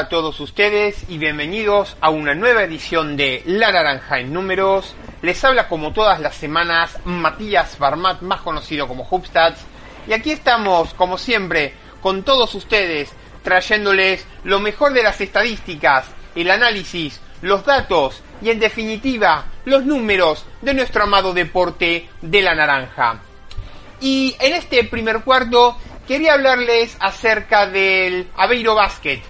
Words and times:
a 0.00 0.08
todos 0.08 0.40
ustedes 0.40 1.04
y 1.10 1.18
bienvenidos 1.18 1.94
a 2.00 2.08
una 2.08 2.34
nueva 2.34 2.62
edición 2.62 3.18
de 3.18 3.42
La 3.44 3.70
Naranja 3.70 4.18
en 4.18 4.32
Números. 4.32 4.94
Les 5.20 5.44
habla 5.44 5.68
como 5.68 5.92
todas 5.92 6.20
las 6.20 6.34
semanas 6.36 6.96
Matías 7.04 7.78
Barmat, 7.78 8.22
más 8.22 8.40
conocido 8.40 8.88
como 8.88 9.06
Hubstats. 9.08 9.60
Y 10.08 10.14
aquí 10.14 10.30
estamos, 10.30 10.94
como 10.94 11.18
siempre, 11.18 11.74
con 12.00 12.22
todos 12.22 12.54
ustedes, 12.54 13.10
trayéndoles 13.42 14.26
lo 14.42 14.58
mejor 14.58 14.94
de 14.94 15.02
las 15.02 15.20
estadísticas, 15.20 16.06
el 16.34 16.50
análisis, 16.50 17.20
los 17.42 17.62
datos 17.66 18.22
y 18.40 18.48
en 18.48 18.58
definitiva 18.58 19.44
los 19.66 19.84
números 19.84 20.46
de 20.62 20.72
nuestro 20.72 21.02
amado 21.02 21.34
deporte 21.34 22.08
de 22.22 22.40
la 22.40 22.54
naranja. 22.54 23.20
Y 24.00 24.34
en 24.40 24.54
este 24.54 24.82
primer 24.84 25.20
cuarto 25.24 25.76
quería 26.08 26.32
hablarles 26.32 26.96
acerca 27.00 27.66
del 27.66 28.30
Aveiro 28.34 28.74
Basket, 28.74 29.20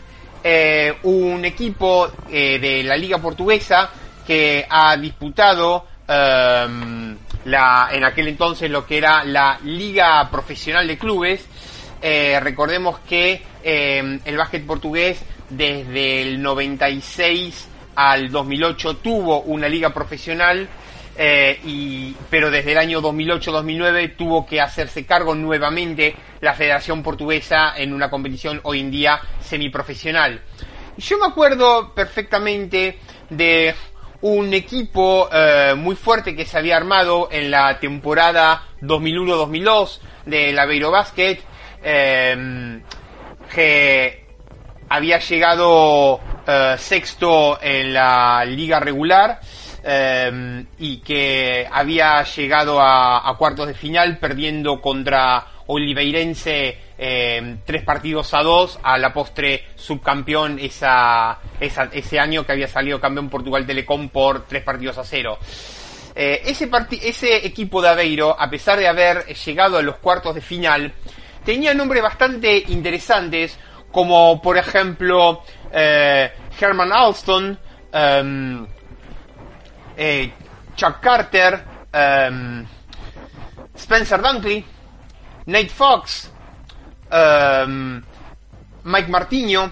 eh, 0.43 0.97
un 1.03 1.45
equipo 1.45 2.11
eh, 2.31 2.59
de 2.59 2.83
la 2.83 2.97
Liga 2.97 3.19
Portuguesa 3.19 3.91
que 4.27 4.67
ha 4.69 4.97
disputado 4.97 5.87
em, 6.07 7.17
la, 7.45 7.89
en 7.93 8.05
aquel 8.05 8.29
entonces 8.29 8.71
lo 8.71 8.87
que 8.87 8.99
era 8.99 9.25
la 9.25 9.59
Liga 9.65 10.29
Profesional 10.31 10.87
de 10.87 10.99
Clubes. 10.99 11.47
Eh, 12.03 12.39
recordemos 12.41 13.01
que 13.01 13.43
em, 13.63 14.21
el 14.25 14.37
básquet 14.37 14.65
portugués 14.65 15.23
desde 15.51 16.23
el 16.23 16.41
96 16.41 17.69
al 17.97 18.31
2008 18.31 18.97
tuvo 18.97 19.41
una 19.43 19.69
liga 19.69 19.93
profesional 19.93 20.69
eh, 21.23 22.15
pero 22.31 22.51
desde 22.51 22.73
el 22.73 22.79
año 22.79 23.03
2008-2009 23.03 24.17
tuvo 24.17 24.47
que 24.47 24.59
hacerse 24.59 25.05
cargo 25.05 25.35
nuevamente 25.35 26.17
la 26.41 26.55
Federación 26.55 27.03
Portuguesa 27.03 27.75
en 27.77 27.93
una 27.93 28.09
competición 28.09 28.59
hoy 28.63 28.81
en 28.81 28.91
día 28.91 29.21
semiprofesional. 29.39 30.41
Yo 30.97 31.19
me 31.19 31.27
acuerdo 31.27 31.93
perfectamente 31.95 32.99
de 33.29 33.75
un 34.23 34.55
equipo 34.55 35.29
eh, 35.31 35.75
muy 35.77 35.95
fuerte 35.95 36.35
que 36.35 36.47
se 36.47 36.57
había 36.57 36.79
armado 36.79 37.29
en 37.31 37.51
la 37.51 37.79
temporada 37.79 38.69
2001-2002 38.81 39.99
del 40.25 40.59
Aveiro 40.59 40.91
Basket, 40.91 41.39
eh, 41.83 42.81
que 43.55 44.27
había 44.89 45.19
llegado 45.19 46.19
sexto 46.79 47.63
en 47.63 47.93
la 47.93 48.45
liga 48.45 48.81
regular 48.81 49.39
eh, 49.83 50.65
y 50.79 50.99
que 50.99 51.67
había 51.71 52.23
llegado 52.25 52.81
a, 52.81 53.35
cuartos 53.39 53.67
de 53.67 53.75
final 53.75 54.19
perdiendo 54.19 54.81
contra 54.81 55.47
Oliveirense 55.67 56.77
eh, 56.99 57.57
tres 57.65 57.83
partidos 57.83 58.35
a 58.35 58.43
dos, 58.43 58.79
a 58.83 58.99
la 58.99 59.13
postre 59.13 59.65
subcampeón 59.77 60.59
esa, 60.59 61.39
ese 61.59 62.19
año 62.19 62.45
que 62.45 62.53
había 62.53 62.69
salido 62.69 63.01
campeón 63.01 63.31
Portugal 63.31 63.67
Telecom 63.67 64.11
por 64.11 64.45
tres 64.47 64.63
partidos 64.63 64.99
a 64.99 65.05
cero. 65.05 65.39
Eh, 66.15 66.43
ese, 66.45 66.69
ese 67.03 67.47
equipo 67.47 67.81
de 67.81 67.89
Aveiro, 67.89 68.39
a 68.39 68.51
pesar 68.51 68.79
de 68.79 68.89
haber 68.89 69.25
llegado 69.27 69.79
a 69.79 69.83
los 69.83 69.97
cuartos 69.97 70.35
de 70.35 70.43
final, 70.43 70.93
tenía 71.45 71.73
nombres 71.73 72.03
bastante 72.03 72.65
interesantes, 72.69 73.59
como 73.91 74.43
por 74.43 74.59
ejemplo 74.59 75.43
Herman 75.73 76.93
Alston, 76.93 77.59
em, 77.93 78.67
eh, 80.01 80.33
Chuck 80.75 80.99
Carter, 80.99 81.63
um, 81.93 82.65
Spencer 83.75 84.23
Dunkley, 84.23 84.65
Nate 85.45 85.69
Fox, 85.69 86.31
um, 87.13 88.03
Mike 88.85 89.11
Martiño, 89.11 89.71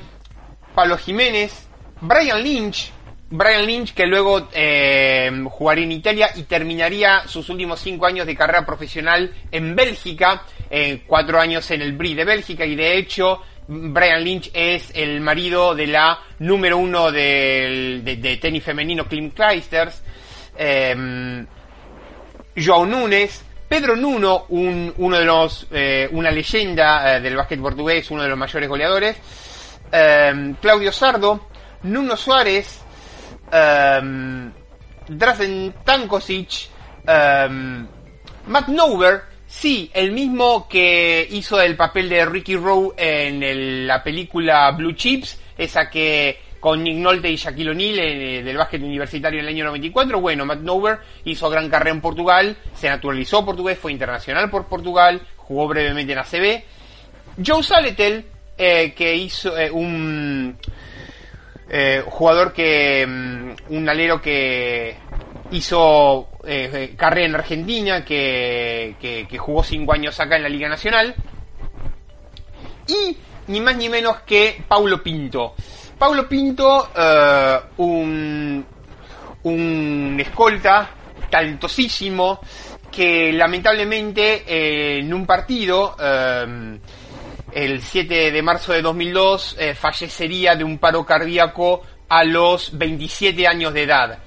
Pablo 0.75 0.99
Jiménez, 0.99 1.67
Brian 2.03 2.43
Lynch, 2.43 2.93
Brian 3.31 3.65
Lynch 3.65 3.95
que 3.95 4.07
luego 4.07 4.49
eh, 4.53 5.31
jugaría 5.49 5.85
en 5.85 5.93
Italia 5.93 6.31
y 6.35 6.43
terminaría 6.43 7.27
sus 7.27 7.49
últimos 7.49 7.81
cinco 7.81 8.05
años 8.05 8.27
de 8.27 8.37
carrera 8.37 8.67
profesional 8.67 9.35
en 9.51 9.75
Bélgica, 9.75 10.43
eh, 10.69 11.05
cuatro 11.07 11.41
años 11.41 11.71
en 11.71 11.81
el 11.81 11.95
BRI 11.95 12.15
de 12.15 12.25
Bélgica 12.25 12.67
y 12.67 12.77
de 12.77 12.99
hecho 12.99 13.41
Brian 13.69 14.25
Lynch 14.25 14.51
es 14.55 14.91
el 14.95 15.21
marido 15.21 15.75
de 15.75 15.87
la 15.89 16.19
número 16.39 16.79
uno 16.79 17.13
de, 17.13 18.39
tenis 18.41 18.65
femenino 18.65 19.07
Kim 19.07 19.31
Clijsters. 19.31 20.03
Eh, 20.59 21.45
Joao 22.57 22.85
Nunes, 22.85 23.45
Pedro 23.69 23.95
Nuno, 23.95 24.47
uno 24.49 25.19
de 25.19 25.25
los, 25.25 25.69
eh, 25.71 26.09
una 26.11 26.31
leyenda 26.33 27.17
eh, 27.17 27.21
del 27.21 27.37
básquet 27.37 27.61
portugués, 27.61 28.11
uno 28.11 28.25
de 28.25 28.29
los 28.29 28.39
mayores 28.39 28.69
goleadores, 28.69 29.17
em, 29.93 30.55
Claudio 30.55 30.91
Sardo, 30.91 31.49
Nuno 31.85 32.17
Suárez, 32.17 32.81
Drazen 35.09 35.75
Tankosic, 35.85 36.69
Matt 37.07 38.69
Nover, 38.69 39.23
sí, 39.47 39.91
el 39.95 40.11
mismo 40.11 40.67
que 40.69 41.29
hizo 41.31 41.61
el 41.61 41.77
papel 41.77 42.09
de 42.09 42.27
Ricky 42.27 42.57
Rowe 42.57 42.95
en 42.97 43.87
la 43.87 44.03
película 44.03 44.71
Blue 44.73 44.95
Chips, 44.95 45.39
esa 45.57 45.89
que 45.89 46.48
con 46.61 46.83
Nick 46.83 46.97
Nolte 46.97 47.31
y 47.31 47.37
Shaquille 47.37 47.71
O'Neal 47.71 47.99
eh, 47.99 48.43
del 48.43 48.57
básquet 48.57 48.83
universitario 48.83 49.41
en 49.41 49.47
el 49.47 49.55
año 49.55 49.65
94. 49.67 50.21
Bueno, 50.21 50.45
Matt 50.45 50.61
Nover 50.61 50.99
hizo 51.25 51.49
gran 51.49 51.69
carrera 51.69 51.91
en 51.91 52.01
Portugal, 52.01 52.57
se 52.75 52.89
naturalizó 52.89 53.45
portugués, 53.45 53.79
fue 53.79 53.93
internacional 53.93 54.51
por 54.51 54.67
Portugal, 54.67 55.21
jugó 55.37 55.69
brevemente 55.69 56.13
en 56.13 56.19
ACB. 56.19 56.65
Joe 57.45 57.63
Saletel, 57.63 58.25
eh, 58.57 58.93
que 58.95 59.15
hizo 59.15 59.57
eh, 59.57 59.71
un 59.71 60.59
jugador 62.07 62.55
que, 62.55 63.07
mm, 63.07 63.75
un 63.75 63.89
alero 63.89 64.23
que 64.23 64.97
hizo 65.51 66.29
carrera 66.97 67.27
en 67.27 67.35
Argentina, 67.35 68.05
que, 68.05 68.97
que 68.99 69.39
jugó 69.39 69.63
cinco 69.63 69.93
años 69.93 70.19
acá 70.19 70.37
en 70.37 70.45
la 70.45 70.49
Liga 70.49 70.69
Nacional. 70.69 71.15
Y 72.87 73.17
ni 73.49 73.61
más 73.61 73.77
ni 73.77 73.89
menos 73.89 74.21
que 74.21 74.63
Paulo 74.67 75.03
Pinto. 75.03 75.55
Paulo 75.99 76.29
Pinto, 76.29 76.91
eh, 76.97 77.61
un, 77.79 78.65
un 79.43 80.17
escolta 80.21 80.91
talentosísimo 81.29 82.41
que 82.91 83.33
lamentablemente 83.33 84.45
eh, 84.47 85.01
en 85.01 85.13
un 85.13 85.27
partido, 85.27 85.97
eh, 86.01 86.79
el 87.53 87.83
7 87.83 88.31
de 88.31 88.43
marzo 88.43 88.73
de 88.73 88.81
2002, 88.81 89.57
fallecería 89.75 90.55
de 90.55 90.63
un 90.63 90.79
paro 90.79 91.05
cardíaco 91.05 91.83
a 92.09 92.23
los 92.23 92.79
27 92.79 93.47
años 93.49 93.75
de 93.75 93.83
edad. 93.83 94.19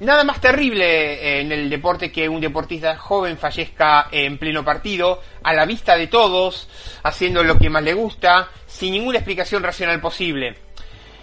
Nada 0.00 0.24
más 0.24 0.40
terrible 0.40 1.40
en 1.40 1.52
el 1.52 1.68
deporte 1.68 2.10
que 2.10 2.26
un 2.26 2.40
deportista 2.40 2.96
joven 2.96 3.36
fallezca 3.36 4.08
en 4.10 4.38
pleno 4.38 4.64
partido, 4.64 5.20
a 5.42 5.52
la 5.52 5.66
vista 5.66 5.94
de 5.94 6.06
todos, 6.06 6.68
haciendo 7.02 7.44
lo 7.44 7.58
que 7.58 7.68
más 7.68 7.82
le 7.82 7.92
gusta, 7.92 8.48
sin 8.80 8.92
ninguna 8.92 9.18
explicación 9.18 9.62
racional 9.62 10.00
posible. 10.00 10.56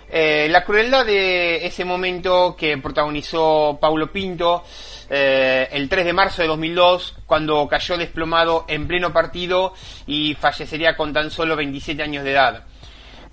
Eh, 0.10 0.48
la 0.52 0.64
crueldad 0.64 1.04
de 1.08 1.66
ese 1.66 1.84
momento 1.84 2.56
que 2.56 2.78
protagonizó 2.78 3.80
Paulo 3.82 4.12
Pinto 4.12 4.64
eh, 5.10 5.68
el 5.72 5.90
3 5.90 6.06
de 6.06 6.14
marzo 6.14 6.44
de 6.44 6.50
2002, 6.50 7.16
cuando 7.26 7.68
cayó 7.68 7.98
desplomado 7.98 8.66
en 8.68 8.88
pleno 8.88 9.12
partido 9.12 9.74
y 10.06 10.36
fallecería 10.36 10.96
con 10.96 11.12
tan 11.12 11.32
solo 11.32 11.56
27 11.56 12.04
años 12.04 12.24
de 12.24 12.32
edad. 12.32 12.64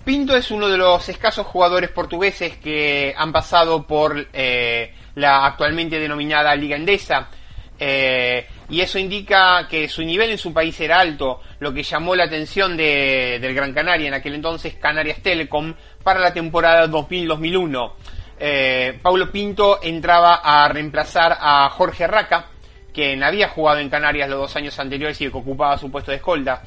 Pinto 0.03 0.35
es 0.35 0.49
uno 0.49 0.69
de 0.69 0.77
los 0.77 1.07
escasos 1.07 1.45
jugadores 1.45 1.91
portugueses 1.91 2.57
que 2.57 3.13
han 3.15 3.31
pasado 3.31 3.85
por 3.85 4.27
eh, 4.33 4.91
la 5.13 5.45
actualmente 5.45 5.99
denominada 5.99 6.55
Liga 6.55 6.75
Endesa. 6.75 7.29
Eh, 7.77 8.47
y 8.69 8.81
eso 8.81 8.97
indica 8.97 9.67
que 9.69 9.87
su 9.87 10.03
nivel 10.03 10.31
en 10.31 10.37
su 10.37 10.53
país 10.53 10.79
era 10.79 10.99
alto, 10.99 11.41
lo 11.59 11.73
que 11.73 11.83
llamó 11.83 12.15
la 12.15 12.23
atención 12.23 12.77
de, 12.77 13.37
del 13.41 13.53
Gran 13.53 13.73
Canaria, 13.73 14.07
en 14.07 14.13
aquel 14.13 14.35
entonces 14.35 14.75
Canarias 14.75 15.21
Telecom, 15.21 15.73
para 16.03 16.19
la 16.19 16.33
temporada 16.33 16.87
2000-2001. 16.87 17.91
Eh, 18.37 18.99
Paulo 19.01 19.31
Pinto 19.31 19.79
entraba 19.81 20.35
a 20.35 20.67
reemplazar 20.67 21.37
a 21.39 21.69
Jorge 21.69 22.07
Raca, 22.07 22.47
quien 22.93 23.23
había 23.23 23.49
jugado 23.49 23.79
en 23.79 23.89
Canarias 23.89 24.29
los 24.29 24.39
dos 24.39 24.55
años 24.55 24.77
anteriores 24.79 25.19
y 25.21 25.29
que 25.29 25.37
ocupaba 25.37 25.77
su 25.77 25.91
puesto 25.91 26.11
de 26.11 26.17
escolta. 26.17 26.63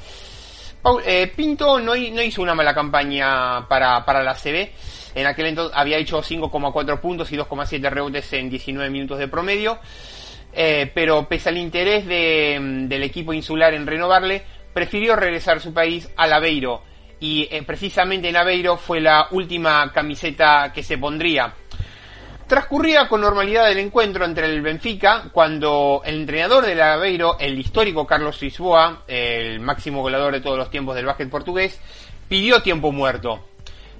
Eh, 1.04 1.32
Pinto 1.34 1.80
no, 1.80 1.96
hizo 1.96 2.40
una 2.40 2.54
mala 2.54 2.74
campaña 2.74 3.66
para, 3.68 4.04
para 4.04 4.22
la 4.22 4.34
CB, 4.34 4.70
en 5.14 5.26
aquel 5.26 5.46
entonces 5.46 5.76
había 5.76 5.98
hecho 5.98 6.22
5,4 6.22 7.00
puntos 7.00 7.32
y 7.32 7.36
2,7 7.36 7.90
rebotes 7.90 8.32
en 8.34 8.48
19 8.48 8.88
minutos 8.90 9.18
de 9.18 9.28
promedio. 9.28 9.78
Eh, 10.52 10.90
pero 10.92 11.28
pese 11.28 11.50
al 11.50 11.58
interés 11.58 12.06
del 12.06 13.02
equipo 13.02 13.32
insular 13.32 13.74
en 13.74 13.86
renovarle, 13.86 14.42
prefirió 14.72 15.16
regresar 15.16 15.58
a 15.58 15.60
su 15.60 15.72
país 15.72 16.08
al 16.16 16.32
Aveiro. 16.32 16.82
Y 17.20 17.48
eh, 17.50 17.62
precisamente 17.62 18.28
en 18.28 18.36
Aveiro 18.36 18.76
fue 18.76 19.00
la 19.00 19.28
última 19.30 19.92
camiseta 19.92 20.72
que 20.72 20.82
se 20.82 20.98
pondría. 20.98 21.54
Transcurría 22.46 23.08
con 23.08 23.20
normalidad 23.20 23.70
el 23.70 23.78
encuentro 23.78 24.24
entre 24.24 24.46
el 24.46 24.62
Benfica 24.62 25.24
cuando 25.32 26.00
el 26.04 26.20
entrenador 26.20 26.64
del 26.64 26.80
Aveiro, 26.80 27.36
el 27.38 27.58
histórico 27.58 28.06
Carlos 28.06 28.40
Lisboa, 28.40 29.02
el 29.06 29.60
máximo 29.60 30.00
goleador 30.00 30.32
de 30.32 30.40
todos 30.40 30.56
los 30.56 30.70
tiempos 30.70 30.96
del 30.96 31.04
básquet 31.04 31.28
portugués, 31.28 31.78
pidió 32.26 32.62
tiempo 32.62 32.90
muerto. 32.90 33.48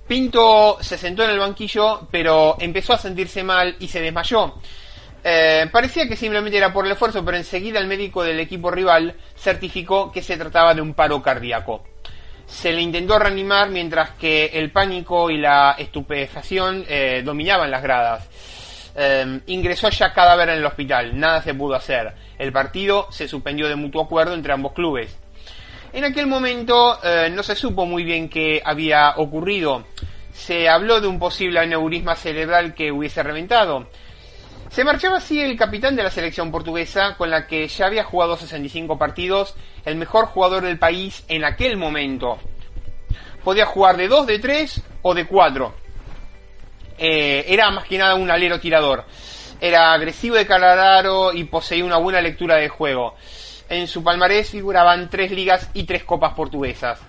Pinto 0.06 0.79
se 0.81 0.97
sentó 0.97 1.25
en 1.25 1.31
el 1.31 1.39
banquillo, 1.39 2.09
pero 2.11 2.56
empezó 2.59 2.95
a 2.95 2.99
sentirse 2.99 3.45
mal 3.45 3.77
y 3.81 3.89
se 3.89 4.00
desmayó. 4.00 4.55
Eh, 5.30 5.69
parecía 5.70 6.08
que 6.08 6.16
simplemente 6.16 6.56
era 6.56 6.72
por 6.72 6.86
el 6.86 6.92
esfuerzo, 6.92 7.22
pero 7.22 7.36
enseguida 7.36 7.78
el 7.78 7.86
médico 7.86 8.22
del 8.22 8.40
equipo 8.40 8.70
rival 8.70 9.14
certificó 9.36 10.10
que 10.10 10.22
se 10.22 10.38
trataba 10.38 10.72
de 10.72 10.80
un 10.80 10.94
paro 10.94 11.20
cardíaco. 11.20 11.84
Se 12.46 12.72
le 12.72 12.80
intentó 12.80 13.19
reanimar 13.19 13.69
mientras 13.69 14.12
que 14.12 14.46
el 14.46 14.70
pánico 14.72 15.30
y 15.30 15.36
la 15.36 15.75
estupefacción 15.76 16.82
eh, 16.88 17.20
dominaban 17.22 17.70
las 17.70 17.82
gradas. 17.82 18.26
Eh, 18.96 19.40
ingresó 19.48 19.90
ya 19.90 20.14
cadáver 20.14 20.48
en 20.48 20.60
el 20.60 20.64
hospital, 20.64 21.20
nada 21.20 21.42
se 21.42 21.52
pudo 21.52 21.75
hacer. 21.75 22.14
El 22.38 22.50
partido 22.50 23.08
se 23.10 23.28
suspendió 23.28 23.69
de 23.69 23.76
mutuo 23.76 24.04
acuerdo 24.04 24.32
entre 24.32 24.54
ambos 24.54 24.72
clubes. 24.72 25.14
En 25.92 26.04
aquel 26.04 26.26
momento 26.26 27.00
eh, 27.04 27.28
no 27.30 27.42
se 27.42 27.54
supo 27.54 27.84
muy 27.84 28.02
bien 28.02 28.30
qué 28.30 28.62
había 28.64 29.12
ocurrido. 29.19 29.84
Se 30.32 30.70
habló 30.70 31.02
de 31.02 31.06
un 31.06 31.19
posible 31.19 31.60
aneurisma 31.60 32.16
cerebral 32.16 32.72
que 32.72 32.90
hubiese 32.90 33.22
reventado. 33.22 33.88
Se 34.70 34.85
marchaba 34.85 35.17
así 35.17 35.41
el 35.41 35.56
capitán 35.56 35.97
de 35.97 36.03
la 36.03 36.11
selección 36.11 36.50
portuguesa, 36.50 37.17
con 37.17 37.31
la 37.31 37.47
que 37.47 37.67
ya 37.69 37.87
había 37.87 38.05
jugado 38.05 38.37
65 38.37 38.99
partidos, 38.99 39.55
el 39.85 39.97
mejor 39.97 40.26
jugador 40.26 40.62
del 40.62 40.79
país 40.79 41.25
en 41.29 41.44
aquel 41.44 41.76
momento. 41.76 42.38
Podía 43.43 43.67
jugar 43.67 43.97
de 43.97 44.09
2, 44.09 44.26
de 44.26 44.38
3 44.38 44.82
o 45.03 45.15
de 45.15 45.26
4 45.26 45.88
eh, 46.99 47.44
era 47.49 47.70
más 47.70 47.85
que 47.85 47.97
nada 47.97 48.17
un 48.17 48.31
alero 48.31 48.59
tirador. 48.59 49.05
Era 49.61 49.93
agresivo 49.93 50.37
de 50.37 50.47
calararo 50.47 51.32
y 51.32 51.44
poseía 51.44 51.85
una 51.85 51.97
buena 51.97 52.21
lectura 52.21 52.56
de 52.56 52.69
juego. 52.69 53.14
En 53.69 53.87
su 53.87 54.03
palmarés 54.03 54.50
figuraban 54.50 55.09
tres 55.09 55.31
ligas 55.31 55.71
y 55.75 55.85
tres 55.85 56.05
copas 56.05 56.35
portuguesas. 56.35 57.00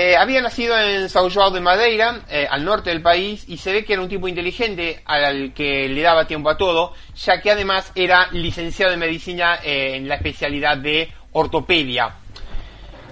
Eh, 0.00 0.16
había 0.16 0.40
nacido 0.40 0.78
en 0.78 1.08
São 1.08 1.28
João 1.28 1.50
de 1.50 1.58
Madeira, 1.58 2.20
eh, 2.30 2.46
al 2.48 2.64
norte 2.64 2.90
del 2.90 3.02
país, 3.02 3.44
y 3.48 3.56
se 3.56 3.72
ve 3.72 3.84
que 3.84 3.94
era 3.94 4.02
un 4.02 4.08
tipo 4.08 4.28
inteligente 4.28 5.02
al 5.04 5.52
que 5.52 5.88
le 5.88 6.00
daba 6.02 6.24
tiempo 6.24 6.50
a 6.50 6.56
todo, 6.56 6.92
ya 7.16 7.40
que 7.40 7.50
además 7.50 7.90
era 7.96 8.28
licenciado 8.30 8.92
en 8.92 9.00
medicina 9.00 9.58
en 9.60 10.06
la 10.06 10.14
especialidad 10.14 10.76
de 10.76 11.12
ortopedia. 11.32 12.14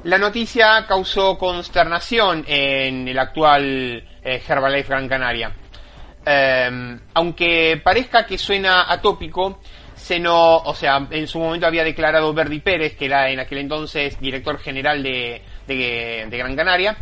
La 0.05 0.17
noticia 0.19 0.87
causó 0.87 1.37
consternación 1.37 2.45
en 2.47 3.09
el 3.09 3.19
actual 3.19 4.05
Herbalife 4.23 4.89
Gran 4.89 5.09
Canaria. 5.09 5.51
Em, 6.25 7.01
aunque 7.15 7.81
parezca 7.83 8.25
que 8.25 8.39
suena 8.39 8.93
atópico, 8.93 9.59
se 9.97 10.21
no, 10.21 10.59
o 10.59 10.75
sea, 10.75 11.05
en 11.11 11.27
su 11.27 11.41
momento 11.41 11.67
había 11.67 11.83
declarado 11.83 12.33
Verdi 12.33 12.61
Pérez, 12.61 12.95
que 12.97 13.07
era 13.07 13.29
en 13.29 13.41
aquel 13.41 13.59
entonces 13.59 14.21
director 14.21 14.59
general 14.61 15.03
de, 15.03 15.43
de, 15.67 16.29
Gran 16.31 16.57
Canaria, 16.57 16.97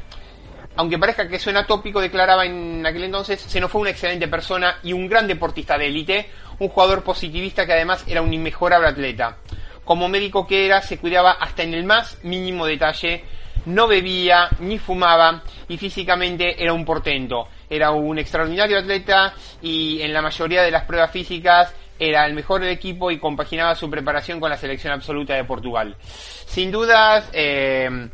aunque 0.76 0.99
parezca 0.99 1.28
que 1.28 1.38
suena 1.38 1.61
atópico, 1.61 2.00
declaraba 2.00 2.44
en 2.46 2.84
aquel 2.84 3.05
entonces, 3.05 3.40
se 3.40 3.61
nos 3.61 3.70
fue 3.70 3.81
una 3.81 3.90
excelente 3.90 4.28
persona 4.28 4.78
y 4.82 4.93
un 4.93 5.08
gran 5.08 5.26
deportista 5.26 5.78
de 5.78 5.87
élite, 5.87 6.31
un 6.58 6.69
jugador 6.69 7.02
positivista 7.02 7.66
que 7.66 7.72
además 7.72 8.05
era 8.06 8.22
un 8.22 8.32
inmejorable 8.32 8.88
atleta. 8.88 9.38
Como 9.84 10.08
médico 10.08 10.46
que 10.46 10.66
era, 10.66 10.81
se 10.82 10.99
cuidaba 10.99 11.32
hasta 11.32 11.62
en 11.62 11.75
el 11.75 11.84
más 11.84 12.19
mínimo 12.25 12.66
detalle, 12.66 13.25
no 13.66 13.87
bebía 13.87 14.49
ni 14.61 14.78
fumaba 14.78 15.43
y 15.69 15.76
físicamente 15.76 16.62
era 16.62 16.72
un 16.72 16.84
portento 16.84 17.49
era 17.75 17.90
un 17.90 18.19
extraordinario 18.19 18.78
atleta 18.78 19.34
y 19.62 20.00
en 20.02 20.12
la 20.12 20.22
mayoría 20.22 20.62
de 20.62 20.70
las 20.70 20.84
pruebas 20.84 21.11
físicas 21.11 21.75
era 21.99 22.26
el 22.26 22.34
mejor 22.34 22.61
del 22.61 22.70
equipo 22.70 23.11
y 23.11 23.19
compaginaba 23.19 23.75
su 23.75 23.88
preparación 23.88 24.40
con 24.40 24.50
la 24.50 24.56
selección 24.56 24.93
absoluta 24.93 25.34
de 25.34 25.44
Portugal. 25.44 25.96
Sin 26.00 26.70
dudas, 26.70 27.28
eh, 27.32 28.08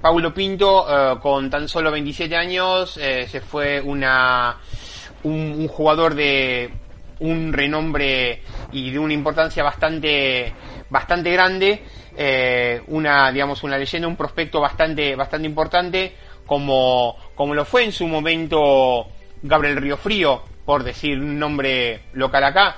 Paulo 0.00 0.32
Pinto, 0.32 0.86
eh, 0.88 1.18
con 1.20 1.50
tan 1.50 1.68
solo 1.68 1.90
27 1.90 2.36
años, 2.36 2.96
eh, 2.96 3.26
se 3.28 3.40
fue 3.40 3.80
una, 3.80 4.58
un, 5.24 5.66
jugador 5.68 6.14
de 6.14 6.70
un 7.20 7.52
renombre 7.52 8.42
y 8.72 8.90
de 8.90 8.98
una 8.98 9.14
importancia 9.14 9.62
bastante, 9.62 10.52
bastante 10.90 11.32
grande, 11.32 11.82
una, 12.88 13.32
digamos, 13.32 13.62
una 13.62 13.78
leyenda, 13.78 14.08
un 14.08 14.16
prospecto 14.16 14.60
bastante, 14.60 15.16
bastante 15.16 15.46
importante, 15.46 16.14
como, 16.46 17.16
como 17.34 17.54
lo 17.54 17.64
fue 17.64 17.84
en 17.84 17.92
su 17.92 18.06
momento 18.06 19.06
Gabriel 19.42 19.76
Río 19.76 19.96
Frío, 19.96 20.42
por 20.64 20.82
decir 20.82 21.18
un 21.18 21.38
nombre 21.38 22.02
local 22.12 22.44
acá, 22.44 22.76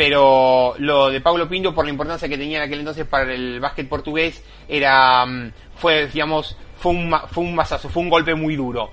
pero 0.00 0.76
lo 0.78 1.10
de 1.10 1.20
Pablo 1.20 1.46
Pinto, 1.46 1.74
por 1.74 1.84
la 1.84 1.90
importancia 1.90 2.26
que 2.26 2.38
tenía 2.38 2.56
en 2.56 2.62
aquel 2.64 2.78
entonces 2.78 3.04
para 3.04 3.30
el 3.34 3.60
básquet 3.60 3.86
portugués, 3.86 4.42
era, 4.66 5.26
mm, 5.26 5.52
fue, 5.76 6.06
digamos, 6.06 6.56
fue 6.78 6.92
un, 6.92 7.14
fue 7.30 7.44
un 7.44 7.54
masazo, 7.54 7.90
fue 7.90 8.04
un 8.04 8.08
golpe 8.08 8.34
muy 8.34 8.56
duro. 8.56 8.92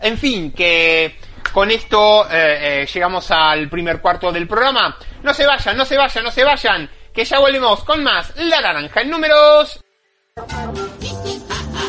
En 0.00 0.16
fin, 0.16 0.52
que 0.52 1.16
con 1.52 1.70
esto 1.70 2.24
eh, 2.30 2.84
eh, 2.84 2.86
llegamos 2.86 3.30
al 3.32 3.68
primer 3.68 4.00
cuarto 4.00 4.32
del 4.32 4.48
programa. 4.48 4.96
No 5.22 5.34
se 5.34 5.44
vayan, 5.44 5.76
no 5.76 5.84
se 5.84 5.98
vayan, 5.98 6.24
no 6.24 6.30
se 6.30 6.42
vayan, 6.42 6.88
que 7.12 7.26
ya 7.26 7.38
volvemos 7.38 7.84
con 7.84 8.02
más 8.02 8.34
La 8.36 8.62
Naranja 8.62 9.02
en 9.02 9.10
números. 9.10 9.84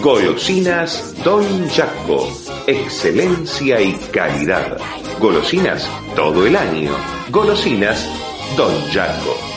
Golosinas 0.00 1.14
Don 1.22 1.68
Jaco, 1.68 2.26
excelencia 2.66 3.80
y 3.80 3.92
calidad. 4.12 4.78
Golosinas 5.20 5.88
todo 6.16 6.46
el 6.46 6.56
año. 6.56 6.92
Golosinas 7.30 8.08
Don 8.56 8.72
Jaco. 8.90 9.51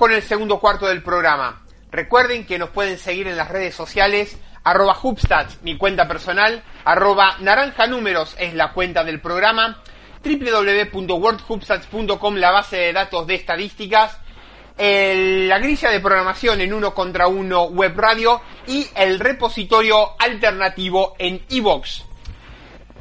Con 0.00 0.10
el 0.12 0.22
segundo 0.22 0.58
cuarto 0.60 0.86
del 0.86 1.02
programa. 1.02 1.60
Recuerden 1.90 2.46
que 2.46 2.58
nos 2.58 2.70
pueden 2.70 2.96
seguir 2.96 3.28
en 3.28 3.36
las 3.36 3.50
redes 3.50 3.74
sociales, 3.74 4.38
Hubstats, 5.02 5.60
mi 5.60 5.76
cuenta 5.76 6.08
personal, 6.08 6.62
arroba 6.86 7.36
naranja 7.40 7.86
números 7.86 8.34
es 8.38 8.54
la 8.54 8.72
cuenta 8.72 9.04
del 9.04 9.20
programa, 9.20 9.82
www.wordhubstats.com 10.24 12.36
la 12.36 12.50
base 12.50 12.78
de 12.78 12.94
datos 12.94 13.26
de 13.26 13.34
estadísticas, 13.34 14.18
la 14.78 15.58
grilla 15.58 15.90
de 15.90 16.00
programación 16.00 16.62
en 16.62 16.72
uno 16.72 16.94
contra 16.94 17.26
uno 17.26 17.64
web 17.64 17.92
radio 17.94 18.40
y 18.66 18.86
el 18.96 19.20
repositorio 19.20 20.18
alternativo 20.18 21.14
en 21.18 21.44
iVoox. 21.46 22.04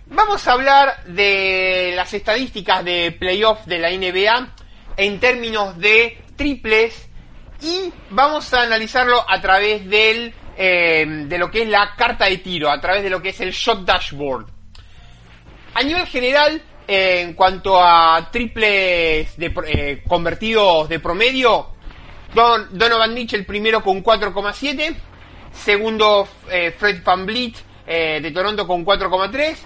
Vamos 0.08 0.46
a 0.46 0.52
hablar 0.52 1.06
de 1.06 1.94
las 1.96 2.14
estadísticas 2.14 2.84
de 2.84 3.16
playoff 3.18 3.66
de 3.68 3.80
la 3.80 3.90
NBA 3.90 4.50
en 4.98 5.22
términos 5.22 5.78
de 5.78 6.26
triples 6.40 7.10
y 7.62 7.92
vamos 8.12 8.54
a 8.54 8.62
analizarlo 8.62 9.22
a 9.28 9.42
través 9.42 9.88
del, 9.90 10.34
eh, 10.58 11.06
de 11.28 11.38
lo 11.38 11.52
que 11.52 11.64
es 11.64 11.70
la 11.70 11.94
carta 11.98 12.28
de 12.28 12.38
tiro, 12.38 12.72
a 12.72 12.80
través 12.80 13.04
de 13.04 13.10
lo 13.10 13.22
que 13.22 13.30
es 13.30 13.42
el 13.42 13.52
shot 13.52 13.84
dashboard. 13.84 14.48
A 15.74 15.84
nivel 15.84 16.08
general, 16.08 16.62
eh, 16.88 17.20
en 17.20 17.34
cuanto 17.34 17.84
a 17.84 18.30
triples 18.32 19.36
de, 19.38 19.54
eh, 19.68 20.02
convertidos 20.08 20.88
de 20.88 21.00
promedio, 21.02 21.72
Don, 22.34 22.70
Donovan 22.72 23.14
Mitchell 23.14 23.46
primero 23.46 23.84
con 23.84 24.02
4,7, 24.02 24.96
segundo 25.52 26.26
Fred 26.48 27.04
Van 27.04 27.26
Vliet 27.26 27.56
de 27.86 28.32
Toronto 28.32 28.68
con 28.68 28.86
4,3, 28.86 29.58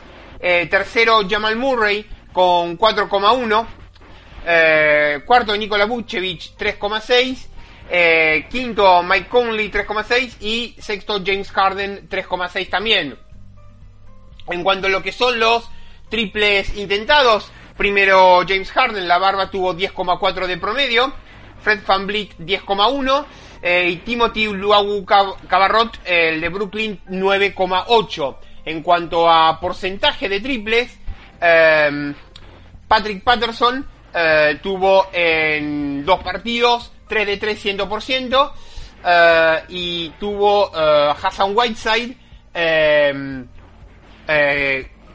tercero 0.70 1.20
Jamal 1.30 1.58
Murray 1.58 2.06
con 2.32 2.78
4,1, 2.78 3.68
eh, 4.46 5.22
cuarto, 5.26 5.56
Nikola 5.56 5.86
Vucevic, 5.86 6.58
3,6. 6.58 7.48
Eh, 7.90 8.48
quinto, 8.50 9.04
Mike 9.04 9.28
Conley, 9.28 9.70
3,6. 9.70 10.38
Y 10.42 10.76
sexto, 10.80 11.22
James 11.26 11.52
Harden, 11.52 12.10
3,6 12.10 12.70
también. 12.70 13.18
En 14.48 14.64
cuanto 14.64 14.88
a 14.88 14.90
lo 14.90 15.02
que 15.02 15.12
son 15.12 15.40
los 15.40 15.70
triples 16.10 16.76
intentados, 16.78 17.52
primero 17.78 18.42
James 18.48 18.72
Harden, 18.72 19.08
la 19.08 19.18
barba 19.18 19.50
tuvo 19.50 19.74
10,4 19.74 20.48
de 20.48 20.58
promedio. 20.58 21.14
Fred 21.62 21.80
Van 21.88 22.06
Vliet 22.06 22.38
10,1 22.40 23.26
eh, 23.62 23.90
y 23.90 23.96
Timothy 23.98 24.48
Luau 24.48 25.06
Cabarrot, 25.06 26.00
el 26.04 26.42
de 26.42 26.50
Brooklyn, 26.50 27.00
9,8. 27.08 28.38
En 28.66 28.82
cuanto 28.82 29.30
a 29.30 29.60
porcentaje 29.60 30.28
de 30.28 30.42
triples, 30.42 30.98
Patrick 32.88 33.24
Patterson 33.24 33.86
eh, 34.14 34.60
tuvo 34.62 35.08
en 35.12 36.06
dos 36.06 36.22
partidos 36.22 36.92
3 37.08 37.26
de 37.26 37.38
3 37.38 37.66
100% 37.66 38.52
eh, 39.06 39.64
y 39.70 40.10
tuvo 40.20 40.72
eh, 40.76 41.14
Hassan 41.22 41.54
Whiteside, 41.56 42.16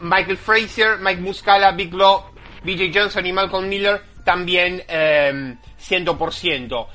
Michael 0.00 0.37
Fraser, 0.37 0.99
Mike 0.99 1.21
Muscala, 1.21 1.71
Big 1.73 1.95
Law, 1.95 2.33
BJ 2.64 2.90
Johnson 2.93 3.25
y 3.25 3.33
Malcolm 3.33 3.69
Miller 3.69 4.02
también 4.25 4.83
100%. 4.88 6.87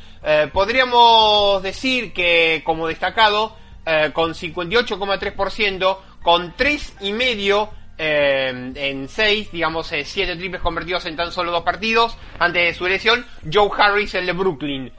podríamos 0.52 1.64
decir 1.64 2.12
que 2.14 2.62
como 2.66 2.88
destacado 2.88 3.56
con 4.14 4.34
58,3% 4.34 5.98
con 6.22 6.56
3,5% 6.56 7.70
en 7.98 9.08
6, 9.08 9.52
digamos 9.52 9.88
7 9.88 10.32
eh, 10.32 10.36
triples 10.36 10.62
convertidos 10.62 11.06
en 11.06 11.16
tan 11.16 11.32
solo 11.32 11.52
dos 11.52 11.64
partidos 11.64 12.18
antes 12.40 12.64
de 12.64 12.74
su 12.74 12.86
elección, 12.86 13.26
Joe 13.52 13.70
Harris, 13.78 14.16
el 14.16 14.26
de 14.26 14.34
Brooklyn. 14.34 14.92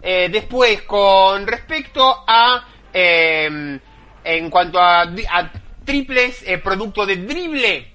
Eh, 0.00 0.28
después, 0.30 0.82
con 0.82 1.46
respecto 1.46 2.24
a, 2.26 2.66
en 2.92 4.50
cuanto 4.50 4.80
a, 4.80 5.06
triples, 5.84 6.42
eh, 6.46 6.58
producto 6.58 7.06
de 7.06 7.16
drible, 7.16 7.92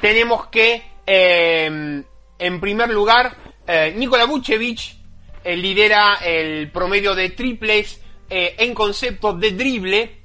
tenemos 0.00 0.46
que, 0.46 0.82
en 1.06 2.60
primer 2.60 2.90
lugar, 2.90 3.36
Nikola 3.94 4.26
Vucevic 4.26 4.96
lidera 5.44 6.18
el 6.24 6.70
promedio 6.70 7.14
de 7.14 7.30
triples 7.30 8.00
en 8.28 8.74
concepto 8.74 9.32
de 9.32 9.52
drible 9.52 10.24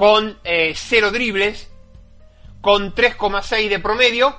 con 0.00 0.38
0 0.42 0.42
eh, 0.44 1.10
dribles, 1.12 1.70
con 2.62 2.94
3,6 2.94 3.68
de 3.68 3.80
promedio. 3.80 4.34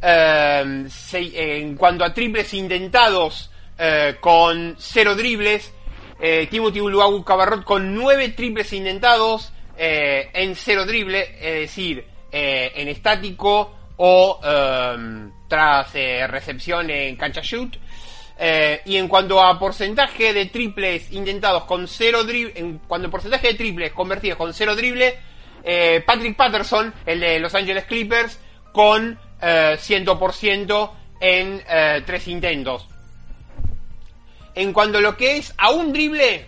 Em, 0.00 0.88
en 1.12 1.74
cuanto 1.74 2.04
a 2.04 2.14
triples 2.14 2.54
intentados, 2.54 3.50
eh, 3.76 4.18
con 4.20 4.76
0 4.78 5.16
dribles. 5.16 5.72
Eh, 6.20 6.46
Timothy 6.48 6.78
Uluagu 6.78 7.24
Cabarrot 7.24 7.64
con 7.64 7.92
9 7.92 8.28
triples 8.36 8.72
intentados 8.72 9.52
en 9.76 10.54
0 10.54 10.86
drible, 10.86 11.22
es 11.40 11.60
decir, 11.62 12.06
en 12.30 12.86
estático 12.86 13.74
o 13.96 14.40
tras 15.48 15.92
recepción 15.92 16.88
en 16.88 17.16
cancha 17.16 17.40
shoot. 17.42 17.76
Eh, 18.38 18.82
y 18.84 18.96
en 18.96 19.08
cuanto 19.08 19.42
a 19.42 19.58
porcentaje 19.58 20.34
de 20.34 20.46
triples 20.46 21.10
intentados 21.10 21.64
con 21.64 21.88
cero 21.88 22.22
dribles, 22.24 22.56
en 22.56 22.78
cuanto 22.78 23.08
a 23.08 23.10
porcentaje 23.10 23.48
de 23.48 23.54
triples 23.54 23.92
convertidos 23.92 24.36
con 24.36 24.52
cero 24.52 24.76
dribles, 24.76 25.14
eh, 25.64 26.02
Patrick 26.06 26.36
Patterson, 26.36 26.92
el 27.06 27.20
de 27.20 27.40
Los 27.40 27.54
Angeles 27.54 27.84
Clippers, 27.84 28.38
con 28.72 29.18
100% 29.40 30.90
eh, 31.20 31.40
en 31.40 32.04
tres 32.04 32.28
intentos. 32.28 32.86
En 34.54 34.72
cuanto 34.72 34.98
a 34.98 35.00
lo 35.00 35.16
que 35.16 35.38
es 35.38 35.54
a 35.56 35.70
un 35.70 35.92
drible, 35.92 36.46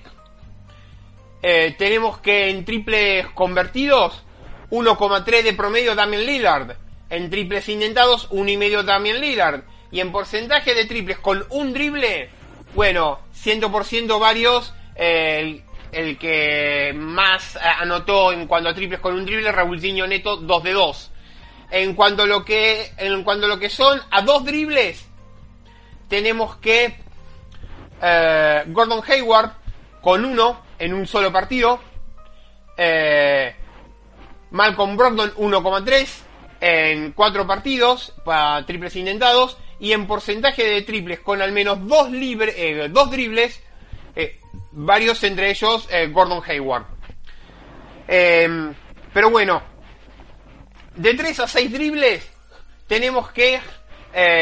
tenemos 1.40 2.18
que 2.18 2.50
en 2.50 2.64
triples 2.64 3.26
convertidos, 3.28 4.22
1,3 4.70 5.42
de 5.42 5.52
promedio 5.54 5.94
Damian 5.94 6.24
Lillard. 6.24 6.76
En 7.10 7.30
triples 7.30 7.68
intentados, 7.68 8.28
1,5 8.30 8.82
Damian 8.82 9.20
Lillard 9.20 9.64
y 9.90 10.00
en 10.00 10.12
porcentaje 10.12 10.74
de 10.74 10.84
triples 10.84 11.18
con 11.18 11.44
un 11.50 11.72
drible, 11.72 12.30
bueno, 12.74 13.20
100% 13.34 14.20
varios. 14.20 14.74
el, 14.94 15.64
que 16.18 16.92
más 16.94 17.56
anotó 17.56 18.32
en 18.32 18.46
cuanto 18.46 18.68
a 18.68 18.74
triples 18.74 19.00
con 19.00 19.14
un 19.14 19.24
drible, 19.24 19.50
Raúlzinho 19.50 20.06
Neto, 20.06 20.36
2 20.36 20.62
de 20.62 20.72
2. 20.72 21.10
En 21.70 21.94
cuanto 21.94 22.22
a 22.22 22.26
lo 22.26 22.44
que, 22.44 22.92
en 22.98 23.22
cuanto 23.22 23.46
lo 23.46 23.58
que 23.58 23.70
son 23.70 24.00
a 24.10 24.22
dos 24.22 24.44
dribles, 24.44 25.06
tenemos 26.08 26.56
que 26.56 26.96
eh, 28.02 28.64
Gordon 28.66 29.02
Hayward 29.06 29.52
con 30.00 30.24
uno 30.24 30.62
en 30.78 30.94
un 30.94 31.06
solo 31.06 31.32
partido. 31.32 31.80
Eh, 32.76 33.54
Malcolm 34.50 34.96
Brogdon 34.96 35.34
1,3 35.34 36.08
en 36.60 37.12
cuatro 37.12 37.46
partidos 37.46 38.14
para 38.24 38.64
triples 38.64 38.96
intentados 38.96 39.58
y 39.80 39.92
en 39.92 40.06
porcentaje 40.06 40.64
de 40.64 40.82
triples 40.82 41.20
con 41.20 41.40
al 41.40 41.52
menos 41.52 41.86
dos, 41.86 42.10
libre, 42.10 42.54
eh, 42.56 42.88
dos 42.88 43.10
dribles, 43.10 43.60
eh, 44.16 44.40
varios 44.72 45.22
entre 45.24 45.50
ellos 45.50 45.88
eh, 45.90 46.08
Gordon 46.08 46.42
Hayward. 46.46 46.86
Em, 48.08 48.74
pero 49.12 49.30
bueno, 49.30 49.62
de 50.96 51.14
3 51.14 51.40
a 51.40 51.48
6 51.48 51.72
dribles 51.72 52.28
tenemos 52.86 53.30
que 53.30 53.60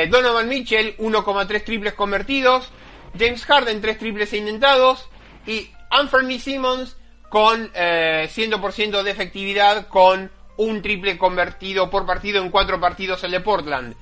Donovan 0.09 0.49
Mitchell 0.49 0.97
1,3 0.97 1.65
triples 1.65 1.93
convertidos, 1.93 2.71
James 3.19 3.45
Harden 3.45 3.81
3 3.83 3.99
triples 3.99 4.33
intentados 4.33 5.09
y 5.47 5.71
Anthony 5.91 6.39
Simmons 6.39 6.97
con 7.29 7.71
100% 7.73 9.03
de 9.03 9.11
efectividad 9.11 9.89
con 9.89 10.31
un 10.57 10.81
triple 10.81 11.19
convertido 11.19 11.91
por 11.91 12.07
partido 12.07 12.43
en 12.43 12.51
4 12.51 12.81
partidos 12.81 13.25
el 13.25 13.33
de 13.33 13.41
Portland 13.41 13.97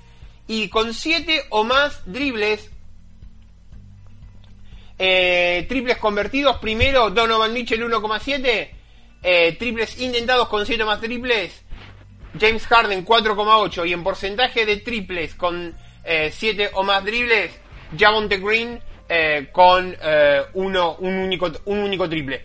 y 0.46 0.68
con 0.68 0.92
7 0.92 1.44
o 1.50 1.64
más 1.64 2.02
dribles, 2.06 2.70
eh, 4.98 5.64
triples 5.68 5.96
convertidos, 5.98 6.58
primero 6.58 7.10
Donovan 7.10 7.52
Mitchell 7.52 7.82
1,7, 7.82 8.70
eh, 9.22 9.56
triples 9.58 10.00
intentados 10.00 10.48
con 10.48 10.66
7 10.66 10.82
o 10.82 10.86
más 10.86 11.00
triples, 11.00 11.62
James 12.38 12.66
Harden 12.66 13.04
4,8 13.04 13.86
y 13.86 13.92
en 13.92 14.04
porcentaje 14.04 14.66
de 14.66 14.78
triples 14.78 15.34
con 15.34 15.74
7 16.04 16.62
eh, 16.64 16.70
o 16.74 16.82
más 16.82 17.04
dribles, 17.04 17.50
Javonte 17.98 18.38
Green 18.38 18.80
con 19.52 19.96
uno, 20.54 20.96
un, 20.96 21.14
único, 21.14 21.52
un 21.66 21.78
único 21.78 22.08
triple. 22.08 22.44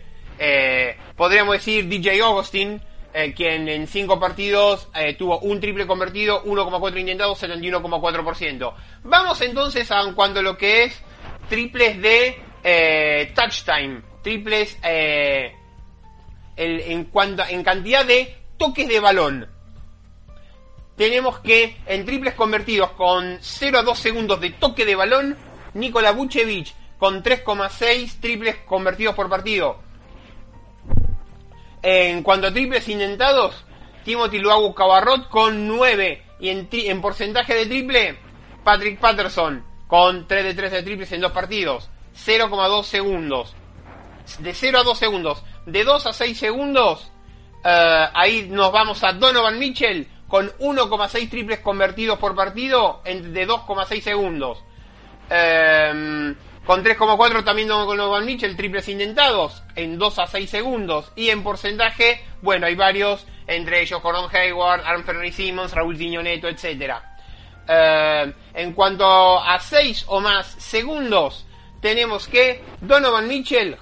podríamos 1.16 1.54
decir 1.54 1.88
DJ 1.88 2.20
Augustin 2.20 2.80
eh, 3.12 3.34
quien 3.34 3.68
en 3.68 3.88
5 3.88 4.20
partidos 4.20 4.88
eh, 4.94 5.14
tuvo 5.14 5.40
un 5.40 5.60
triple 5.60 5.86
convertido, 5.86 6.44
1,4 6.44 7.00
intentados, 7.00 7.42
71,4%. 7.42 8.74
Vamos 9.02 9.40
entonces 9.40 9.90
a 9.90 10.00
cuando 10.14 10.42
lo 10.42 10.56
que 10.56 10.84
es 10.84 11.02
triples 11.48 12.00
de 12.00 12.40
eh, 12.62 13.32
touch 13.34 13.64
time, 13.64 14.02
triples 14.22 14.78
en, 16.56 17.04
cuanto, 17.04 17.42
en 17.48 17.64
cantidad 17.64 18.04
de 18.04 18.36
toques 18.56 18.86
de 18.86 19.00
balón. 19.00 19.48
tenemos 20.96 21.40
que 21.40 21.78
en 21.86 22.04
triples 22.04 22.34
convertidos 22.34 22.90
con 22.92 23.38
0 23.40 23.78
a 23.78 23.82
2 23.82 23.98
segundos 23.98 24.40
de 24.40 24.50
toque 24.50 24.84
de 24.84 24.94
balón, 24.94 25.36
Nikola 25.74 26.12
Vucevic 26.12 26.74
con 27.00 27.22
3,6 27.22 28.20
triples 28.20 28.56
convertidos 28.66 29.14
por 29.14 29.28
partido. 29.30 29.89
En 31.82 32.22
cuanto 32.22 32.48
a 32.48 32.52
triples 32.52 32.88
intentados, 32.88 33.64
Timothy 34.04 34.38
Luagu 34.38 34.74
Cabarrot 34.74 35.28
con 35.28 35.66
9 35.66 36.22
y 36.40 36.48
en, 36.50 36.68
en 36.70 37.00
porcentaje 37.00 37.54
de 37.54 37.66
triple, 37.66 38.18
Patrick 38.64 38.98
Patterson 38.98 39.64
con 39.86 40.28
3 40.28 40.44
de 40.44 40.54
3 40.54 40.72
de 40.72 40.82
triples 40.82 41.12
en 41.12 41.20
dos 41.20 41.32
partidos, 41.32 41.90
0,2 42.14 42.84
segundos. 42.84 43.56
De 44.38 44.54
0 44.54 44.78
a 44.78 44.82
2 44.84 44.98
segundos, 44.98 45.42
de 45.66 45.82
2 45.82 46.06
a 46.06 46.12
6 46.12 46.38
segundos, 46.38 47.10
eh, 47.64 48.06
ahí 48.14 48.46
nos 48.48 48.70
vamos 48.70 49.02
a 49.02 49.12
Donovan 49.12 49.58
Mitchell 49.58 50.06
con 50.28 50.48
1,6 50.58 51.28
triples 51.28 51.58
convertidos 51.58 52.18
por 52.18 52.36
partido 52.36 53.00
en, 53.04 53.32
de 53.32 53.48
2,6 53.48 54.00
segundos. 54.00 54.62
Eh, 55.28 56.34
con 56.70 56.84
3,4 56.84 57.42
también 57.42 57.66
Donovan 57.66 58.24
Mitchell, 58.24 58.54
triples 58.54 58.88
intentados 58.88 59.60
en 59.74 59.98
2 59.98 60.18
a 60.20 60.28
6 60.28 60.48
segundos. 60.48 61.10
Y 61.16 61.30
en 61.30 61.42
porcentaje, 61.42 62.24
bueno, 62.42 62.66
hay 62.66 62.76
varios, 62.76 63.26
entre 63.48 63.82
ellos 63.82 64.00
Gordon 64.00 64.30
Hayward, 64.32 64.82
Aaron 64.86 65.32
Simmons, 65.32 65.72
Raúl 65.72 65.98
Neto, 65.98 66.46
etc. 66.46 66.94
Eh, 67.66 68.32
en 68.54 68.72
cuanto 68.72 69.04
a 69.04 69.58
6 69.58 70.04
o 70.06 70.20
más 70.20 70.46
segundos, 70.46 71.44
tenemos 71.80 72.28
que 72.28 72.62
Donovan 72.80 73.26
Mitchell, 73.26 73.76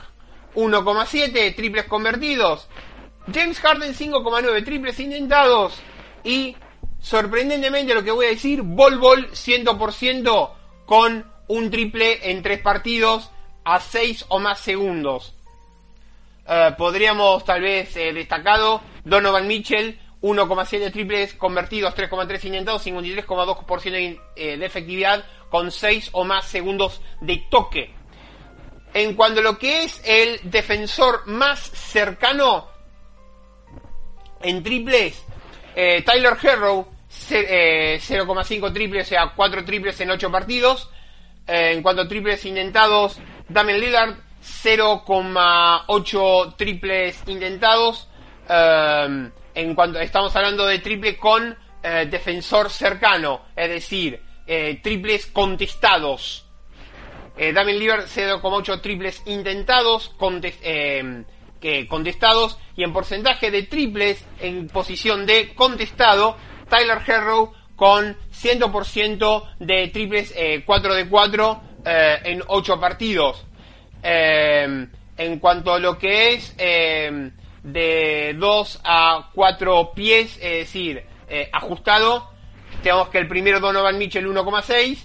1,7 0.54 1.54
triples 1.54 1.84
convertidos. 1.84 2.68
James 3.30 3.60
Harden 3.60 3.94
5,9 3.94 4.64
triples 4.64 4.98
intentados. 4.98 5.78
Y 6.24 6.56
sorprendentemente 7.00 7.92
lo 7.92 8.02
que 8.02 8.12
voy 8.12 8.24
a 8.24 8.30
decir, 8.30 8.62
Bol 8.62 8.96
Bol 8.96 9.30
100% 9.32 10.52
con 10.86 11.37
un 11.48 11.70
triple 11.70 12.30
en 12.30 12.42
tres 12.42 12.60
partidos 12.60 13.30
a 13.64 13.80
6 13.80 14.26
o 14.28 14.38
más 14.38 14.60
segundos. 14.60 15.34
Eh, 16.46 16.74
podríamos 16.78 17.44
tal 17.44 17.62
vez 17.62 17.94
eh, 17.96 18.12
destacado 18.12 18.80
Donovan 19.04 19.46
Mitchell 19.46 19.98
1,7 20.20 20.92
triples 20.92 21.34
convertidos, 21.34 21.94
3,3 21.94 22.44
intentados, 22.44 22.86
53,2% 22.86 23.82
de, 23.90 24.20
eh, 24.36 24.56
de 24.56 24.66
efectividad 24.66 25.24
con 25.48 25.70
6 25.70 26.10
o 26.12 26.24
más 26.24 26.46
segundos 26.46 27.00
de 27.20 27.44
toque. 27.50 27.94
En 28.94 29.14
cuanto 29.14 29.40
a 29.40 29.42
lo 29.42 29.58
que 29.58 29.84
es 29.84 30.02
el 30.04 30.40
defensor 30.42 31.26
más 31.26 31.60
cercano 31.60 32.68
en 34.42 34.62
triples, 34.62 35.24
eh, 35.76 36.02
Tyler 36.02 36.36
Herrow, 36.42 36.88
0,5 37.08 38.72
triples, 38.72 39.06
o 39.06 39.08
sea, 39.08 39.32
4 39.34 39.64
triples 39.64 40.00
en 40.00 40.10
8 40.10 40.30
partidos. 40.30 40.90
Eh, 41.48 41.72
en 41.72 41.82
cuanto 41.82 42.02
a 42.02 42.08
triples 42.08 42.44
intentados, 42.44 43.18
Damian 43.48 43.80
Lillard, 43.80 44.14
0,8 44.42 46.56
triples 46.56 47.20
intentados. 47.26 48.06
Eh, 48.48 49.30
en 49.54 49.74
cuanto 49.74 49.98
estamos 49.98 50.36
hablando 50.36 50.66
de 50.66 50.78
triple 50.78 51.16
con 51.16 51.56
defensor 51.80 52.70
cercano, 52.70 53.42
es 53.56 53.70
decir, 53.70 54.20
triples 54.82 55.26
contestados. 55.26 56.44
Damian 57.36 57.78
Lillard, 57.78 58.06
0,8 58.06 58.80
triples 58.82 59.22
intentados, 59.26 60.08
contestados 60.10 61.24
que 61.60 61.86
contestados 61.88 62.58
y 62.76 62.84
en 62.84 62.92
porcentaje 62.92 63.50
de 63.50 63.64
triples 63.64 64.24
en 64.40 64.68
posición 64.68 65.26
de 65.26 65.54
contestado, 65.54 66.36
Tyler 66.68 66.98
Herrow 67.06 67.52
con 67.76 68.16
100% 68.42 69.44
de 69.58 69.88
triples 69.88 70.34
4 70.64 70.94
eh, 70.94 70.96
de 70.96 71.08
4 71.08 71.62
eh, 71.84 72.18
en 72.24 72.42
8 72.46 72.80
partidos. 72.80 73.44
Eh, 74.02 74.86
en 75.16 75.38
cuanto 75.40 75.72
a 75.72 75.78
lo 75.80 75.98
que 75.98 76.34
es 76.34 76.56
de 76.56 78.36
2 78.38 78.80
a 78.84 79.30
4 79.34 79.92
pies, 79.92 80.36
es 80.36 80.58
decir, 80.58 81.04
ajustado, 81.52 82.30
tenemos 82.82 83.08
que 83.08 83.18
el 83.18 83.26
primero 83.26 83.58
Donovan 83.58 83.98
Mitchell 83.98 84.28
1,6, 84.28 84.98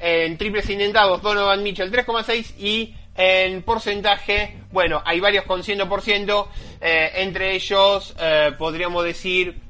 en 0.00 0.36
triples 0.38 0.68
intentados 0.70 1.22
Donovan 1.22 1.62
Mitchell 1.62 1.92
3,6 1.92 2.58
y 2.58 2.94
en 3.22 3.62
porcentaje, 3.62 4.56
bueno, 4.72 5.02
hay 5.04 5.20
varios 5.20 5.44
con 5.44 5.62
100%, 5.62 6.48
eh, 6.80 7.10
entre 7.16 7.54
ellos 7.54 8.14
eh, 8.18 8.52
podríamos 8.58 9.04
decir 9.04 9.60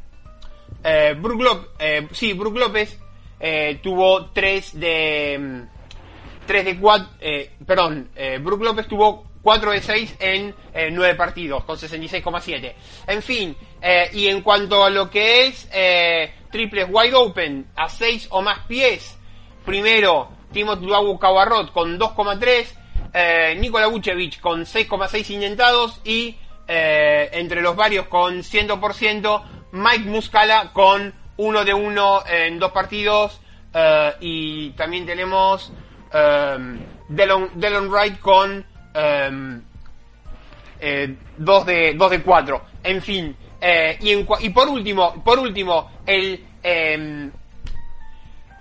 eh, 0.85 1.17
Brook 1.19 1.43
López, 1.43 1.71
eh, 1.81 2.09
sí, 2.13 2.33
Brook 2.33 2.57
López 2.57 3.00
tuvo 3.83 4.27
3 4.27 4.81
de 4.81 5.65
3 6.47 6.65
de 6.65 6.79
4, 6.79 7.09
perdón, 7.67 8.11
Brook 8.41 8.63
López 8.63 8.87
tuvo 8.87 9.25
4 9.43 9.71
de 9.71 9.81
6 9.81 10.17
en 10.21 10.55
9 10.93 11.15
partidos, 11.15 11.65
con 11.65 11.77
66,7. 11.77 12.75
En 13.07 13.23
fin, 13.23 13.57
y 14.13 14.27
en 14.27 14.43
cuanto 14.43 14.85
a 14.85 14.91
lo 14.91 15.09
que 15.09 15.47
es 15.47 15.69
triples 16.51 16.87
wide 16.91 17.15
open 17.15 17.67
a 17.77 17.89
6 17.89 18.29
o 18.31 18.43
más 18.43 18.61
pies, 18.67 19.19
primero 19.65 20.29
Timothy 20.53 20.87
Luagu 20.87 21.19
Cabarrot 21.19 21.73
con 21.73 21.99
2,3, 21.99 22.67
eh, 23.13 23.57
Nikola 23.59 23.87
Vucevic 23.87 24.41
con 24.41 24.65
6,6 24.65 25.31
intentados 25.31 26.01
y 26.05 26.37
eh, 26.67 27.31
entre 27.33 27.61
los 27.61 27.77
varios 27.77 28.07
con 28.07 28.43
100%, 28.43 29.43
Mike 29.73 30.09
Muscala 30.09 30.73
con 30.73 31.15
1 31.41 31.65
de 31.65 31.75
1 31.75 32.23
en 32.27 32.59
dos 32.59 32.73
partidos 32.73 33.41
eh, 33.73 34.15
y 34.21 34.71
también 34.71 35.07
tenemos 35.07 35.73
um, 36.13 36.79
Delon, 37.09 37.89
Wright 37.89 38.19
con 38.21 38.65
2 41.39 41.67
de, 41.67 41.95
2 41.95 42.11
de 42.11 42.23
4. 42.23 42.63
En 42.83 43.03
fin, 43.03 43.37
y, 44.01 44.13
y, 44.13 44.49
por 44.51 44.69
último, 44.69 45.23
por 45.23 45.39
último, 45.39 45.91
el 46.07 46.45
em, 46.63 47.31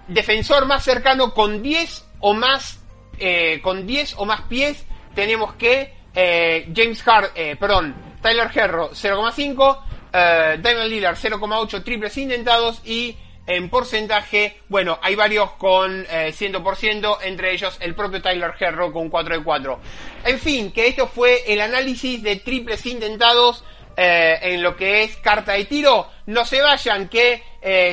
defensor 0.08 0.66
más 0.66 0.84
cercano 0.84 1.34
con 1.34 1.62
10 1.62 2.06
o 2.20 2.34
más 2.34 2.80
eh, 3.18 3.60
con 3.62 3.86
10 3.86 4.16
o 4.18 4.26
más 4.26 4.42
pies 4.44 4.86
tenemos 5.14 5.54
que 5.56 5.94
eh, 6.16 6.72
James 6.76 7.06
Hart, 7.08 7.32
eh, 7.36 7.56
perdón, 7.58 7.96
Tyler 8.22 8.50
Herro 8.54 8.92
0,5, 8.92 9.80
Damian 10.12 10.90
Lillard 10.90 11.18
0,8 11.18 11.84
triples 11.84 12.18
intentados 12.18 12.82
y 12.86 13.16
en 13.48 13.70
porcentaje, 13.70 14.62
bueno, 14.70 15.00
hay 15.02 15.16
varios 15.16 15.52
con 15.54 16.06
100%, 16.06 17.18
entre 17.24 17.52
ellos 17.54 17.78
el 17.80 17.96
propio 17.96 18.22
Tyler 18.22 18.54
Herro 18.60 18.94
con 18.94 19.10
4 19.10 19.38
de 19.38 19.44
4. 19.44 19.80
En 20.26 20.40
fin, 20.40 20.72
que 20.72 20.88
esto 20.88 21.08
fue 21.08 21.52
el 21.52 21.60
análisis 21.62 22.22
de 22.22 22.36
triples 22.36 22.86
intentados 22.86 23.64
en 23.98 24.62
lo 24.62 24.76
que 24.76 25.04
es 25.04 25.18
carta 25.18 25.54
de 25.54 25.66
tiro. 25.66 26.12
No 26.28 26.46
se 26.46 26.62
vayan, 26.62 27.10
que 27.10 27.44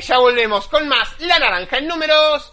ya 0.02 0.18
volvemos 0.18 0.68
con 0.68 0.86
más 0.88 1.18
La 1.20 1.38
Naranja 1.38 1.78
en 1.78 1.88
números. 1.88 2.52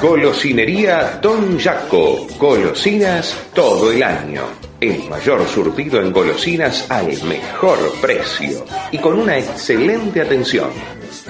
Golosinería 0.00 1.18
Don 1.20 1.58
Jaco. 1.58 2.24
Golosinas 2.38 3.36
todo 3.52 3.90
el 3.90 4.00
año. 4.02 4.42
El 4.80 5.08
mayor 5.08 5.44
surtido 5.48 6.00
en 6.00 6.12
golosinas 6.12 6.88
al 6.88 7.20
mejor 7.24 7.78
precio 8.00 8.64
y 8.92 8.98
con 8.98 9.18
una 9.18 9.36
excelente 9.38 10.20
atención. 10.20 10.70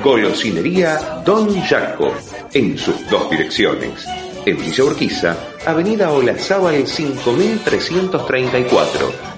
Golosinería 0.04 1.22
Don 1.24 1.58
Jaco. 1.62 2.12
En 2.52 2.76
sus 2.76 3.08
dos 3.08 3.30
direcciones. 3.30 4.04
En 4.44 4.58
Villa 4.58 4.84
Urquiza, 4.84 5.34
Avenida 5.64 6.12
Olazábal 6.12 6.86
5334 6.86 9.37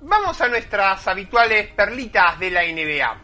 Vamos 0.00 0.40
a 0.40 0.48
nuestras 0.48 1.06
habituales 1.06 1.68
perlitas 1.72 2.38
de 2.38 2.50
la 2.50 2.62
NBA. 2.62 3.20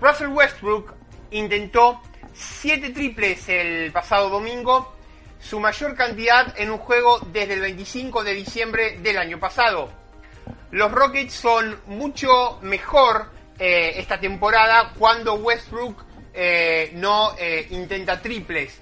Russell 0.00 0.28
Westbrook 0.28 0.94
intentó 1.32 2.00
7 2.32 2.90
triples 2.90 3.48
el 3.48 3.90
pasado 3.90 4.28
domingo, 4.28 4.94
su 5.40 5.58
mayor 5.58 5.96
cantidad 5.96 6.54
en 6.60 6.70
un 6.70 6.78
juego 6.78 7.18
desde 7.32 7.54
el 7.54 7.60
25 7.60 8.22
de 8.22 8.34
diciembre 8.34 8.98
del 9.00 9.18
año 9.18 9.40
pasado. 9.40 9.90
Los 10.70 10.92
Rockets 10.92 11.34
son 11.34 11.80
mucho 11.86 12.60
mejor 12.62 13.32
eh, 13.58 13.94
esta 13.96 14.20
temporada 14.20 14.92
cuando 14.96 15.34
Westbrook 15.34 16.04
eh, 16.34 16.92
no 16.94 17.34
eh, 17.36 17.66
intenta 17.70 18.22
triples. 18.22 18.80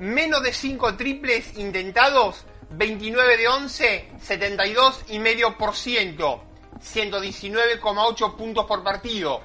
Menos 0.00 0.42
de 0.42 0.52
5 0.52 0.96
triples 0.96 1.56
intentados 1.58 2.44
29 2.76 3.36
de 3.36 3.48
11, 3.48 4.08
72,5%, 4.26 6.40
119,8 6.80 8.36
puntos 8.36 8.66
por 8.66 8.82
partido. 8.82 9.42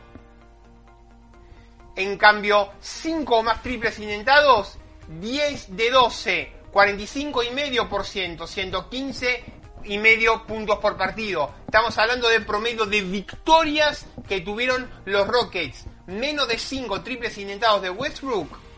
En 1.96 2.18
cambio, 2.18 2.72
5 2.80 3.38
o 3.38 3.44
más 3.44 3.62
triples 3.62 4.00
intentados, 4.00 4.80
10 5.08 5.76
de 5.76 5.92
12, 5.92 6.52
45,5%, 6.72 8.48
115 8.48 9.44
y 9.84 9.98
medio 9.98 10.46
puntos 10.46 10.80
por 10.80 10.96
partido. 10.98 11.54
Estamos 11.66 11.98
hablando 11.98 12.30
de 12.30 12.40
promedio 12.42 12.86
de 12.86 13.02
victorias 13.02 14.06
que 14.28 14.42
tuvieron 14.42 14.90
los 15.06 15.26
Rockets. 15.28 15.86
Menos 16.08 16.48
de 16.48 16.58
5 16.58 17.02
triples 17.02 17.38
intentados 17.38 17.84
de 17.84 17.92
Westbrook 17.92 18.69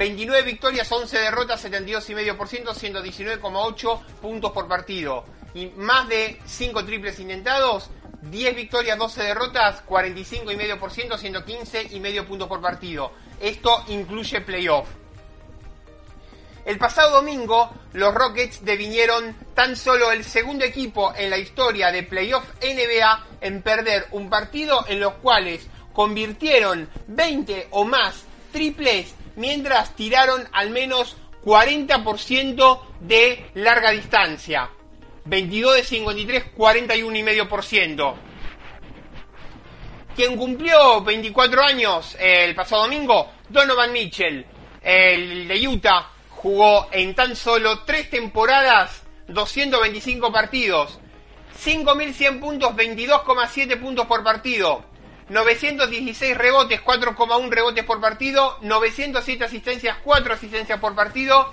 29 0.00 0.44
victorias, 0.44 0.90
11 0.90 1.18
derrotas, 1.18 1.62
72,5%, 1.62 2.72
119,8 2.72 4.00
puntos 4.22 4.50
por 4.50 4.66
partido. 4.66 5.26
Y 5.52 5.66
más 5.76 6.08
de 6.08 6.40
5 6.46 6.86
triples 6.86 7.20
intentados, 7.20 7.90
10 8.22 8.56
victorias, 8.56 8.96
12 8.96 9.22
derrotas, 9.22 9.84
45,5%, 9.86 11.18
115,5 11.18 12.24
puntos 12.24 12.48
por 12.48 12.62
partido. 12.62 13.12
Esto 13.38 13.84
incluye 13.88 14.40
playoff. 14.40 14.88
El 16.64 16.78
pasado 16.78 17.16
domingo, 17.16 17.70
los 17.92 18.14
Rockets 18.14 18.64
devinieron 18.64 19.36
tan 19.52 19.76
solo 19.76 20.12
el 20.12 20.24
segundo 20.24 20.64
equipo 20.64 21.12
en 21.14 21.28
la 21.28 21.36
historia 21.36 21.92
de 21.92 22.04
playoff 22.04 22.44
NBA 22.62 23.26
en 23.42 23.60
perder 23.60 24.06
un 24.12 24.30
partido 24.30 24.82
en 24.88 24.98
los 24.98 25.12
cuales 25.16 25.66
convirtieron 25.92 26.88
20 27.06 27.68
o 27.72 27.84
más 27.84 28.24
triples 28.50 29.14
mientras 29.36 29.94
tiraron 29.96 30.48
al 30.52 30.70
menos 30.70 31.16
40% 31.44 32.80
de 33.00 33.50
larga 33.54 33.90
distancia. 33.90 34.70
22 35.24 35.76
de 35.76 35.84
53, 35.84 36.44
41,5%. 36.56 38.14
Quien 40.16 40.36
cumplió 40.36 41.02
24 41.02 41.62
años 41.62 42.16
el 42.18 42.54
pasado 42.54 42.82
domingo, 42.82 43.30
Donovan 43.48 43.92
Mitchell, 43.92 44.44
el 44.82 45.48
de 45.48 45.68
Utah, 45.68 46.10
jugó 46.30 46.88
en 46.90 47.14
tan 47.14 47.36
solo 47.36 47.84
3 47.84 48.10
temporadas 48.10 49.02
225 49.28 50.32
partidos, 50.32 50.98
5.100 51.64 52.40
puntos, 52.40 52.72
22,7 52.72 53.80
puntos 53.80 54.06
por 54.06 54.24
partido, 54.24 54.84
916 55.30 56.36
rebotes, 56.36 56.82
4,1 56.82 57.50
rebotes 57.50 57.84
por 57.84 58.00
partido, 58.00 58.58
907 58.62 59.44
asistencias, 59.44 59.96
4 60.02 60.34
asistencias 60.34 60.80
por 60.80 60.96
partido, 60.96 61.52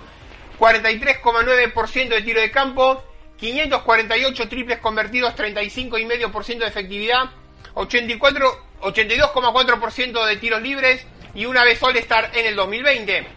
43,9% 0.60 2.10
de 2.10 2.22
tiro 2.24 2.42
de 2.42 2.50
campo, 2.50 3.04
548 3.38 4.50
triples 4.50 4.80
convertidos, 4.80 5.36
35,5% 5.36 6.58
de 6.58 6.66
efectividad, 6.66 7.30
84, 7.76 8.66
82,4% 8.82 10.26
de 10.26 10.38
tiros 10.38 10.62
libres 10.64 11.06
y 11.36 11.46
una 11.46 11.64
vez 11.64 11.82
All-Star 11.84 12.32
en 12.34 12.48
el 12.48 12.56
2020. 12.56 13.28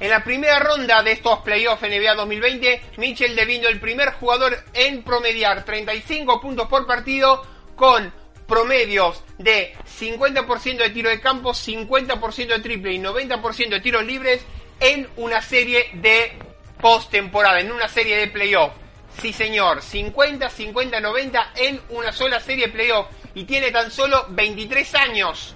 En 0.00 0.10
la 0.10 0.22
primera 0.22 0.58
ronda 0.58 1.02
de 1.02 1.12
estos 1.12 1.38
playoffs 1.38 1.80
NBA 1.80 2.14
2020, 2.16 2.82
Mitchell 2.98 3.34
devino 3.34 3.68
el 3.68 3.80
primer 3.80 4.12
jugador 4.12 4.62
en 4.74 5.02
promediar 5.02 5.64
35 5.64 6.42
puntos 6.42 6.68
por 6.68 6.86
partido 6.86 7.46
con 7.76 8.12
promedios 8.46 9.22
de 9.38 9.74
50% 10.00 10.76
de 10.76 10.90
tiro 10.90 11.10
de 11.10 11.20
campo, 11.20 11.50
50% 11.50 12.46
de 12.46 12.60
triple 12.60 12.92
y 12.92 12.98
90% 12.98 13.68
de 13.68 13.80
tiros 13.80 14.04
libres 14.04 14.44
en 14.80 15.08
una 15.16 15.40
serie 15.40 15.90
de 15.94 16.32
postemporada, 16.80 17.60
en 17.60 17.72
una 17.72 17.88
serie 17.88 18.16
de 18.16 18.28
playoff. 18.28 18.72
Sí, 19.20 19.32
señor, 19.32 19.80
50, 19.80 20.50
50, 20.50 21.00
90 21.00 21.52
en 21.56 21.80
una 21.90 22.12
sola 22.12 22.40
serie 22.40 22.66
de 22.66 22.72
playoff 22.72 23.06
y 23.34 23.44
tiene 23.44 23.70
tan 23.70 23.90
solo 23.90 24.26
23 24.30 24.94
años. 24.96 25.54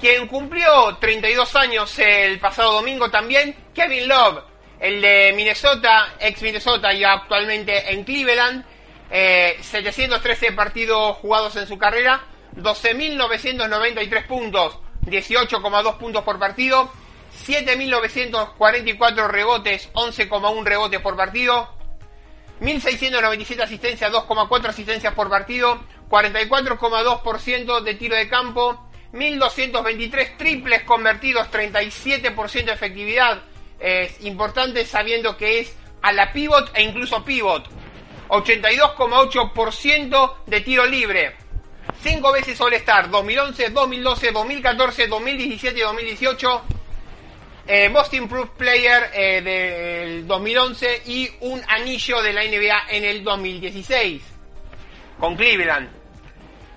Quien 0.00 0.28
cumplió 0.28 0.96
32 1.00 1.56
años 1.56 1.98
el 1.98 2.38
pasado 2.38 2.74
domingo 2.74 3.10
también, 3.10 3.54
Kevin 3.74 4.08
Love, 4.08 4.44
el 4.78 5.00
de 5.00 5.32
Minnesota, 5.34 6.14
ex 6.20 6.40
Minnesota 6.42 6.92
y 6.92 7.02
actualmente 7.02 7.92
en 7.92 8.04
Cleveland, 8.04 8.64
713 9.10 10.46
eh, 10.46 10.52
partidos 10.52 11.16
jugados 11.18 11.56
en 11.56 11.66
su 11.66 11.78
carrera, 11.78 12.22
12.993 12.56 14.26
puntos, 14.26 14.78
18,2 15.04 15.96
puntos 15.96 16.24
por 16.24 16.38
partido, 16.38 16.90
7.944 17.46 19.28
rebotes, 19.28 19.92
11,1 19.92 20.64
rebotes 20.64 21.00
por 21.00 21.16
partido, 21.16 21.68
1.697 22.60 23.62
asistencias, 23.62 24.12
2,4 24.12 24.66
asistencias 24.66 25.14
por 25.14 25.30
partido, 25.30 25.80
44,2% 26.08 27.80
de 27.82 27.94
tiro 27.94 28.16
de 28.16 28.28
campo, 28.28 28.88
1.223 29.12 30.36
triples 30.36 30.82
convertidos, 30.82 31.48
37% 31.50 32.64
de 32.64 32.72
efectividad. 32.72 33.42
Es 33.78 34.20
importante 34.24 34.84
sabiendo 34.84 35.36
que 35.36 35.60
es 35.60 35.76
a 36.02 36.12
la 36.12 36.32
pivot 36.32 36.70
e 36.74 36.82
incluso 36.82 37.24
pivot. 37.24 37.77
82,8% 38.28 40.34
de 40.46 40.60
tiro 40.60 40.86
libre. 40.86 41.36
5 42.02 42.32
veces 42.32 42.60
All-Star, 42.60 43.08
2011, 43.10 43.70
2012, 43.70 44.32
2014, 44.32 45.06
2017 45.06 45.78
y 45.78 45.82
2018. 45.82 46.62
Eh, 47.66 47.88
Most 47.90 48.14
Improved 48.14 48.56
Player 48.56 49.10
eh, 49.12 49.42
del 49.42 50.26
2011 50.26 51.02
y 51.06 51.30
un 51.40 51.60
anillo 51.68 52.22
de 52.22 52.32
la 52.32 52.42
NBA 52.44 52.86
en 52.90 53.04
el 53.04 53.22
2016 53.22 54.22
con 55.18 55.36
Cleveland. 55.36 55.90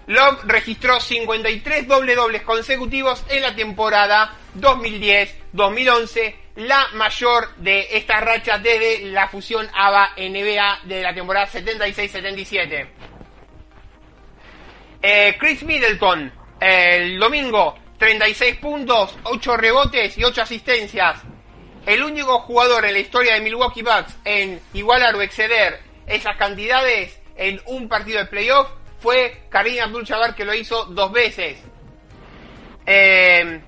Love 0.08 0.40
registró 0.44 1.00
53 1.00 1.88
doble 1.88 2.16
dobles 2.16 2.42
consecutivos 2.42 3.24
en 3.30 3.42
la 3.42 3.56
temporada 3.56 4.36
2010-2011 4.58 6.36
la 6.56 6.88
mayor 6.94 7.56
de 7.58 7.88
estas 7.92 8.22
rachas 8.22 8.62
desde 8.62 9.06
la 9.12 9.28
fusión 9.28 9.68
ABA-NBA 9.74 10.80
de 10.84 11.02
la 11.02 11.14
temporada 11.14 11.48
76-77. 11.48 12.88
Eh, 15.02 15.36
Chris 15.40 15.64
Middleton, 15.64 16.32
el 16.60 17.20
domingo, 17.20 17.76
36 17.98 18.58
puntos, 18.58 19.18
8 19.24 19.58
rebotes 19.58 20.18
y 20.18 20.24
8 20.24 20.42
asistencias. 20.42 21.22
El 21.86 22.04
único 22.04 22.40
jugador 22.40 22.86
en 22.86 22.94
la 22.94 23.00
historia 23.00 23.34
de 23.34 23.42
Milwaukee 23.42 23.82
Bucks 23.82 24.16
en 24.24 24.62
igualar 24.74 25.16
o 25.16 25.22
exceder 25.22 25.80
esas 26.06 26.38
cantidades 26.38 27.20
en 27.36 27.60
un 27.66 27.88
partido 27.88 28.20
de 28.20 28.26
playoff 28.26 28.70
fue 29.00 29.46
Karim 29.50 29.82
Abdul-Jabbar 29.82 30.36
que 30.36 30.46
lo 30.46 30.54
hizo 30.54 30.86
dos 30.86 31.12
veces. 31.12 31.58
Eh, 32.86 33.62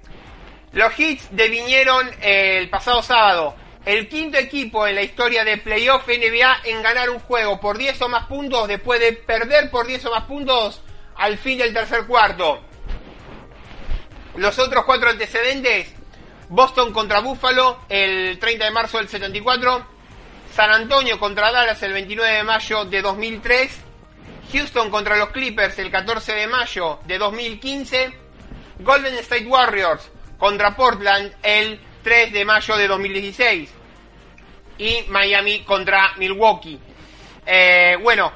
los 0.74 1.00
Hits 1.00 1.28
devinieron 1.30 2.10
el 2.22 2.68
pasado 2.70 3.04
sábado. 3.04 3.56
El 3.86 4.10
quinto 4.10 4.38
equipo 4.40 4.88
en 4.88 4.96
la 4.96 5.04
historia 5.04 5.44
de 5.44 5.58
playoff 5.58 6.08
NBA 6.08 6.62
en 6.64 6.82
ganar 6.82 7.12
un 7.12 7.20
juego 7.20 7.60
por 7.60 7.78
10 7.78 8.02
o 8.02 8.10
más 8.10 8.26
puntos 8.26 8.68
después 8.68 9.00
de 9.00 9.14
perder 9.14 9.70
por 9.70 9.86
10 9.86 10.06
o 10.06 10.12
más 10.12 10.24
puntos 10.24 10.82
al 11.16 11.38
fin 11.38 11.60
del 11.60 11.74
tercer 11.74 12.08
cuarto. 12.08 12.64
Los 14.36 14.58
otros 14.58 14.84
cuatro 14.86 15.12
antecedentes, 15.12 15.94
Boston 16.50 16.92
contra 16.92 17.20
Buffalo 17.20 17.82
el 17.88 18.40
30 18.40 18.66
de 18.66 18.72
marzo 18.72 18.98
del 18.98 19.10
74, 19.10 19.86
San 20.56 20.72
Antonio 20.72 21.20
contra 21.20 21.52
Dallas 21.52 21.84
el 21.84 21.94
29 21.94 22.38
de 22.38 22.44
mayo 22.44 22.86
de 22.86 23.02
2003, 23.04 23.80
Houston 24.54 24.90
contra 24.90 25.18
los 25.18 25.30
Clippers 25.30 25.78
el 25.78 25.92
14 25.92 26.34
de 26.34 26.48
mayo 26.48 27.00
de 27.06 27.20
2015, 27.20 28.14
Golden 28.80 29.14
State 29.16 29.46
Warriors 29.46 30.10
contra 30.38 30.76
Portland 30.76 31.34
el 31.42 31.80
3 32.04 32.34
de 32.34 32.46
mayo 32.46 32.76
de 32.78 32.88
2016 32.88 33.70
y 34.78 35.06
Miami 35.10 35.62
contra 35.62 36.14
Milwaukee. 36.18 36.80
Eh, 37.46 37.98
bueno, 38.02 38.32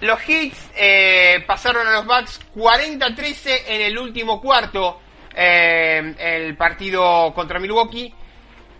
los 0.00 0.28
Hits 0.28 0.70
eh, 0.76 1.44
pasaron 1.46 1.86
a 1.86 1.92
los 1.92 2.06
Bucks 2.06 2.40
40-13 2.54 3.62
en 3.66 3.80
el 3.82 3.98
último 3.98 4.40
cuarto, 4.40 5.00
eh, 5.34 6.14
el 6.18 6.56
partido 6.56 7.32
contra 7.34 7.58
Milwaukee. 7.58 8.12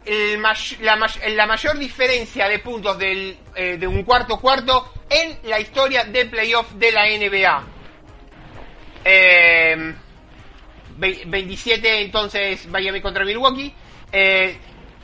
el 0.06 0.40
la, 0.40 0.96
la, 1.28 1.46
mayor 1.46 1.78
diferencia 1.78 2.48
de 2.48 2.58
puntos 2.60 2.98
del, 2.98 3.36
de 3.54 3.86
un 3.86 4.02
cuarto 4.02 4.38
cuarto 4.40 4.92
en 5.08 5.38
la 5.44 5.60
historia 5.60 6.04
de 6.04 6.26
playoff 6.26 6.72
de 6.72 6.92
la 6.92 7.06
NBA. 7.06 7.64
27 11.00 11.88
eh, 11.88 12.02
entonces 12.02 12.66
Miami 12.66 13.00
contra 13.00 13.24
Milwaukee. 13.24 13.72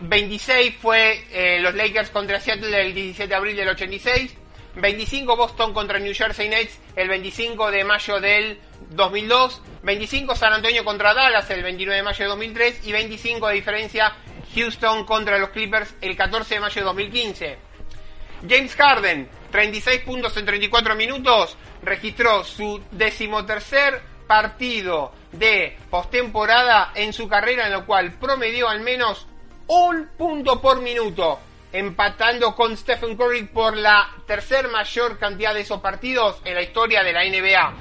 26 0.00 0.66
eh, 0.68 0.74
fue 0.80 1.58
los 1.60 1.74
Lakers 1.74 2.10
contra 2.10 2.40
Seattle 2.40 2.80
el 2.80 2.94
17 2.94 3.28
de 3.28 3.34
abril 3.34 3.56
del 3.56 3.68
86. 3.68 4.36
25 4.76 5.36
Boston 5.36 5.72
contra 5.72 5.98
New 5.98 6.12
Jersey 6.14 6.50
Nets 6.50 6.78
el 6.96 7.08
25 7.08 7.70
de 7.70 7.84
mayo 7.84 8.20
del 8.20 8.60
2002. 8.90 9.62
25 9.82 10.36
San 10.36 10.52
Antonio 10.52 10.84
contra 10.84 11.14
Dallas 11.14 11.48
el 11.50 11.62
29 11.62 11.96
de 11.96 12.02
mayo 12.02 12.24
de 12.24 12.28
2003. 12.28 12.86
Y 12.86 12.92
25 12.92 13.48
de 13.48 13.54
diferencia 13.54 14.12
Houston 14.54 15.04
contra 15.04 15.38
los 15.38 15.50
Clippers 15.50 15.94
el 16.00 16.16
14 16.16 16.54
de 16.54 16.60
mayo 16.60 16.80
de 16.80 16.84
2015. 16.84 17.58
James 18.48 18.74
Harden, 18.74 19.28
36 19.50 20.02
puntos 20.02 20.36
en 20.36 20.44
34 20.44 20.94
minutos, 20.94 21.56
registró 21.82 22.44
su 22.44 22.82
decimotercer 22.90 24.02
partido 24.26 25.12
de 25.38 25.76
postemporada 25.90 26.92
en 26.94 27.12
su 27.12 27.28
carrera, 27.28 27.66
en 27.66 27.72
lo 27.72 27.86
cual 27.86 28.12
promedió 28.12 28.68
al 28.68 28.80
menos 28.80 29.26
un 29.68 30.08
punto 30.16 30.60
por 30.60 30.80
minuto, 30.80 31.40
empatando 31.72 32.54
con 32.54 32.76
Stephen 32.76 33.16
Curry 33.16 33.44
por 33.44 33.76
la 33.76 34.08
tercer 34.26 34.68
mayor 34.68 35.18
cantidad 35.18 35.54
de 35.54 35.60
esos 35.60 35.80
partidos 35.80 36.40
en 36.44 36.54
la 36.54 36.62
historia 36.62 37.02
de 37.02 37.12
la 37.12 37.24
NBA. 37.24 37.74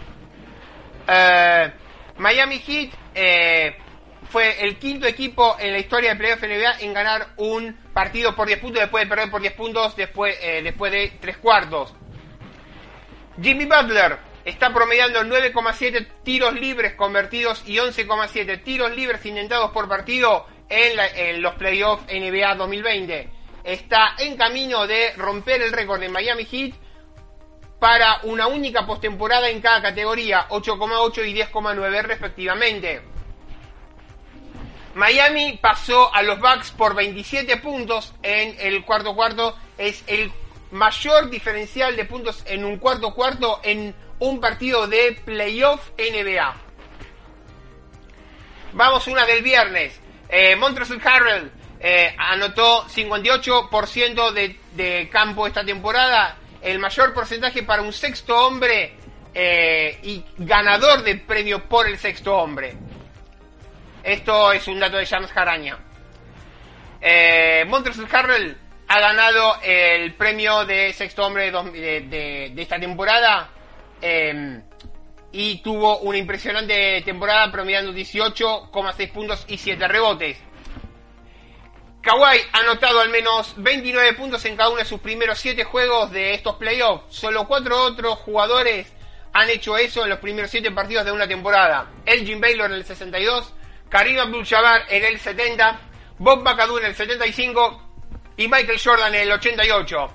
Eh, 1.08 1.72
Miami 2.18 2.60
Heat 2.60 2.94
eh, 3.14 3.78
fue 4.30 4.64
el 4.64 4.78
quinto 4.78 5.06
equipo 5.06 5.56
en 5.60 5.74
la 5.74 5.80
historia 5.80 6.12
de 6.12 6.16
playoff 6.16 6.42
NBA 6.42 6.80
en 6.80 6.94
ganar 6.94 7.28
un 7.38 7.78
partido 7.94 8.36
por 8.36 8.48
10 8.48 8.60
puntos 8.60 8.82
después 8.82 9.04
de 9.04 9.10
perder 9.10 9.32
por 9.32 9.42
10 9.42 9.54
puntos 9.54 9.96
después, 9.96 10.38
eh, 10.42 10.62
después 10.64 10.92
de 10.92 11.14
tres 11.22 11.38
cuartos. 11.38 11.94
Jimmy 13.42 13.66
Butler 13.66 14.18
está 14.46 14.72
promediando 14.72 15.24
9,7 15.24 16.08
tiros 16.24 16.54
libres 16.54 16.94
convertidos 16.94 17.64
y 17.66 17.78
11,7 17.78 18.64
tiros 18.64 18.96
libres 18.96 19.26
intentados 19.26 19.72
por 19.72 19.90
partido 19.90 20.46
en, 20.70 21.42
los 21.42 21.56
playoffs 21.56 22.06
NBA 22.06 22.56
2020. 22.56 23.30
Está 23.64 24.14
en 24.20 24.38
camino 24.38 24.86
de 24.86 25.14
romper 25.18 25.64
el 25.64 25.74
récord 25.74 26.00
de 26.00 26.10
Miami 26.10 26.46
Heat 26.46 26.76
para 27.80 28.20
una 28.24 28.46
única 28.46 28.86
postemporada 28.86 29.50
en 29.50 29.62
cada 29.62 29.82
categoría, 29.82 30.48
8,8 30.50 31.28
y 31.28 31.34
10,9 31.34 32.04
respectivamente. 32.04 33.02
Miami 34.94 35.60
pasó 35.62 36.14
a 36.14 36.22
los 36.22 36.40
Bucks 36.40 36.72
por 36.72 36.96
27 36.96 37.58
puntos 37.58 38.14
en 38.22 38.56
el 38.60 38.86
cuarto 38.86 39.14
cuarto. 39.14 39.58
Es 39.78 40.04
el 40.08 40.32
mayor 40.72 41.30
diferencial 41.30 41.96
de 41.98 42.06
puntos 42.06 42.44
en 42.46 42.64
un 42.64 42.78
cuarto 42.78 43.14
cuarto 43.14 43.60
en 43.64 43.94
un 44.20 44.40
partido 44.40 44.88
de 44.88 45.20
playoff 45.26 45.90
NBA. 45.98 46.56
Vamos 48.74 49.08
una 49.08 49.26
del 49.26 49.42
viernes. 49.42 50.00
Eh, 50.30 50.56
Montrezl 50.56 51.00
Harrell 51.04 51.52
eh, 51.80 52.16
anotó 52.18 52.86
58% 52.88 54.32
de, 54.32 54.60
de, 54.74 55.10
campo 55.10 55.48
esta 55.48 55.64
temporada. 55.64 56.38
El 56.62 56.80
mayor 56.80 57.14
porcentaje 57.14 57.64
para 57.64 57.82
un 57.82 57.94
sexto 57.94 58.36
hombre 58.48 58.96
eh, 59.34 60.00
y 60.04 60.24
ganador 60.38 61.04
de 61.04 61.18
premio 61.18 61.64
por 61.66 61.88
el 61.88 61.98
sexto 61.98 62.38
hombre. 62.38 62.74
Esto 64.02 64.52
es 64.54 64.68
un 64.68 64.80
dato 64.80 64.98
de 64.98 65.06
James 65.06 65.36
Haraña. 65.36 65.78
Eh, 67.02 67.66
Harrell 68.12 68.58
ha 68.88 69.00
ganado 69.00 69.58
el 69.62 70.14
premio 70.14 70.66
de 70.66 70.94
sexto 70.94 71.26
hombre 71.26 71.52
de, 71.52 72.54
esta 72.58 72.80
temporada 72.80 73.50
em, 74.02 74.64
y 75.32 75.58
tuvo 75.62 76.00
una 76.00 76.18
impresionante 76.18 77.02
temporada 77.04 77.52
promediando 77.52 77.92
18,6 77.92 79.12
puntos 79.12 79.46
y 79.48 79.58
7 79.58 79.88
rebotes. 79.88 80.38
Kawhi 82.02 82.38
ha 82.54 82.60
anotado 82.60 83.02
al 83.02 83.10
menos 83.10 83.56
29 83.58 84.14
puntos 84.14 84.46
en 84.46 84.56
cada 84.56 84.70
uno 84.70 84.78
de 84.78 84.86
sus 84.86 85.00
primeros 85.00 85.40
7 85.40 85.64
juegos 85.64 86.12
de 86.12 86.36
estos 86.36 86.56
playoffs. 86.56 87.04
Solo 87.10 87.48
4 87.48 87.84
otros 87.84 88.20
jugadores 88.20 88.94
han 89.34 89.50
hecho 89.50 89.76
eso 89.76 90.04
en 90.04 90.12
los 90.12 90.20
primeros 90.20 90.52
7 90.52 90.72
partidos 90.72 91.04
de 91.04 91.12
una 91.12 91.28
temporada. 91.28 91.90
Elgin 92.06 92.40
Baylor 92.40 92.70
en 92.70 92.78
el 92.78 92.86
62, 92.86 93.54
Karim 93.90 94.20
Abdul-Jabbar 94.20 94.84
en 94.88 95.04
el 95.04 95.20
70, 95.20 95.80
Bob 96.20 96.44
McAdoo 96.44 96.78
en 96.78 96.86
el 96.86 96.96
75 96.96 97.82
y 98.38 98.48
Michael 98.48 98.80
Jordan 98.82 99.14
en 99.16 99.22
el 99.22 99.32
88. 99.32 100.14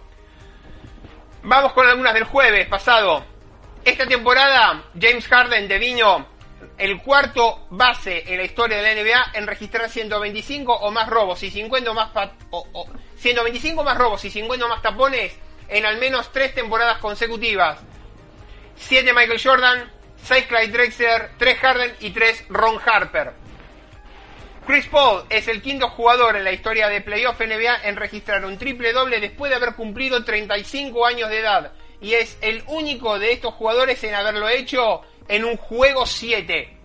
Vamos 1.42 1.72
con 1.72 1.88
algunas 1.88 2.14
del 2.14 2.24
jueves 2.24 2.68
pasado. 2.68 3.24
Esta 3.84 4.06
temporada, 4.06 4.84
James 5.00 5.26
Harden 5.26 5.66
devino 5.66 6.26
el 6.76 7.00
cuarto 7.02 7.66
base 7.70 8.24
en 8.26 8.38
la 8.38 8.44
historia 8.44 8.76
de 8.76 8.94
la 8.94 9.02
NBA 9.02 9.38
en 9.38 9.46
registrar 9.46 9.88
125 9.88 10.72
o 10.72 10.90
más 10.90 11.08
robos 11.08 11.42
y 11.42 11.50
50 11.50 11.92
más 11.94 12.10
125 13.16 13.82
más 13.82 13.96
robos 13.96 14.24
y 14.24 14.30
50 14.30 14.68
más 14.68 14.82
tapones 14.82 15.38
en 15.68 15.86
al 15.86 15.98
menos 15.98 16.30
tres 16.32 16.54
temporadas 16.54 16.98
consecutivas. 16.98 17.78
7 18.76 19.12
Michael 19.14 19.40
Jordan, 19.42 19.90
6 20.24 20.46
Clyde 20.46 20.72
Drexler, 20.72 21.30
3 21.38 21.58
Harden 21.58 21.96
y 22.00 22.10
3 22.10 22.46
Ron 22.48 22.78
Harper. 22.84 23.32
Chris 24.66 24.86
Paul 24.86 25.24
es 25.30 25.48
el 25.48 25.62
quinto 25.62 25.88
jugador 25.88 26.36
en 26.36 26.44
la 26.44 26.52
historia 26.52 26.88
de 26.88 27.00
playoff 27.00 27.40
NBA 27.40 27.84
en 27.84 27.96
registrar 27.96 28.44
un 28.44 28.58
triple 28.58 28.92
doble 28.92 29.20
después 29.20 29.50
de 29.50 29.56
haber 29.56 29.74
cumplido 29.74 30.22
35 30.22 31.06
años 31.06 31.30
de 31.30 31.40
edad. 31.40 31.72
Y 32.00 32.14
es 32.14 32.38
el 32.40 32.62
único 32.66 33.18
de 33.18 33.32
estos 33.32 33.54
jugadores 33.54 34.02
en 34.04 34.14
haberlo 34.14 34.48
hecho 34.48 35.02
en 35.28 35.44
un 35.44 35.56
juego 35.56 36.06
7. 36.06 36.76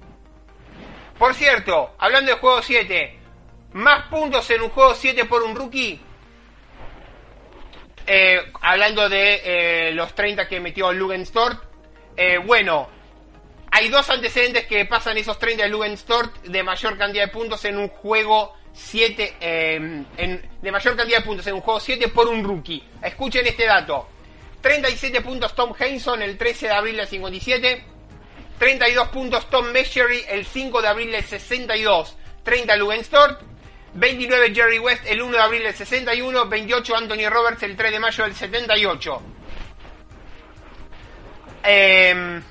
Por 1.18 1.34
cierto, 1.34 1.96
hablando 1.98 2.32
de 2.32 2.38
juego 2.38 2.62
7, 2.62 3.18
más 3.74 4.08
puntos 4.08 4.50
en 4.52 4.62
un 4.62 4.70
juego 4.70 4.94
7 4.94 5.26
por 5.26 5.44
un 5.44 5.56
rookie. 5.56 6.00
Eh, 8.08 8.40
hablando 8.62 9.10
de 9.10 9.42
eh, 9.44 9.92
los 9.94 10.14
30 10.14 10.48
que 10.48 10.60
metió 10.60 10.92
Lugenstort. 10.92 11.64
Eh, 12.18 12.38
bueno, 12.38 12.90
hay 13.72 13.90
dos 13.90 14.10
antecedentes 14.10 14.68
que 14.68 14.86
pasan 14.86 15.18
esos 15.18 15.40
30 15.40 15.64
de 15.64 15.70
Lugenstort 15.70 16.44
de 16.44 16.64
mayor 16.64 16.98
cantidad 16.98 17.26
de 17.26 17.32
puntos 17.32 17.66
en 17.66 17.78
un 17.78 17.90
juego 17.90 18.54
7, 18.72 19.36
eh, 19.40 20.04
de 20.62 20.72
mayor 20.72 20.96
cantidad 20.96 21.20
de 21.20 21.26
puntos 21.26 21.48
en 21.48 21.56
un 21.56 21.62
juego 21.62 21.80
7 21.80 22.10
por 22.10 22.28
un 22.28 22.44
rookie. 22.44 22.84
Escuchen 23.02 23.48
este 23.48 23.66
dato. 23.66 24.08
37 24.66 25.22
puntos 25.22 25.54
Tom 25.54 25.76
Henson 25.78 26.24
el 26.24 26.40
13 26.40 26.66
de 26.66 26.74
abril 26.74 26.98
del 26.98 27.06
57. 27.06 27.84
32 28.58 29.10
puntos 29.10 29.48
Tom 29.48 29.68
Meshery 29.68 30.26
el 30.28 30.44
5 30.44 30.82
de 30.82 30.88
abril 30.88 31.12
del 31.12 31.24
62. 31.24 32.18
30 32.42 32.76
Lugenstort. 32.78 33.42
29 33.94 34.56
Jerry 34.56 34.80
West 34.80 35.04
el 35.06 35.22
1 35.22 35.38
de 35.38 35.44
abril 35.44 35.62
del 35.62 35.76
61. 35.76 36.48
28 36.48 36.96
Anthony 36.96 37.30
Roberts 37.30 37.62
el 37.62 37.78
3 37.78 37.92
de 37.92 38.00
mayo 38.00 38.24
del 38.24 38.34
78. 38.34 39.22
Eh, 41.64 42.42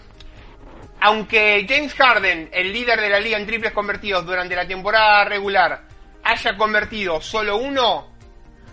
aunque 1.00 1.66
James 1.68 1.94
Harden, 1.94 2.48
el 2.53 2.72
líder 2.72 3.00
de 3.00 3.09
la 3.09 3.18
liga 3.18 3.38
en 3.38 3.44
triples 3.44 3.72
convertidos 3.72 4.24
durante 4.24 4.55
la 4.55 4.68
temporada 4.68 5.24
regular, 5.24 5.83
haya 6.22 6.57
convertido 6.57 7.20
solo 7.20 7.57
uno, 7.57 8.14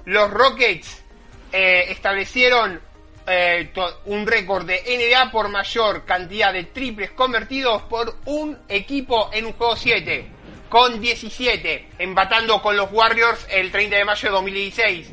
los 0.05 0.29
Rockets 0.29 1.03
eh, 1.51 1.85
establecieron 1.89 2.90
eh, 3.27 3.71
un 4.05 4.25
récord 4.25 4.65
de 4.65 4.81
NBA 4.81 5.31
por 5.31 5.49
mayor 5.49 6.05
cantidad 6.05 6.53
de 6.53 6.65
triples 6.65 7.11
convertidos 7.11 7.83
por 7.83 8.17
un 8.25 8.57
equipo 8.67 9.29
en 9.33 9.45
un 9.45 9.53
juego 9.53 9.75
7, 9.75 10.25
con 10.69 10.99
17, 10.99 11.89
empatando 11.99 12.61
con 12.61 12.75
los 12.75 12.91
Warriors 12.91 13.45
el 13.49 13.71
30 13.71 13.97
de 13.97 14.05
mayo 14.05 14.29
de 14.29 14.35
2016. 14.35 15.11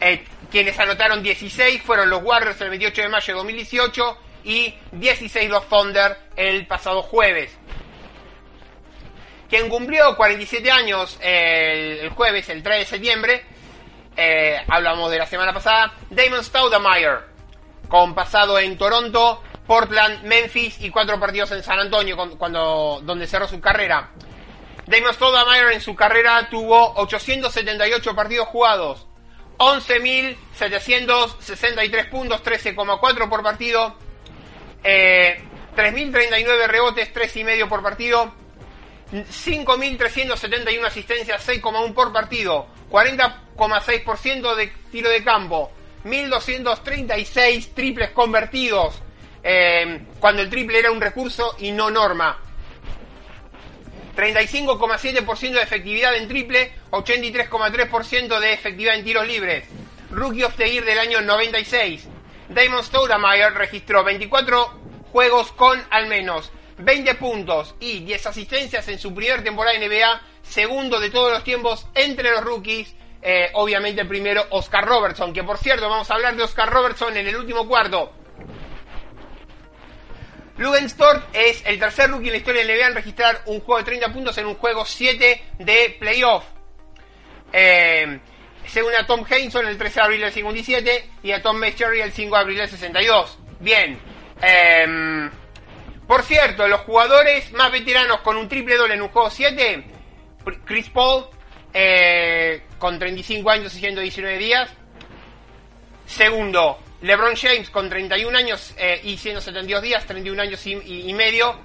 Eh, 0.00 0.24
quienes 0.50 0.78
anotaron 0.78 1.22
16 1.22 1.82
fueron 1.82 2.10
los 2.10 2.22
Warriors 2.22 2.60
el 2.60 2.70
28 2.70 3.02
de 3.02 3.08
mayo 3.08 3.32
de 3.32 3.38
2018 3.38 4.18
y 4.44 4.74
16 4.92 5.50
los 5.50 5.68
Thunder 5.68 6.16
el 6.36 6.66
pasado 6.66 7.02
jueves. 7.02 7.56
Quien 9.48 9.68
cumplió 9.68 10.16
47 10.16 10.70
años 10.70 11.18
el, 11.20 12.08
jueves, 12.10 12.48
el 12.48 12.62
3 12.62 12.78
de 12.78 12.84
septiembre, 12.86 13.44
eh, 14.16 14.56
hablamos 14.68 15.10
de 15.10 15.18
la 15.18 15.26
semana 15.26 15.52
pasada, 15.52 15.94
Damon 16.10 16.42
Stoudemire, 16.42 17.31
con 17.92 18.14
pasado 18.14 18.58
en 18.58 18.78
Toronto, 18.78 19.42
Portland, 19.66 20.24
Memphis 20.24 20.80
y 20.80 20.88
cuatro 20.88 21.20
partidos 21.20 21.52
en 21.52 21.62
San 21.62 21.78
Antonio, 21.78 22.16
cuando, 22.38 23.02
donde 23.04 23.26
cerró 23.26 23.46
su 23.46 23.60
carrera. 23.60 24.12
Damon 24.86 25.12
Stoudemire 25.12 25.74
en 25.74 25.82
su 25.82 25.94
carrera 25.94 26.48
tuvo 26.48 26.94
878 26.94 28.16
partidos 28.16 28.48
jugados, 28.48 29.06
11.763 29.58 32.08
puntos, 32.08 32.42
13,4 32.42 33.28
por 33.28 33.42
partido, 33.42 33.94
eh, 34.82 35.44
3.039 35.76 36.66
rebotes, 36.68 37.12
3,5 37.12 37.68
por 37.68 37.82
partido. 37.82 38.32
5.371 39.12 40.86
asistencias, 40.86 41.46
6,1 41.46 41.92
por 41.92 42.10
partido, 42.10 42.68
40,6% 42.90 44.54
de 44.54 44.68
tiro 44.90 45.10
de 45.10 45.22
campo, 45.22 45.70
1.236 46.04 47.74
triples 47.74 48.10
convertidos, 48.10 48.94
eh, 49.42 50.06
cuando 50.20 50.42
el 50.42 50.50
triple 50.50 50.78
era 50.78 50.90
un 50.90 51.00
recurso 51.00 51.56
y 51.58 51.72
no 51.72 51.90
norma. 51.90 52.38
35,7% 54.16 55.52
de 55.52 55.62
efectividad 55.62 56.16
en 56.16 56.28
triple, 56.28 56.72
83,3% 56.90 58.40
de 58.40 58.52
efectividad 58.52 58.96
en 58.96 59.04
tiros 59.04 59.26
libres. 59.26 59.64
Rookie 60.10 60.44
of 60.44 60.56
the 60.56 60.70
Year 60.70 60.84
del 60.84 60.98
año 60.98 61.22
96. 61.22 62.08
Damon 62.48 62.84
Stoudemire 62.84 63.50
registró 63.50 64.04
24 64.04 64.80
juegos 65.10 65.52
con 65.52 65.82
al 65.90 66.06
menos 66.06 66.52
20 66.78 67.14
puntos 67.14 67.74
y 67.80 68.00
10 68.00 68.26
asistencias 68.26 68.88
en 68.88 68.98
su 68.98 69.14
primera 69.14 69.42
temporada 69.42 69.76
en 69.76 69.88
NBA, 69.88 70.20
segundo 70.42 71.00
de 71.00 71.10
todos 71.10 71.32
los 71.32 71.44
tiempos 71.44 71.86
entre 71.94 72.30
los 72.30 72.42
rookies. 72.42 72.94
Eh, 73.24 73.50
obviamente 73.54 74.04
primero 74.04 74.44
Oscar 74.50 74.84
Robertson, 74.84 75.32
que 75.32 75.44
por 75.44 75.56
cierto 75.56 75.88
vamos 75.88 76.10
a 76.10 76.14
hablar 76.14 76.34
de 76.34 76.42
Oscar 76.42 76.68
Robertson 76.68 77.16
en 77.16 77.28
el 77.28 77.36
último 77.36 77.68
cuarto. 77.68 78.12
Lugenstorp 80.56 81.24
es 81.32 81.62
el 81.64 81.78
tercer 81.78 82.10
rookie 82.10 82.26
en 82.26 82.32
la 82.32 82.38
historia 82.38 82.64
NBA 82.64 82.86
en 82.88 82.94
registrar 82.94 83.42
un 83.46 83.60
juego 83.60 83.78
de 83.78 83.84
30 83.84 84.12
puntos 84.12 84.38
en 84.38 84.46
un 84.46 84.56
juego 84.56 84.84
7 84.84 85.44
de 85.58 85.96
playoff. 85.98 86.44
Eh, 87.52 88.18
según 88.66 88.94
a 88.94 89.06
Tom 89.06 89.24
Hainson 89.28 89.66
el 89.66 89.78
13 89.78 89.94
de 89.94 90.04
abril 90.04 90.20
del 90.20 90.32
57 90.32 91.08
y 91.22 91.32
a 91.32 91.42
Tom 91.42 91.56
Meschery 91.56 92.00
el 92.00 92.12
5 92.12 92.34
de 92.34 92.40
abril 92.40 92.58
del 92.58 92.68
62. 92.68 93.38
Bien. 93.60 93.98
Em, 94.40 95.30
por 96.06 96.22
cierto, 96.22 96.66
los 96.66 96.80
jugadores 96.82 97.52
más 97.52 97.70
veteranos 97.70 98.20
con 98.20 98.36
un 98.36 98.48
triple 98.48 98.76
doble 98.76 98.94
en 98.94 99.02
un 99.02 99.08
juego 99.08 99.30
7, 99.30 99.84
Chris 100.64 100.90
Paul 100.90 101.26
eh, 101.72 102.62
con 102.78 102.98
35 102.98 103.50
años 103.50 103.74
y 103.74 103.80
119 103.80 104.38
días. 104.38 104.70
Segundo, 106.06 106.78
LeBron 107.02 107.34
James 107.34 107.70
con 107.70 107.88
31 107.88 108.36
años 108.36 108.74
eh, 108.76 109.00
y 109.04 109.16
172 109.16 109.82
días, 109.82 110.06
31 110.06 110.42
años 110.42 110.66
y, 110.66 111.12
medio, 111.14 111.58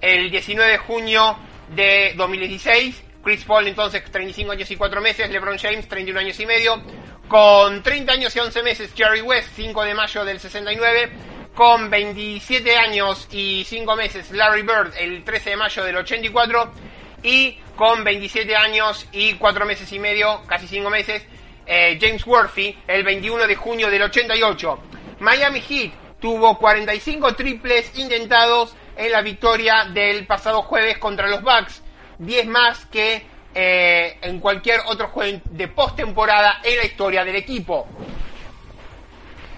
el 0.00 0.30
19 0.30 0.72
de 0.72 0.78
junio 0.78 1.38
de 1.74 2.12
2016. 2.16 3.04
Chris 3.22 3.44
Paul 3.44 3.66
entonces 3.66 4.04
35 4.10 4.52
años 4.52 4.70
y 4.70 4.76
4 4.76 5.00
meses, 5.00 5.30
LeBron 5.30 5.58
James 5.58 5.88
31 5.88 6.20
años 6.20 6.38
y 6.38 6.46
medio, 6.46 6.80
con 7.26 7.82
30 7.82 8.12
años 8.12 8.36
y 8.36 8.38
11 8.38 8.62
meses 8.62 8.92
Jerry 8.94 9.20
West 9.20 9.48
5 9.56 9.82
de 9.82 9.94
mayo 9.94 10.24
del 10.24 10.38
69, 10.38 11.10
con 11.54 11.90
27 11.90 12.76
años 12.76 13.26
y 13.32 13.64
5 13.64 13.96
meses 13.96 14.30
Larry 14.30 14.62
Bird 14.62 14.92
el 14.98 15.24
13 15.24 15.50
de 15.50 15.56
mayo 15.56 15.84
del 15.84 15.96
84 15.96 16.72
y 17.26 17.58
con 17.74 18.04
27 18.04 18.54
años 18.54 19.04
y 19.10 19.34
4 19.34 19.66
meses 19.66 19.90
y 19.92 19.98
medio, 19.98 20.42
casi 20.46 20.68
5 20.68 20.88
meses, 20.88 21.24
eh, 21.66 21.98
James 22.00 22.24
Worthy 22.24 22.78
el 22.86 23.02
21 23.02 23.48
de 23.48 23.56
junio 23.56 23.90
del 23.90 24.02
88. 24.02 24.78
Miami 25.18 25.60
Heat 25.60 25.92
tuvo 26.20 26.56
45 26.56 27.34
triples 27.34 27.98
intentados 27.98 28.76
en 28.96 29.10
la 29.10 29.22
victoria 29.22 29.86
del 29.92 30.24
pasado 30.24 30.62
jueves 30.62 30.98
contra 30.98 31.26
los 31.26 31.42
Bucks, 31.42 31.82
10 32.18 32.46
más 32.46 32.86
que 32.86 33.26
eh, 33.52 34.18
en 34.22 34.38
cualquier 34.38 34.80
otro 34.86 35.08
juego 35.08 35.40
de 35.50 35.66
postemporada 35.66 36.60
en 36.62 36.76
la 36.76 36.84
historia 36.84 37.24
del 37.24 37.34
equipo. 37.34 37.88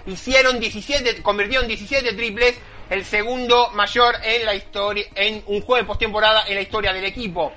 Hicieron 0.07 0.59
17, 0.59 1.21
convirtieron 1.21 1.67
17 1.67 2.13
triples, 2.13 2.57
el 2.89 3.05
segundo 3.05 3.69
mayor 3.71 4.15
en 4.23 4.45
la 4.45 4.55
historia 4.55 5.05
en 5.15 5.43
un 5.47 5.61
juego 5.61 5.77
de 5.77 5.83
postemporada 5.83 6.45
en 6.47 6.55
la 6.55 6.61
historia 6.61 6.93
del 6.93 7.05
equipo. 7.05 7.53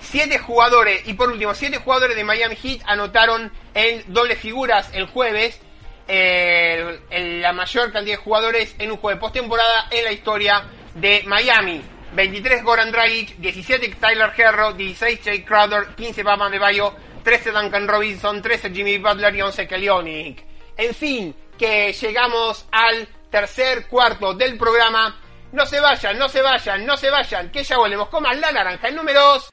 Siete 0.00 0.38
jugadores, 0.38 1.06
y 1.08 1.14
por 1.14 1.30
último, 1.30 1.54
siete 1.54 1.78
jugadores 1.78 2.16
de 2.16 2.24
Miami 2.24 2.54
Heat 2.56 2.82
anotaron 2.86 3.50
en 3.74 4.04
doble 4.12 4.36
figuras 4.36 4.90
el 4.92 5.06
jueves 5.06 5.60
la 6.08 7.52
mayor 7.52 7.92
cantidad 7.92 8.16
de 8.16 8.22
jugadores 8.22 8.74
en 8.78 8.92
un 8.92 8.98
juego 8.98 9.16
de 9.16 9.20
postemporada 9.20 9.88
en 9.90 10.04
la 10.04 10.12
historia 10.12 10.64
de 10.94 11.24
Miami. 11.26 11.82
23 12.12 12.62
Goran 12.62 12.92
Dragic, 12.92 13.36
17 13.36 13.96
Tyler 14.00 14.32
Herro, 14.36 14.72
16 14.72 15.22
Jake 15.22 15.44
Crowder, 15.44 15.88
15 15.96 16.22
Bama 16.22 16.48
de 16.48 16.58
Bayo, 16.58 16.94
13 17.24 17.50
Duncan 17.50 17.88
Robinson, 17.88 18.40
13 18.40 18.70
Jimmy 18.70 18.98
Butler 18.98 19.34
y 19.34 19.42
11 19.42 19.66
Kelly 19.66 20.36
En 20.76 20.94
fin, 20.94 21.34
que 21.58 21.92
llegamos 21.92 22.66
al 22.70 23.08
tercer 23.36 23.86
cuarto 23.86 24.32
del 24.32 24.56
programa. 24.56 25.14
No 25.52 25.66
se 25.66 25.78
vayan, 25.78 26.18
no 26.18 26.26
se 26.26 26.40
vayan, 26.40 26.86
no 26.86 26.96
se 26.96 27.10
vayan, 27.10 27.50
que 27.50 27.62
ya 27.62 27.76
volvemos. 27.76 28.08
Coman 28.08 28.40
la 28.40 28.50
naranja 28.50 28.88
en 28.88 28.96
números. 28.96 29.50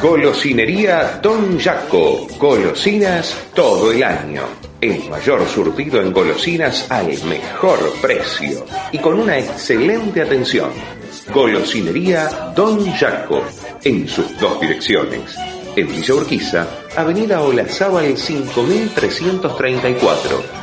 Golosinería 0.00 1.18
Don 1.22 1.60
Jaco. 1.60 2.26
Golosinas 2.38 3.36
todo 3.54 3.92
el 3.92 4.02
año. 4.02 4.44
El 4.80 5.10
mayor 5.10 5.46
surtido 5.46 6.00
en 6.00 6.10
golosinas 6.10 6.90
al 6.90 7.22
mejor 7.24 7.78
precio 8.00 8.64
y 8.92 8.98
con 8.98 9.20
una 9.20 9.36
excelente 9.36 10.22
atención. 10.22 10.72
Golosinería 11.34 12.52
Don 12.56 12.90
Jaco. 12.94 13.44
En 13.84 14.08
sus 14.08 14.40
dos 14.40 14.58
direcciones. 14.58 15.36
En 15.76 15.86
Villa 15.86 16.14
Urquiza, 16.14 16.66
Avenida 16.96 17.42
Olazábal 17.42 18.16
5334 18.16 20.61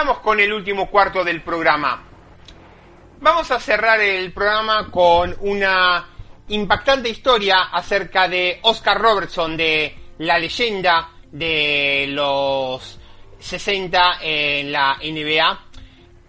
Con 0.00 0.40
el 0.40 0.50
último 0.50 0.90
cuarto 0.90 1.22
del 1.22 1.42
programa. 1.42 2.02
Vamos 3.20 3.50
a 3.50 3.60
cerrar 3.60 4.00
el 4.00 4.32
programa 4.32 4.90
con 4.90 5.36
una 5.40 6.08
impactante 6.48 7.10
historia 7.10 7.64
acerca 7.70 8.26
de 8.26 8.60
Oscar 8.62 8.98
Robertson, 8.98 9.58
de 9.58 9.94
la 10.16 10.38
leyenda 10.38 11.10
de 11.30 12.06
los 12.08 12.98
60 13.40 14.20
en 14.22 14.72
la 14.72 14.96
NBA, 15.04 15.66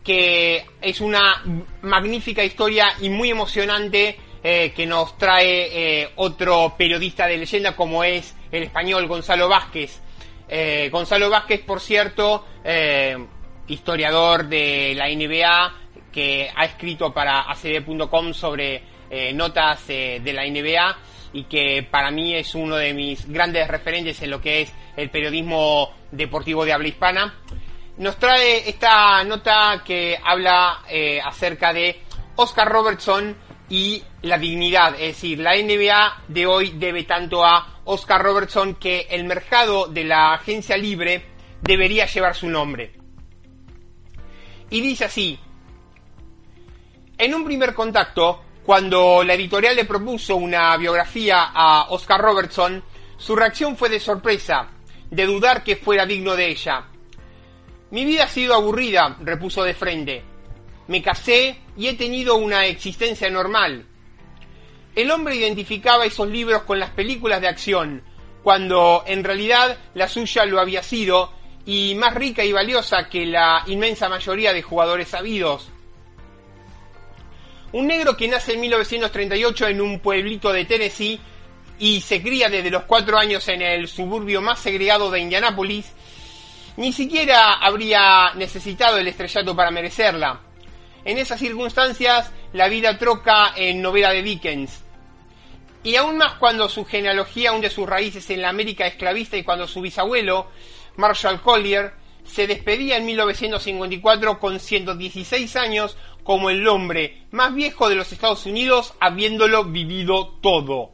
que 0.03 0.65
es 0.81 0.99
una 0.99 1.41
magnífica 1.81 2.43
historia 2.43 2.95
y 2.99 3.07
muy 3.07 3.29
emocionante 3.29 4.19
eh, 4.43 4.73
que 4.75 4.85
nos 4.85 5.17
trae 5.17 6.01
eh, 6.01 6.09
otro 6.17 6.75
periodista 6.77 7.25
de 7.25 7.37
leyenda 7.37 7.73
como 7.73 8.03
es 8.03 8.35
el 8.51 8.63
español 8.63 9.07
Gonzalo 9.07 9.47
Vázquez. 9.47 10.01
Eh, 10.49 10.89
Gonzalo 10.91 11.29
Vázquez, 11.29 11.61
por 11.61 11.79
cierto, 11.79 12.45
historiador 13.67 14.47
de 14.47 14.93
la 14.95 15.07
NBA, 15.07 15.73
que 16.11 16.49
ha 16.53 16.65
escrito 16.65 17.13
para 17.13 17.41
acb.com 17.51 18.33
sobre 18.33 18.83
eh, 19.09 19.33
notas 19.33 19.87
de 19.87 20.33
la 20.33 20.45
NBA 20.45 20.97
y 21.33 21.43
que 21.45 21.87
para 21.89 22.11
mí 22.11 22.35
es 22.35 22.55
uno 22.55 22.75
de 22.75 22.93
mis 22.93 23.27
grandes 23.27 23.67
referentes 23.67 24.21
en 24.21 24.29
lo 24.29 24.41
que 24.41 24.61
es 24.61 24.73
el 24.97 25.09
periodismo 25.09 25.91
deportivo 26.11 26.65
de 26.65 26.73
habla 26.73 26.89
hispana. 26.89 27.33
Nos 27.97 28.17
trae 28.17 28.69
esta 28.69 29.23
nota 29.23 29.81
que 29.85 30.17
habla 30.21 30.81
acerca 31.23 31.71
de 31.71 32.01
Oscar 32.35 32.67
Robertson 32.67 33.35
y 33.71 34.03
la 34.23 34.37
dignidad, 34.37 34.95
es 34.95 35.15
decir, 35.15 35.39
la 35.39 35.55
NBA 35.55 36.23
de 36.27 36.45
hoy 36.45 36.73
debe 36.75 37.03
tanto 37.03 37.45
a 37.45 37.79
Oscar 37.85 38.21
Robertson 38.21 38.75
que 38.75 39.07
el 39.09 39.23
mercado 39.23 39.87
de 39.87 40.03
la 40.03 40.33
agencia 40.33 40.77
libre 40.77 41.25
debería 41.61 42.05
llevar 42.05 42.35
su 42.35 42.49
nombre. 42.49 43.00
Y 44.71 44.81
dice 44.81 45.05
así, 45.05 45.37
en 47.17 47.35
un 47.35 47.45
primer 47.45 47.75
contacto, 47.75 48.41
cuando 48.65 49.21
la 49.23 49.33
editorial 49.33 49.75
le 49.75 49.85
propuso 49.85 50.37
una 50.37 50.75
biografía 50.77 51.51
a 51.53 51.87
Oscar 51.89 52.21
Robertson, 52.21 52.81
su 53.17 53.35
reacción 53.35 53.75
fue 53.75 53.89
de 53.89 53.99
sorpresa, 53.99 54.69
de 55.09 55.25
dudar 55.25 55.63
que 55.63 55.75
fuera 55.75 56.05
digno 56.05 56.35
de 56.35 56.49
ella. 56.49 56.87
Mi 57.91 58.05
vida 58.05 58.23
ha 58.23 58.27
sido 58.29 58.55
aburrida, 58.55 59.17
repuso 59.19 59.61
de 59.63 59.73
frente. 59.73 60.23
Me 60.87 61.03
casé 61.03 61.59
y 61.75 61.87
he 61.87 61.93
tenido 61.95 62.37
una 62.37 62.65
existencia 62.65 63.29
normal. 63.29 63.85
El 64.95 65.11
hombre 65.11 65.35
identificaba 65.35 66.05
esos 66.05 66.29
libros 66.29 66.63
con 66.63 66.79
las 66.79 66.91
películas 66.91 67.41
de 67.41 67.49
acción, 67.49 68.03
cuando 68.41 69.03
en 69.05 69.23
realidad 69.23 69.77
la 69.93 70.07
suya 70.07 70.45
lo 70.45 70.61
había 70.61 70.81
sido, 70.81 71.31
y 71.65 71.95
más 71.95 72.13
rica 72.13 72.43
y 72.43 72.51
valiosa 72.51 73.07
que 73.09 73.25
la 73.25 73.63
inmensa 73.67 74.09
mayoría 74.09 74.53
de 74.53 74.61
jugadores 74.61 75.09
sabidos. 75.09 75.69
Un 77.73 77.87
negro 77.87 78.17
que 78.17 78.27
nace 78.27 78.53
en 78.53 78.61
1938 78.61 79.67
en 79.67 79.81
un 79.81 79.99
pueblito 79.99 80.51
de 80.51 80.65
Tennessee 80.65 81.19
y 81.79 82.01
se 82.01 82.21
cría 82.21 82.49
desde 82.49 82.69
los 82.69 82.83
cuatro 82.83 83.17
años 83.17 83.47
en 83.47 83.61
el 83.61 83.87
suburbio 83.87 84.41
más 84.41 84.59
segregado 84.59 85.09
de 85.09 85.19
Indianápolis, 85.19 85.91
ni 86.77 86.91
siquiera 86.93 87.53
habría 87.53 88.33
necesitado 88.35 88.97
el 88.97 89.07
estrellato 89.07 89.55
para 89.55 89.71
merecerla. 89.71 90.41
En 91.03 91.17
esas 91.17 91.39
circunstancias, 91.39 92.31
la 92.53 92.67
vida 92.67 92.97
troca 92.97 93.53
en 93.55 93.81
novela 93.81 94.11
de 94.11 94.21
Dickens. 94.21 94.83
Y 95.83 95.95
aún 95.95 96.17
más 96.17 96.35
cuando 96.35 96.69
su 96.69 96.85
genealogía 96.85 97.53
hunde 97.53 97.69
sus 97.69 97.89
raíces 97.89 98.29
en 98.29 98.41
la 98.41 98.49
América 98.49 98.85
esclavista 98.85 99.35
y 99.37 99.43
cuando 99.43 99.67
su 99.67 99.81
bisabuelo, 99.81 100.47
Marshall 100.95 101.41
Collier, 101.41 101.93
se 102.23 102.47
despedía 102.47 102.97
en 102.97 103.05
1954 103.05 104.39
con 104.39 104.59
116 104.59 105.55
años 105.55 105.97
como 106.23 106.49
el 106.49 106.67
hombre 106.67 107.23
más 107.31 107.53
viejo 107.53 107.89
de 107.89 107.95
los 107.95 108.11
Estados 108.11 108.45
Unidos 108.45 108.93
habiéndolo 108.99 109.65
vivido 109.65 110.37
todo. 110.41 110.91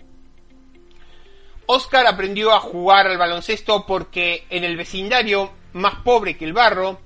Oscar 1.65 2.07
aprendió 2.07 2.53
a 2.53 2.61
jugar 2.61 3.07
al 3.07 3.17
baloncesto 3.17 3.85
porque 3.85 4.45
en 4.49 4.63
el 4.63 4.77
vecindario 4.77 5.51
más 5.73 5.95
pobre 5.95 6.37
que 6.37 6.45
el 6.45 6.53
barro, 6.53 7.01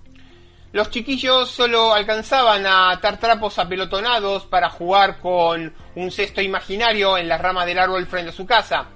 los 0.72 0.90
chiquillos 0.90 1.50
solo 1.50 1.94
alcanzaban 1.94 2.66
a 2.66 2.92
atar 2.92 3.20
trapos 3.20 3.60
apelotonados 3.60 4.46
para 4.46 4.70
jugar 4.70 5.20
con 5.20 5.74
un 5.96 6.12
cesto 6.12 6.42
imaginario 6.42 7.18
en 7.18 7.28
las 7.28 7.42
ramas 7.42 7.66
del 7.66 7.80
árbol 7.80 8.06
frente 8.06 8.30
a 8.30 8.34
su 8.34 8.46
casa. 8.46 8.88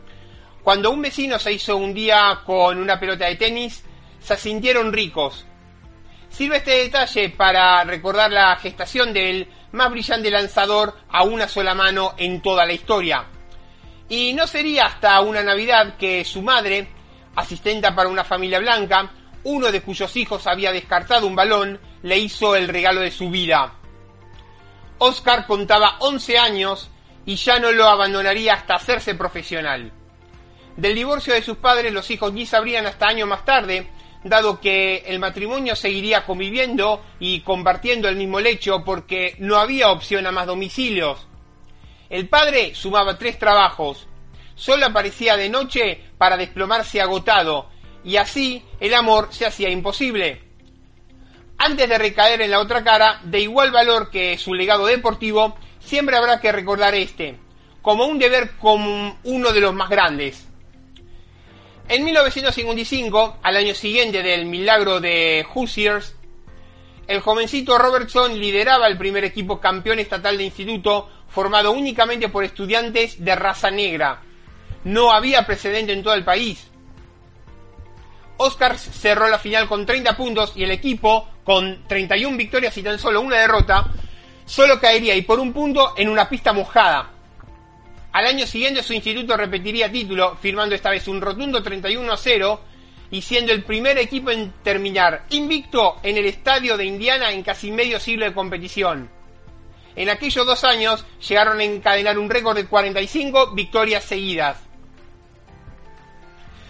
Cuando 0.66 0.90
un 0.90 1.04
vecino 1.04 1.38
se 1.38 1.54
hizo 1.54 1.78
un 1.78 1.94
día 1.94 2.42
con 2.44 2.80
una 2.80 3.00
pelota 3.00 3.28
de 3.28 3.36
tenis, 3.36 3.84
se 4.20 4.36
sintieron 4.36 4.92
ricos. 4.92 5.46
Sirve 6.28 6.58
este 6.58 6.72
detalle 6.72 7.30
para 7.30 7.84
recordar 7.84 8.32
la 8.32 8.56
gestación 8.56 9.14
del 9.14 9.48
más 9.74 9.92
brillante 9.92 10.32
lanzador 10.32 10.96
a 11.10 11.22
una 11.22 11.48
sola 11.48 11.76
mano 11.76 12.16
en 12.18 12.42
toda 12.42 12.66
la 12.66 12.74
historia. 12.74 13.28
Y 14.10 14.34
no 14.34 14.48
sería 14.48 14.88
hasta 14.88 15.22
una 15.22 15.44
Navidad 15.44 15.98
que 15.98 16.26
su 16.26 16.42
madre, 16.42 16.88
asistenta 17.36 17.94
para 17.94 18.10
una 18.10 18.24
familia 18.24 18.58
blanca, 18.58 19.12
uno 19.44 19.72
de 19.72 19.84
cuyos 19.84 20.16
hijos 20.16 20.48
había 20.48 20.72
descartado 20.72 21.28
un 21.28 21.36
balón, 21.36 21.80
le 22.02 22.18
hizo 22.18 22.56
el 22.56 22.70
regalo 22.70 23.02
de 23.02 23.12
su 23.12 23.30
vida. 23.30 23.72
Oscar 24.98 25.46
contaba 25.46 25.98
11 26.00 26.40
años 26.40 26.90
y 27.24 27.36
ya 27.36 27.60
no 27.60 27.72
lo 27.72 27.88
abandonaría 27.88 28.56
hasta 28.56 28.74
hacerse 28.74 29.14
profesional. 29.14 29.92
Del 30.78 30.96
divorcio 30.96 31.34
de 31.34 31.42
sus 31.42 31.58
padres 31.58 31.94
los 31.94 32.10
hijos 32.12 32.34
ni 32.34 32.46
sabrían 32.46 32.86
hasta 32.86 33.08
años 33.08 33.30
más 33.30 33.46
tarde, 33.46 33.88
dado 34.26 34.60
que 34.60 35.04
el 35.06 35.20
matrimonio 35.20 35.76
seguiría 35.76 36.26
conviviendo 36.26 37.02
y 37.20 37.42
compartiendo 37.42 38.10
el 38.10 38.18
mismo 38.18 38.40
lecho 38.40 38.84
porque 38.84 39.36
no 39.40 39.58
había 39.58 39.92
opción 39.92 40.28
a 40.28 40.32
más 40.32 40.48
domicilios. 40.48 41.28
El 42.10 42.28
padre 42.28 42.76
sumaba 42.76 43.18
tres 43.18 43.40
trabajos, 43.40 44.08
solo 44.56 44.86
aparecía 44.86 45.38
de 45.38 45.50
noche 45.50 46.02
para 46.18 46.38
desplomarse 46.38 47.02
agotado 47.02 47.70
y 48.04 48.18
así 48.18 48.64
el 48.80 48.94
amor 48.94 49.30
se 49.32 49.46
hacía 49.46 49.70
imposible. 49.70 50.42
Antes 51.58 51.88
de 51.88 51.98
recaer 51.98 52.42
en 52.42 52.52
la 52.52 52.60
otra 52.60 52.84
cara, 52.84 53.22
de 53.24 53.40
igual 53.40 53.72
valor 53.72 54.10
que 54.10 54.38
su 54.38 54.54
legado 54.54 54.88
deportivo, 54.88 55.56
siempre 55.80 56.18
habrá 56.18 56.42
que 56.42 56.52
recordar 56.52 56.96
este, 56.96 57.38
como 57.82 58.06
un 58.06 58.20
deber 58.20 58.58
como 58.58 59.18
uno 59.24 59.54
de 59.54 59.62
los 59.62 59.74
más 59.74 59.90
grandes. 59.90 60.48
En 61.88 62.04
1955, 62.04 63.38
al 63.44 63.58
año 63.58 63.76
siguiente 63.76 64.24
del 64.24 64.46
milagro 64.46 65.00
de 65.00 65.46
Hoosiers, 65.54 66.16
el 67.06 67.20
jovencito 67.20 67.78
Robertson 67.78 68.40
lideraba 68.40 68.88
el 68.88 68.98
primer 68.98 69.24
equipo 69.24 69.60
campeón 69.60 70.00
estatal 70.00 70.36
de 70.36 70.46
instituto 70.46 71.08
formado 71.28 71.72
únicamente 71.72 72.30
por 72.30 72.44
estudiantes 72.44 73.24
de 73.24 73.36
raza 73.36 73.70
negra. 73.70 74.24
No 74.84 75.12
había 75.12 75.46
precedente 75.46 75.94
en 75.94 76.02
todo 76.02 76.16
el 76.16 76.24
país. 76.24 76.72
Oscar 78.38 78.80
cerró 78.80 79.28
la 79.28 79.38
final 79.38 79.68
con 79.68 79.86
30 79.86 80.18
puntos 80.18 80.54
y 80.56 80.64
el 80.64 80.72
equipo, 80.72 81.30
con 81.44 81.88
31 81.88 82.36
victorias 82.36 82.76
y 82.78 82.82
tan 82.82 82.98
solo 82.98 83.22
una 83.22 83.38
derrota, 83.38 83.86
solo 84.44 84.80
caería 84.80 85.16
y 85.16 85.22
por 85.22 85.40
un 85.40 85.54
punto 85.54 85.94
en 85.96 86.10
una 86.10 86.28
pista 86.28 86.52
mojada. 86.52 87.15
Al 88.16 88.28
año 88.28 88.48
siguiente 88.48 88.82
su 88.82 88.94
instituto 88.94 89.36
repetiría 89.36 89.92
título, 89.92 90.38
firmando 90.38 90.74
esta 90.74 90.90
vez 90.90 91.06
un 91.10 91.20
rotundo 91.20 91.62
31 91.62 92.14
a 92.14 92.16
0 92.16 92.62
y 93.12 93.22
siendo 93.22 93.52
el 93.52 93.66
primer 93.66 93.98
equipo 93.98 94.32
en 94.32 94.54
terminar 94.64 95.26
invicto 95.32 95.98
en 96.02 96.16
el 96.16 96.26
estadio 96.26 96.78
de 96.78 96.86
Indiana 96.86 97.34
en 97.34 97.44
casi 97.44 97.72
medio 97.72 98.00
siglo 98.00 98.24
de 98.24 98.34
competición. 98.34 99.10
En 99.98 100.10
aquellos 100.10 100.46
dos 100.46 100.64
años 100.64 101.06
llegaron 101.28 101.60
a 101.60 101.66
encadenar 101.66 102.18
un 102.18 102.30
récord 102.30 102.56
de 102.56 102.68
45 102.68 103.54
victorias 103.54 104.06
seguidas. 104.06 104.60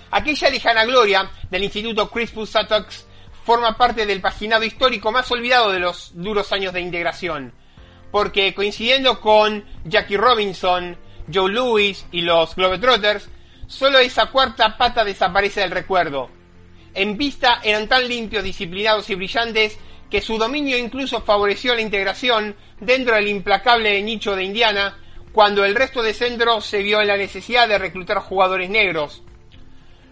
Aquella 0.10 0.50
lejana 0.50 0.84
gloria 0.84 1.30
del 1.52 1.64
Instituto 1.64 2.10
Crispus 2.10 2.56
Attucks 2.56 3.06
forma 3.44 3.78
parte 3.78 4.08
del 4.08 4.20
paginado 4.20 4.64
histórico 4.64 5.12
más 5.12 5.30
olvidado 5.30 5.72
de 5.72 5.78
los 5.78 6.10
duros 6.16 6.52
años 6.52 6.74
de 6.74 6.82
integración, 6.82 7.54
porque 8.10 8.56
coincidiendo 8.56 9.22
con 9.22 9.64
Jackie 9.84 10.18
Robinson, 10.18 11.05
Joe 11.34 11.52
Louis 11.52 12.06
y 12.12 12.22
los 12.22 12.56
Globetrotters, 12.56 13.30
solo 13.68 14.00
esa 14.00 14.28
cuarta 14.28 14.78
pata 14.78 15.04
desaparece 15.04 15.62
del 15.62 15.72
recuerdo. 15.72 16.30
En 16.94 17.18
vista 17.18 17.60
eran 17.64 17.88
tan 17.88 18.08
limpios, 18.08 18.44
disciplinados 18.44 19.10
y 19.10 19.16
brillantes 19.16 19.78
que 20.10 20.22
su 20.22 20.38
dominio 20.38 20.78
incluso 20.78 21.22
favoreció 21.22 21.76
la 21.76 21.82
integración 21.82 22.56
dentro 22.80 23.16
del 23.16 23.28
implacable 23.28 24.02
nicho 24.02 24.36
de 24.36 24.44
Indiana, 24.44 24.98
cuando 25.32 25.66
el 25.66 25.76
resto 25.76 26.02
de 26.02 26.14
centro 26.14 26.62
se 26.62 26.82
vio 26.82 27.02
en 27.02 27.08
la 27.08 27.18
necesidad 27.18 27.68
de 27.68 27.78
reclutar 27.78 28.20
jugadores 28.20 28.70
negros, 28.70 29.24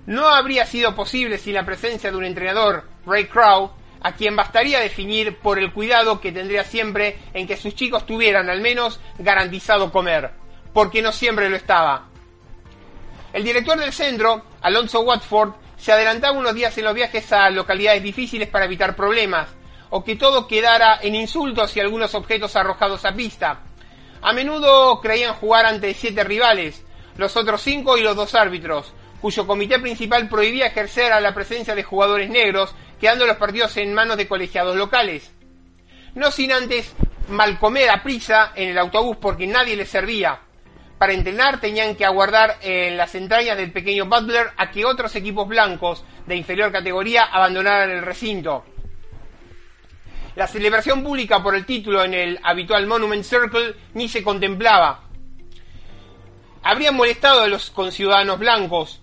no 0.06 0.28
habría 0.28 0.66
sido 0.66 0.96
posible 0.96 1.38
sin 1.38 1.54
la 1.54 1.66
presencia 1.66 2.12
de 2.12 2.18
un 2.18 2.26
entrenador, 2.26 2.84
Ray 3.06 3.26
Crow, 3.26 3.72
a 4.02 4.12
quien 4.14 4.36
bastaría 4.36 4.82
definir 4.82 5.38
por 5.38 5.60
el 5.60 5.72
cuidado 5.72 6.20
que 6.20 6.34
tendría 6.34 6.66
siempre 6.66 7.18
en 7.34 7.48
que 7.48 7.56
sus 7.56 7.74
chicos 7.74 8.06
tuvieran 8.06 8.50
al 8.50 8.60
menos 8.60 9.00
garantizado 9.18 9.92
comer, 9.94 10.32
porque 10.74 11.02
no 11.02 11.12
siempre 11.12 11.50
lo 11.50 11.56
estaba. 11.56 12.08
El 13.32 13.44
director 13.44 13.80
del 13.80 13.94
centro, 13.94 14.44
Alonso 14.62 15.02
Watford, 15.02 15.54
se 15.78 15.92
adelantaba 15.92 16.38
unos 16.38 16.54
días 16.56 16.78
en 16.78 16.86
los 16.86 16.94
viajes 16.94 17.32
a 17.32 17.50
localidades 17.50 18.04
difíciles 18.04 18.48
para 18.48 18.66
evitar 18.66 18.96
problemas, 18.96 19.50
o 19.90 20.04
que 20.04 20.16
todo 20.16 20.48
quedara 20.48 21.00
en 21.02 21.16
insultos 21.16 21.76
y 21.76 21.80
algunos 21.80 22.16
objetos 22.16 22.56
arrojados 22.56 23.06
a 23.06 23.14
pista. 23.14 23.60
A 24.22 24.34
menudo 24.34 25.02
creían 25.02 25.34
jugar 25.34 25.66
ante 25.66 25.94
siete 25.94 26.24
rivales, 26.24 26.84
los 27.18 27.36
otros 27.36 27.62
cinco 27.62 27.98
y 27.98 28.02
los 28.02 28.16
dos 28.16 28.34
árbitros, 28.36 28.94
cuyo 29.22 29.46
comité 29.46 29.80
principal 29.80 30.28
prohibía 30.30 30.68
ejercer 30.68 31.12
a 31.12 31.20
la 31.20 31.34
presencia 31.34 31.76
de 31.76 31.84
jugadores 31.84 32.30
negros, 32.30 32.74
quedando 33.00 33.26
los 33.26 33.38
partidos 33.38 33.76
en 33.78 33.94
manos 33.94 34.18
de 34.18 34.28
colegiados 34.28 34.76
locales. 34.76 35.32
No 36.16 36.32
sin 36.32 36.52
antes 36.52 36.94
malcomer 37.30 37.90
a 37.90 38.04
prisa 38.04 38.52
en 38.56 38.70
el 38.70 38.78
autobús 38.78 39.18
porque 39.20 39.48
nadie 39.48 39.76
les 39.76 39.90
servía. 39.90 40.40
Para 40.98 41.14
entrenar 41.14 41.60
tenían 41.60 41.96
que 41.96 42.06
aguardar 42.06 42.58
en 42.62 42.96
las 42.98 43.14
entrañas 43.16 43.58
del 43.58 43.72
pequeño 43.72 44.06
Butler 44.06 44.52
a 44.58 44.72
que 44.72 44.86
otros 44.86 45.16
equipos 45.16 45.48
blancos 45.48 46.04
de 46.26 46.36
inferior 46.36 46.72
categoría 46.72 47.24
abandonaran 47.24 47.90
el 47.92 48.04
recinto. 48.04 48.64
La 50.36 50.48
celebración 50.48 51.04
pública 51.04 51.44
por 51.44 51.56
el 51.56 51.66
título 51.66 52.04
en 52.04 52.14
el 52.14 52.40
habitual 52.44 52.88
Monument 52.88 53.24
Circle 53.24 53.76
ni 53.94 54.08
se 54.08 54.24
contemplaba. 54.24 55.02
Habrían 56.64 56.96
molestado 56.96 57.42
a 57.42 57.48
los 57.48 57.70
conciudadanos 57.70 58.40
blancos. 58.40 59.02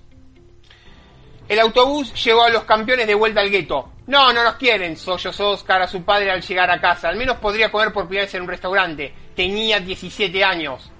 El 1.48 1.60
autobús 1.60 2.12
llevó 2.24 2.44
a 2.44 2.50
los 2.50 2.64
campeones 2.64 3.06
de 3.06 3.14
vuelta 3.14 3.40
al 3.40 3.50
gueto. 3.50 3.92
No, 4.06 4.32
no 4.32 4.42
nos 4.42 4.54
quieren, 4.54 4.96
sollozó 4.96 5.50
Oscar 5.50 5.82
a 5.82 5.86
su 5.86 6.02
padre 6.02 6.30
al 6.30 6.42
llegar 6.42 6.70
a 6.70 6.80
casa. 6.80 7.08
Al 7.08 7.16
menos 7.16 7.36
podría 7.36 7.70
comer 7.70 7.92
por 7.92 8.06
primera 8.06 8.24
vez 8.24 8.34
en 8.34 8.42
un 8.42 8.48
restaurante. 8.48 9.14
Tenía 9.36 9.78
17 9.78 10.42
años. 10.42 10.90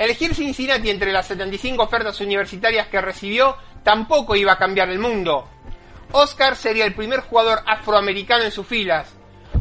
Elegir 0.00 0.34
Cincinnati 0.34 0.88
entre 0.88 1.12
las 1.12 1.26
75 1.26 1.82
ofertas 1.82 2.18
universitarias 2.22 2.86
que 2.86 3.02
recibió 3.02 3.58
tampoco 3.82 4.34
iba 4.34 4.52
a 4.52 4.58
cambiar 4.58 4.88
el 4.88 4.98
mundo. 4.98 5.46
Oscar 6.12 6.56
sería 6.56 6.86
el 6.86 6.94
primer 6.94 7.20
jugador 7.20 7.60
afroamericano 7.66 8.44
en 8.44 8.50
sus 8.50 8.66
filas. 8.66 9.14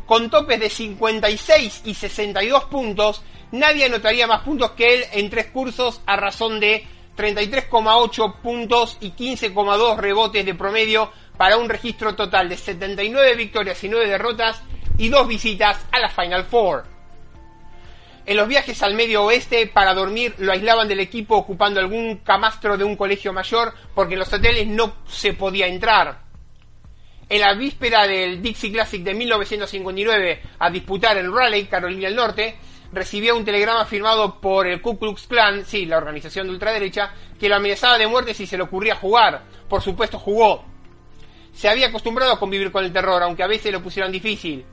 Con 0.05 0.29
topes 0.29 0.57
de 0.61 0.69
56 0.69 1.81
y 1.83 1.93
62 1.93 2.63
puntos, 2.63 3.21
nadie 3.51 3.83
anotaría 3.83 4.27
más 4.27 4.43
puntos 4.43 4.71
que 4.71 4.93
él 4.93 5.03
en 5.11 5.29
tres 5.29 5.47
cursos 5.47 5.99
a 6.05 6.15
razón 6.15 6.61
de 6.61 6.87
33,8 7.17 8.35
puntos 8.41 8.95
y 9.01 9.11
15,2 9.11 9.97
rebotes 9.97 10.45
de 10.45 10.55
promedio 10.55 11.11
para 11.35 11.57
un 11.57 11.67
registro 11.67 12.15
total 12.15 12.47
de 12.47 12.55
79 12.55 13.35
victorias 13.35 13.83
y 13.83 13.89
9 13.89 14.07
derrotas 14.07 14.63
y 14.97 15.09
dos 15.09 15.27
visitas 15.27 15.85
a 15.91 15.99
la 15.99 16.07
Final 16.07 16.45
Four. 16.45 16.98
En 18.29 18.37
los 18.37 18.47
viajes 18.47 18.83
al 18.83 18.93
medio 18.93 19.23
oeste 19.23 19.65
para 19.65 19.95
dormir 19.95 20.35
lo 20.37 20.51
aislaban 20.51 20.87
del 20.87 20.99
equipo 20.99 21.35
ocupando 21.35 21.79
algún 21.79 22.17
camastro 22.17 22.77
de 22.77 22.83
un 22.83 22.95
colegio 22.95 23.33
mayor 23.33 23.73
porque 23.95 24.13
en 24.13 24.19
los 24.19 24.31
hoteles 24.31 24.67
no 24.67 24.97
se 25.07 25.33
podía 25.33 25.65
entrar. 25.65 26.19
En 27.27 27.41
la 27.41 27.55
víspera 27.55 28.05
del 28.05 28.39
Dixie 28.39 28.71
Classic 28.71 29.01
de 29.01 29.15
1959 29.15 30.41
a 30.59 30.69
disputar 30.69 31.17
en 31.17 31.35
Raleigh, 31.35 31.67
Carolina 31.67 32.07
del 32.07 32.15
Norte, 32.15 32.55
recibió 32.91 33.35
un 33.35 33.45
telegrama 33.45 33.83
firmado 33.85 34.39
por 34.39 34.67
el 34.67 34.79
Ku 34.79 34.99
Klux 34.99 35.25
Klan, 35.25 35.65
sí, 35.65 35.87
la 35.87 35.97
organización 35.97 36.45
de 36.45 36.53
ultraderecha, 36.53 37.11
que 37.39 37.49
lo 37.49 37.55
amenazaba 37.55 37.97
de 37.97 38.05
muerte 38.05 38.35
si 38.35 38.45
se 38.45 38.57
le 38.57 38.63
ocurría 38.63 38.93
jugar. 38.93 39.41
Por 39.67 39.81
supuesto 39.81 40.19
jugó, 40.19 40.65
se 41.51 41.67
había 41.67 41.87
acostumbrado 41.87 42.33
a 42.33 42.39
convivir 42.39 42.71
con 42.71 42.85
el 42.85 42.93
terror, 42.93 43.23
aunque 43.23 43.41
a 43.41 43.47
veces 43.47 43.73
lo 43.73 43.81
pusieron 43.81 44.11
difícil. 44.11 44.63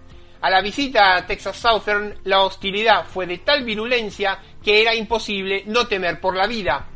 A 0.41 0.51
la 0.51 0.61
visita 0.61 1.17
a 1.17 1.27
Texas 1.27 1.57
Southern, 1.57 2.15
la 2.25 2.43
hostilidad 2.43 3.07
fue 3.07 3.27
de 3.27 3.39
tal 3.39 3.65
virulencia 3.65 4.39
que 4.63 4.83
era 4.83 4.95
imposible 4.95 5.63
no 5.67 5.87
temer 5.87 6.21
por 6.21 6.37
la 6.37 6.47
vida. 6.47 6.87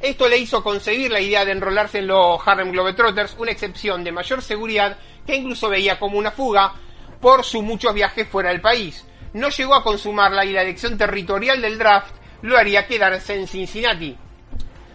Esto 0.00 0.28
le 0.28 0.38
hizo 0.38 0.62
concebir 0.62 1.10
la 1.10 1.20
idea 1.20 1.44
de 1.44 1.52
enrolarse 1.52 1.98
en 1.98 2.06
los 2.06 2.40
Harlem 2.46 2.72
Globetrotters, 2.72 3.36
una 3.38 3.50
excepción 3.50 4.02
de 4.02 4.12
mayor 4.12 4.42
seguridad 4.42 4.96
que 5.26 5.36
incluso 5.36 5.68
veía 5.68 5.98
como 5.98 6.18
una 6.18 6.30
fuga 6.30 6.74
por 7.20 7.44
sus 7.44 7.62
muchos 7.62 7.92
viajes 7.94 8.26
fuera 8.28 8.50
del 8.50 8.60
país. 8.60 9.04
No 9.34 9.50
llegó 9.50 9.74
a 9.74 9.84
consumarla 9.84 10.44
y 10.44 10.52
la 10.52 10.62
elección 10.62 10.96
territorial 10.96 11.60
del 11.60 11.78
draft 11.78 12.14
lo 12.42 12.56
haría 12.56 12.86
quedarse 12.86 13.34
en 13.34 13.46
Cincinnati. 13.46 14.16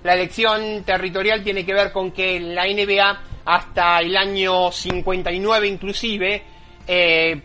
La 0.03 0.13
elección 0.13 0.83
territorial 0.83 1.43
tiene 1.43 1.65
que 1.65 1.73
ver 1.73 1.91
con 1.91 2.11
que 2.11 2.39
la 2.39 2.65
NBA 2.65 3.21
hasta 3.45 3.99
el 3.99 4.17
año 4.17 4.71
59 4.71 5.67
inclusive, 5.67 6.43
eh, 6.87 7.41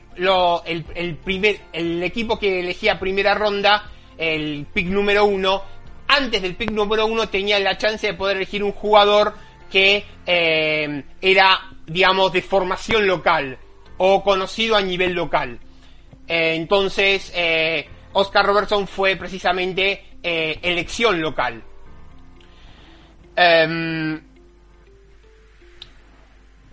el, 1.72 2.02
equipo 2.02 2.38
que 2.38 2.60
elegía 2.60 2.98
primera 2.98 3.34
ronda, 3.34 3.90
el 4.18 4.66
pick 4.72 4.86
número 4.86 5.24
uno, 5.24 5.62
antes 6.08 6.42
del 6.42 6.56
pick 6.56 6.70
número 6.70 7.06
uno 7.06 7.28
tenía 7.28 7.58
la 7.60 7.78
chance 7.78 8.06
de 8.06 8.14
poder 8.14 8.36
elegir 8.36 8.62
un 8.62 8.72
jugador 8.72 9.34
que 9.70 10.04
eh, 10.26 11.04
era, 11.20 11.60
digamos, 11.86 12.32
de 12.32 12.42
formación 12.42 13.06
local 13.06 13.58
o 13.98 14.22
conocido 14.22 14.76
a 14.76 14.82
nivel 14.82 15.12
local. 15.12 15.58
Eh, 16.26 16.54
entonces, 16.56 17.32
Oscar 18.12 18.46
Robertson 18.46 18.86
fue 18.86 19.16
precisamente 19.16 20.04
elección 20.22 21.20
local. 21.20 21.62
Em, 23.36 24.20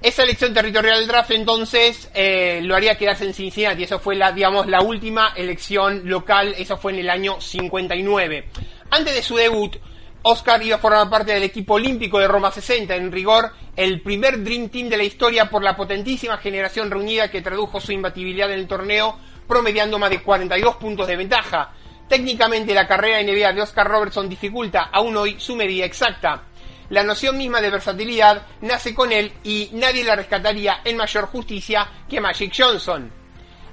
esa 0.01 0.23
elección 0.23 0.53
territorial 0.53 0.99
del 0.99 1.07
draft 1.07 1.31
entonces 1.31 2.09
eh, 2.13 2.59
lo 2.63 2.75
haría 2.75 2.97
quedarse 2.97 3.25
en 3.25 3.33
Cincinnati. 3.33 3.83
Eso 3.83 3.99
fue 3.99 4.15
la, 4.15 4.31
digamos, 4.31 4.67
la 4.67 4.81
última 4.81 5.33
elección 5.35 6.03
local. 6.05 6.53
Eso 6.57 6.77
fue 6.77 6.93
en 6.93 6.99
el 6.99 7.09
año 7.09 7.41
59. 7.41 8.49
Antes 8.91 9.15
de 9.15 9.23
su 9.23 9.35
debut, 9.35 9.75
Oscar 10.21 10.61
iba 10.61 10.75
a 10.75 10.79
formar 10.79 11.09
parte 11.09 11.33
del 11.33 11.43
equipo 11.43 11.75
olímpico 11.75 12.19
de 12.19 12.27
Roma 12.27 12.51
60. 12.51 12.95
En 12.95 13.11
rigor, 13.11 13.51
el 13.75 14.01
primer 14.01 14.43
Dream 14.43 14.69
Team 14.69 14.87
de 14.89 14.97
la 14.97 15.03
historia 15.03 15.49
por 15.49 15.63
la 15.63 15.75
potentísima 15.75 16.37
generación 16.37 16.91
reunida 16.91 17.31
que 17.31 17.41
tradujo 17.41 17.79
su 17.79 17.91
imbatibilidad 17.91 18.51
en 18.51 18.59
el 18.59 18.67
torneo, 18.67 19.17
promediando 19.47 19.97
más 19.97 20.11
de 20.11 20.21
42 20.21 20.75
puntos 20.75 21.07
de 21.07 21.15
ventaja. 21.15 21.71
Técnicamente, 22.07 22.73
la 22.75 22.87
carrera 22.87 23.21
NBA 23.23 23.53
de 23.53 23.61
Oscar 23.61 23.87
Robertson 23.87 24.29
dificulta 24.29 24.89
aún 24.91 25.17
hoy 25.17 25.39
su 25.39 25.55
medida 25.55 25.85
exacta. 25.85 26.43
La 26.89 27.03
noción 27.03 27.37
misma 27.37 27.59
de 27.59 27.69
versatilidad 27.69 28.43
nace 28.61 28.95
con 28.95 29.11
él 29.11 29.33
y 29.43 29.69
nadie 29.73 30.03
la 30.03 30.15
rescataría 30.15 30.81
en 30.85 30.97
mayor 30.97 31.25
justicia 31.25 31.87
que 32.09 32.21
Magic 32.21 32.53
Johnson. 32.57 33.11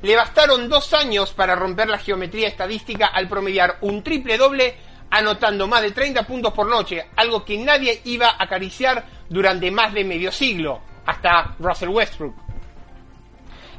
Le 0.02 0.16
bastaron 0.16 0.68
dos 0.68 0.92
años 0.92 1.32
para 1.32 1.54
romper 1.54 1.88
la 1.88 1.98
geometría 1.98 2.48
estadística 2.48 3.06
al 3.06 3.28
promediar 3.28 3.78
un 3.82 4.02
triple 4.02 4.36
doble 4.36 4.76
anotando 5.10 5.68
más 5.68 5.82
de 5.82 5.92
30 5.92 6.26
puntos 6.26 6.52
por 6.52 6.66
noche, 6.66 7.06
algo 7.14 7.44
que 7.44 7.56
nadie 7.56 8.00
iba 8.04 8.30
a 8.30 8.42
acariciar 8.42 9.04
durante 9.28 9.70
más 9.70 9.94
de 9.94 10.04
medio 10.04 10.32
siglo, 10.32 10.80
hasta 11.06 11.54
Russell 11.60 11.90
Westbrook. 11.90 12.34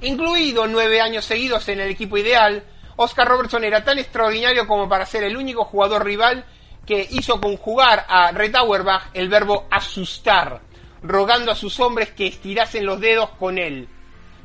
Incluido 0.01 0.65
nueve 0.67 1.01
años 1.01 1.25
seguidos 1.25 1.67
en 1.67 1.81
el 1.81 1.89
equipo 1.89 2.17
ideal, 2.17 2.63
Oscar 2.95 3.27
Robertson 3.27 3.65
era 3.65 3.83
tan 3.83 3.99
extraordinario 3.99 4.65
como 4.65 4.87
para 4.87 5.05
ser 5.05 5.23
el 5.23 5.35
único 5.35 5.65
jugador 5.65 6.05
rival 6.05 6.45
que 6.85 7.07
hizo 7.11 7.41
conjugar 7.41 8.05
a 8.07 8.31
Red 8.31 8.55
Auerbach 8.55 9.09
el 9.13 9.29
verbo 9.29 9.67
asustar, 9.71 10.61
rogando 11.01 11.51
a 11.51 11.55
sus 11.55 11.79
hombres 11.79 12.11
que 12.11 12.27
estirasen 12.27 12.85
los 12.85 12.99
dedos 12.99 13.31
con 13.31 13.57
él. 13.57 13.87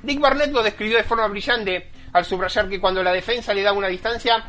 Dick 0.03 0.19
Barnett 0.19 0.53
lo 0.53 0.63
describió 0.63 0.97
de 0.97 1.05
forma 1.05 1.29
brillante 1.29 1.91
al 2.13 2.25
subrayar 2.25 2.69
que 2.69 2.81
cuando 2.81 3.03
la 3.03 3.13
defensa 3.13 3.55
le 3.55 3.63
daba 3.63 3.79
una 3.79 3.89
distancia, 3.89 4.45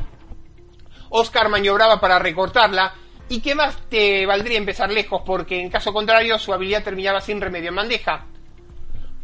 Oscar 1.10 1.48
maniobraba 1.48 2.00
para 2.00 2.18
recortarla 2.18 2.94
y 3.28 3.40
que 3.40 3.54
más 3.54 3.76
te 3.88 4.26
valdría 4.26 4.58
empezar 4.58 4.90
lejos 4.90 5.22
porque 5.24 5.60
en 5.60 5.70
caso 5.70 5.92
contrario 5.92 6.38
su 6.38 6.52
habilidad 6.52 6.82
terminaba 6.82 7.20
sin 7.20 7.40
remedio 7.40 7.68
en 7.68 7.76
bandeja. 7.76 8.26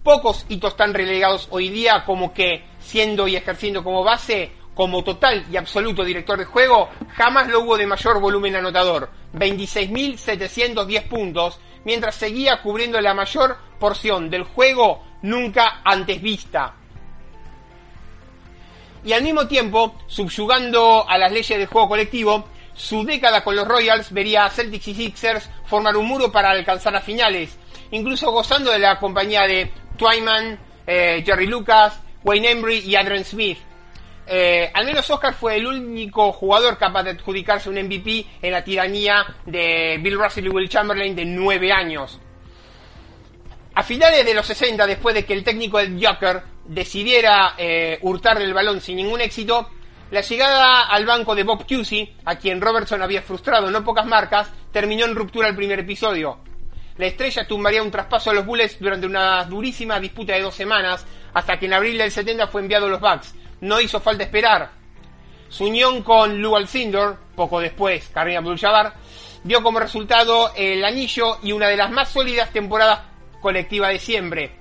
Pocos 0.02 0.46
hitos 0.48 0.76
tan 0.76 0.94
relegados 0.94 1.48
hoy 1.50 1.70
día 1.70 2.04
como 2.04 2.32
que, 2.32 2.64
siendo 2.78 3.26
y 3.26 3.36
ejerciendo 3.36 3.82
como 3.82 4.04
base, 4.04 4.52
como 4.78 5.02
total 5.02 5.44
y 5.50 5.56
absoluto 5.56 6.04
director 6.04 6.38
de 6.38 6.44
juego, 6.44 6.88
jamás 7.16 7.48
lo 7.48 7.62
hubo 7.62 7.76
de 7.76 7.84
mayor 7.84 8.20
volumen 8.20 8.54
anotador, 8.54 9.10
26.710 9.34 11.08
puntos, 11.08 11.58
mientras 11.84 12.14
seguía 12.14 12.62
cubriendo 12.62 13.00
la 13.00 13.12
mayor 13.12 13.56
porción 13.80 14.30
del 14.30 14.44
juego 14.44 15.02
nunca 15.22 15.80
antes 15.84 16.22
vista. 16.22 16.76
Y 19.02 19.12
al 19.12 19.24
mismo 19.24 19.48
tiempo, 19.48 19.96
subyugando 20.06 21.04
a 21.08 21.18
las 21.18 21.32
leyes 21.32 21.58
del 21.58 21.66
juego 21.66 21.88
colectivo, 21.88 22.44
su 22.72 23.02
década 23.02 23.42
con 23.42 23.56
los 23.56 23.66
Royals 23.66 24.12
vería 24.12 24.44
a 24.44 24.50
Celtics 24.50 24.86
y 24.86 24.94
Sixers 24.94 25.50
formar 25.64 25.96
un 25.96 26.06
muro 26.06 26.30
para 26.30 26.50
alcanzar 26.50 26.92
las 26.92 27.02
finales, 27.02 27.58
incluso 27.90 28.30
gozando 28.30 28.70
de 28.70 28.78
la 28.78 29.00
compañía 29.00 29.42
de 29.42 29.72
Twyman, 29.96 30.56
eh, 30.86 31.24
Jerry 31.26 31.48
Lucas, 31.48 32.00
Wayne 32.22 32.52
Embry 32.52 32.78
y 32.78 32.94
Adrian 32.94 33.24
Smith, 33.24 33.58
eh, 34.28 34.70
al 34.72 34.84
menos 34.84 35.08
Oscar 35.10 35.34
fue 35.34 35.56
el 35.56 35.66
único 35.66 36.32
jugador 36.32 36.78
capaz 36.78 37.02
de 37.04 37.10
adjudicarse 37.10 37.68
un 37.68 37.76
MVP 37.76 38.26
en 38.42 38.52
la 38.52 38.62
tiranía 38.62 39.24
de 39.46 39.98
Bill 40.00 40.18
Russell 40.18 40.46
y 40.46 40.50
Will 40.50 40.68
Chamberlain 40.68 41.16
de 41.16 41.24
9 41.24 41.72
años. 41.72 42.20
A 43.74 43.82
finales 43.82 44.24
de 44.24 44.34
los 44.34 44.46
60, 44.46 44.86
después 44.86 45.14
de 45.14 45.24
que 45.24 45.32
el 45.32 45.44
técnico 45.44 45.78
del 45.78 46.04
Joker 46.04 46.42
decidiera 46.64 47.54
eh, 47.56 47.98
hurtarle 48.02 48.44
el 48.44 48.52
balón 48.52 48.80
sin 48.80 48.96
ningún 48.96 49.20
éxito, 49.20 49.70
la 50.10 50.20
llegada 50.20 50.86
al 50.86 51.06
banco 51.06 51.34
de 51.34 51.44
Bob 51.44 51.66
Cousy, 51.66 52.12
a 52.24 52.36
quien 52.36 52.60
Robertson 52.60 53.02
había 53.02 53.22
frustrado 53.22 53.70
no 53.70 53.84
pocas 53.84 54.06
marcas, 54.06 54.50
terminó 54.72 55.04
en 55.04 55.14
ruptura 55.14 55.48
el 55.48 55.56
primer 55.56 55.78
episodio. 55.80 56.38
La 56.96 57.06
estrella 57.06 57.46
tumbaría 57.46 57.82
un 57.82 57.92
traspaso 57.92 58.30
a 58.30 58.34
los 58.34 58.44
Bullets 58.44 58.80
durante 58.80 59.06
una 59.06 59.44
durísima 59.44 60.00
disputa 60.00 60.32
de 60.32 60.42
dos 60.42 60.54
semanas, 60.54 61.06
hasta 61.32 61.58
que 61.58 61.66
en 61.66 61.74
abril 61.74 61.98
del 61.98 62.10
70 62.10 62.48
fue 62.48 62.62
enviado 62.62 62.86
a 62.86 62.88
los 62.88 63.00
Bucks. 63.00 63.34
No 63.60 63.80
hizo 63.80 64.00
falta 64.00 64.24
esperar. 64.24 64.70
Su 65.48 65.64
unión 65.64 66.02
con 66.02 66.40
Lou 66.40 66.56
Alcindor, 66.56 67.18
poco 67.34 67.60
después 67.60 68.08
Karim 68.12 68.38
Abdul-Jabbar, 68.38 68.94
dio 69.44 69.62
como 69.62 69.80
resultado 69.80 70.52
el 70.54 70.84
anillo 70.84 71.38
y 71.42 71.52
una 71.52 71.68
de 71.68 71.76
las 71.76 71.90
más 71.90 72.10
sólidas 72.10 72.50
temporadas 72.52 73.00
colectivas 73.40 73.90
de 73.90 73.98
siempre. 73.98 74.52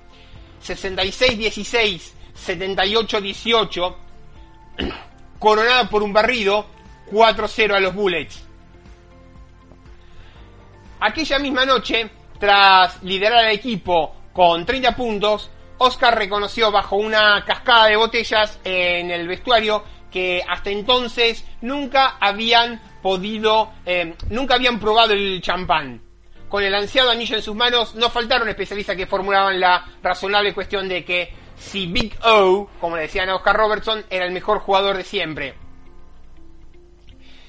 66-16, 0.64 2.12
78-18, 2.46 3.96
coronada 5.38 5.88
por 5.88 6.02
un 6.02 6.12
barrido 6.12 6.66
4-0 7.10 7.74
a 7.74 7.80
los 7.80 7.94
Bullets. 7.94 8.44
Aquella 11.00 11.38
misma 11.38 11.64
noche, 11.64 12.10
tras 12.40 13.02
liderar 13.02 13.44
al 13.44 13.52
equipo 13.52 14.16
con 14.32 14.66
30 14.66 14.96
puntos, 14.96 15.50
Oscar 15.78 16.16
reconoció 16.16 16.70
bajo 16.70 16.96
una 16.96 17.44
cascada 17.44 17.86
de 17.86 17.96
botellas 17.96 18.58
en 18.64 19.10
el 19.10 19.28
vestuario 19.28 19.84
que 20.10 20.42
hasta 20.46 20.70
entonces 20.70 21.44
nunca 21.60 22.16
habían 22.20 22.80
podido, 23.02 23.70
eh, 23.86 24.14
nunca 24.30 24.54
habían 24.54 24.80
probado 24.80 25.12
el 25.12 25.40
champán. 25.40 26.02
Con 26.48 26.64
el 26.64 26.74
ansiado 26.74 27.10
anillo 27.10 27.36
en 27.36 27.42
sus 27.42 27.54
manos, 27.54 27.94
no 27.94 28.10
faltaron 28.10 28.48
especialistas 28.48 28.96
que 28.96 29.06
formulaban 29.06 29.60
la 29.60 29.84
razonable 30.02 30.54
cuestión 30.54 30.88
de 30.88 31.04
que 31.04 31.32
si 31.56 31.86
Big 31.86 32.16
O, 32.24 32.68
como 32.80 32.96
le 32.96 33.02
decían 33.02 33.28
a 33.28 33.36
Oscar 33.36 33.56
Robertson, 33.56 34.04
era 34.08 34.24
el 34.24 34.32
mejor 34.32 34.60
jugador 34.60 34.96
de 34.96 35.04
siempre. 35.04 35.54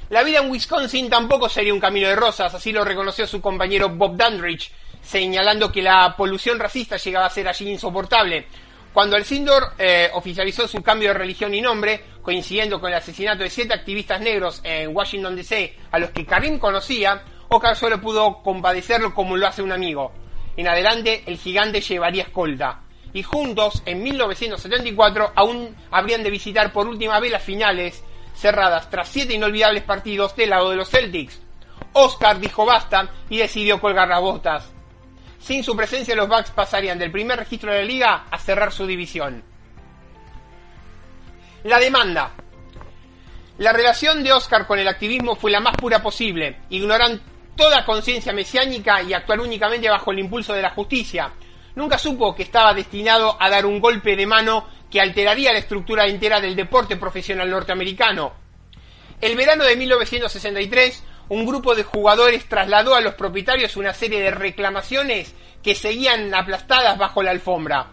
La 0.10 0.24
vida 0.24 0.40
en 0.40 0.50
Wisconsin 0.50 1.10
tampoco 1.10 1.48
sería 1.48 1.74
un 1.74 1.80
camino 1.80 2.08
de 2.08 2.16
rosas, 2.16 2.54
así 2.54 2.72
lo 2.72 2.84
reconoció 2.84 3.28
su 3.28 3.40
compañero 3.42 3.90
Bob 3.90 4.18
Dandridge, 4.18 4.72
señalando 5.02 5.72
que 5.72 5.82
la 5.82 6.16
polución 6.16 6.60
racista 6.60 6.98
llegaba 6.98 7.26
a 7.26 7.30
ser 7.30 7.48
allí 7.48 7.70
insoportable. 7.70 8.48
Cuando 8.94 9.16
el 9.16 9.26
Sindor 9.26 9.74
eh, 9.78 10.10
oficializó 10.14 10.68
su 10.68 10.82
cambio 10.82 11.10
de 11.10 11.14
religión 11.14 11.54
y 11.54 11.62
nombre, 11.62 12.04
coincidiendo 12.22 12.80
con 12.80 12.90
el 12.92 12.98
asesinato 12.98 13.44
de 13.44 13.50
siete 13.50 13.74
activistas 13.74 14.20
negros 14.20 14.62
en 14.64 14.96
Washington 14.96 15.36
DC, 15.36 15.76
a 15.92 16.00
los 16.00 16.10
que 16.10 16.26
Karim 16.26 16.58
conocía, 16.58 17.24
Oscar 17.50 17.76
solo 17.76 18.02
pudo 18.02 18.42
compadecerlo 18.44 19.14
como 19.14 19.38
lo 19.38 19.48
hace 19.48 19.62
un 19.62 19.72
amigo. 19.72 20.12
En 20.58 20.68
adelante, 20.68 21.24
el 21.26 21.38
gigante 21.38 21.82
llevaría 21.82 22.24
escolta. 22.24 22.82
Y 23.14 23.24
juntos, 23.24 23.82
en 23.86 24.04
1974, 24.04 25.32
aún 25.36 25.76
habrían 25.92 26.24
de 26.24 26.30
visitar 26.30 26.72
por 26.74 26.88
última 26.88 27.20
vez 27.20 27.32
las 27.32 27.44
finales 27.44 28.04
cerradas 28.36 28.90
tras 28.90 29.10
siete 29.10 29.34
inolvidables 29.34 29.84
partidos 29.84 30.36
del 30.36 30.52
lado 30.52 30.70
de 30.70 30.76
los 30.76 30.90
Celtics. 30.90 31.42
Oscar 31.94 32.40
dijo 32.40 32.66
basta 32.66 33.10
y 33.30 33.38
decidió 33.38 33.80
colgar 33.80 34.08
las 34.08 34.22
botas. 34.22 34.79
Sin 35.40 35.64
su 35.64 35.76
presencia 35.76 36.16
los 36.16 36.28
Bucks 36.28 36.52
pasarían 36.52 37.00
del 37.00 37.12
primer 37.12 37.40
registro 37.40 37.72
de 37.72 37.80
la 37.80 37.86
liga 37.86 38.26
a 38.30 38.38
cerrar 38.38 38.72
su 38.72 38.86
división. 38.86 39.44
La 41.64 41.80
demanda. 41.80 42.32
La 43.58 43.74
relación 43.74 44.24
de 44.24 44.32
Oscar 44.32 44.66
con 44.66 44.80
el 44.80 44.88
activismo 44.88 45.36
fue 45.36 45.52
la 45.52 45.60
más 45.60 45.76
pura 45.76 46.02
posible. 46.02 46.60
Ignoran 46.70 47.22
toda 47.56 47.84
conciencia 47.84 48.32
mesiánica 48.32 49.02
y 49.02 49.14
actuar 49.14 49.42
únicamente 49.42 49.90
bajo 49.90 50.12
el 50.12 50.20
impulso 50.20 50.54
de 50.54 50.62
la 50.62 50.70
justicia. 50.70 51.34
Nunca 51.76 51.98
supo 51.98 52.34
que 52.34 52.44
estaba 52.44 52.74
destinado 52.74 53.36
a 53.40 53.50
dar 53.50 53.66
un 53.66 53.82
golpe 53.82 54.16
de 54.16 54.26
mano 54.26 54.68
que 54.90 55.02
alteraría 55.02 55.52
la 55.52 55.60
estructura 55.60 56.06
entera 56.06 56.40
del 56.40 56.56
deporte 56.56 56.96
profesional 56.96 57.50
norteamericano. 57.50 58.34
El 59.20 59.36
verano 59.36 59.66
de 59.66 59.76
1963, 59.76 61.04
un 61.30 61.46
grupo 61.46 61.76
de 61.76 61.84
jugadores 61.84 62.46
trasladó 62.50 62.96
a 62.96 63.02
los 63.02 63.14
propietarios 63.14 63.78
una 63.78 63.94
serie 63.94 64.20
de 64.20 64.32
reclamaciones 64.32 65.34
que 65.64 65.76
seguían 65.76 66.34
aplastadas 66.34 66.98
bajo 66.98 67.22
la 67.22 67.32
alfombra. 67.32 67.88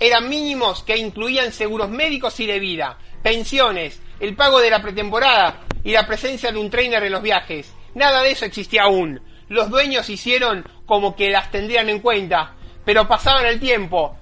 Eran 0.00 0.28
mínimos 0.28 0.82
que 0.82 0.96
incluían 0.96 1.52
seguros 1.52 1.90
médicos 1.90 2.40
y 2.40 2.46
de 2.46 2.58
vida, 2.58 2.98
pensiones, 3.22 4.00
el 4.18 4.34
pago 4.34 4.60
de 4.60 4.70
la 4.70 4.82
pretemporada 4.82 5.60
y 5.84 5.92
la 5.92 6.06
presencia 6.06 6.50
de 6.50 6.58
un 6.58 6.70
trainer 6.70 7.02
en 7.02 7.12
los 7.12 7.22
viajes. 7.22 7.72
Nada 7.94 8.22
de 8.22 8.32
eso 8.32 8.44
existía 8.44 8.84
aún. 8.84 9.20
Los 9.48 9.68
dueños 9.68 10.08
hicieron 10.08 10.66
como 10.86 11.14
que 11.14 11.30
las 11.30 11.50
tendrían 11.50 11.90
en 11.90 12.00
cuenta, 12.00 12.54
pero 12.84 13.06
pasaban 13.06 13.46
el 13.46 13.60
tiempo 13.60 14.16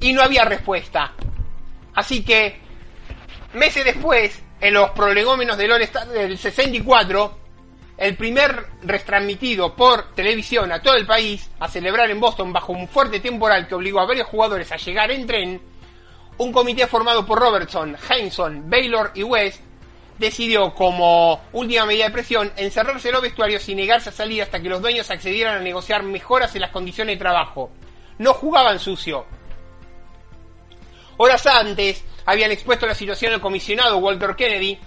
y 0.00 0.12
no 0.12 0.22
había 0.22 0.44
respuesta. 0.44 1.12
Así 1.94 2.24
que, 2.24 2.58
meses 3.52 3.84
después, 3.84 4.42
en 4.60 4.74
los 4.74 4.90
prolegómenos 4.90 5.58
del 5.58 5.70
del 6.12 6.38
64, 6.38 7.43
el 7.96 8.16
primer 8.16 8.66
retransmitido 8.82 9.74
por 9.74 10.14
televisión 10.14 10.72
a 10.72 10.82
todo 10.82 10.94
el 10.96 11.06
país, 11.06 11.50
a 11.60 11.68
celebrar 11.68 12.10
en 12.10 12.20
Boston 12.20 12.52
bajo 12.52 12.72
un 12.72 12.88
fuerte 12.88 13.20
temporal 13.20 13.66
que 13.66 13.74
obligó 13.74 14.00
a 14.00 14.06
varios 14.06 14.26
jugadores 14.26 14.70
a 14.72 14.76
llegar 14.76 15.10
en 15.10 15.26
tren, 15.26 15.62
un 16.38 16.52
comité 16.52 16.86
formado 16.86 17.24
por 17.24 17.38
Robertson, 17.38 17.96
Henson, 18.08 18.68
Baylor 18.68 19.12
y 19.14 19.22
West 19.22 19.60
decidió 20.18 20.74
como 20.74 21.40
última 21.52 21.86
medida 21.86 22.04
de 22.04 22.10
presión 22.10 22.52
encerrarse 22.56 23.08
en 23.08 23.14
los 23.14 23.22
vestuarios 23.22 23.68
y 23.68 23.74
negarse 23.74 24.10
a 24.10 24.12
salir 24.12 24.42
hasta 24.42 24.60
que 24.60 24.68
los 24.68 24.80
dueños 24.80 25.10
accedieran 25.10 25.58
a 25.58 25.60
negociar 25.60 26.02
mejoras 26.02 26.54
en 26.54 26.62
las 26.62 26.70
condiciones 26.70 27.16
de 27.16 27.20
trabajo. 27.20 27.70
No 28.18 28.32
jugaban 28.32 28.78
sucio, 28.78 29.26
Horas 31.16 31.46
antes 31.46 32.04
habían 32.26 32.50
expuesto 32.50 32.86
la 32.86 32.94
situación 32.94 33.32
al 33.32 33.40
comisionado 33.40 33.98
Walter 33.98 34.34
Kennedy 34.34 34.78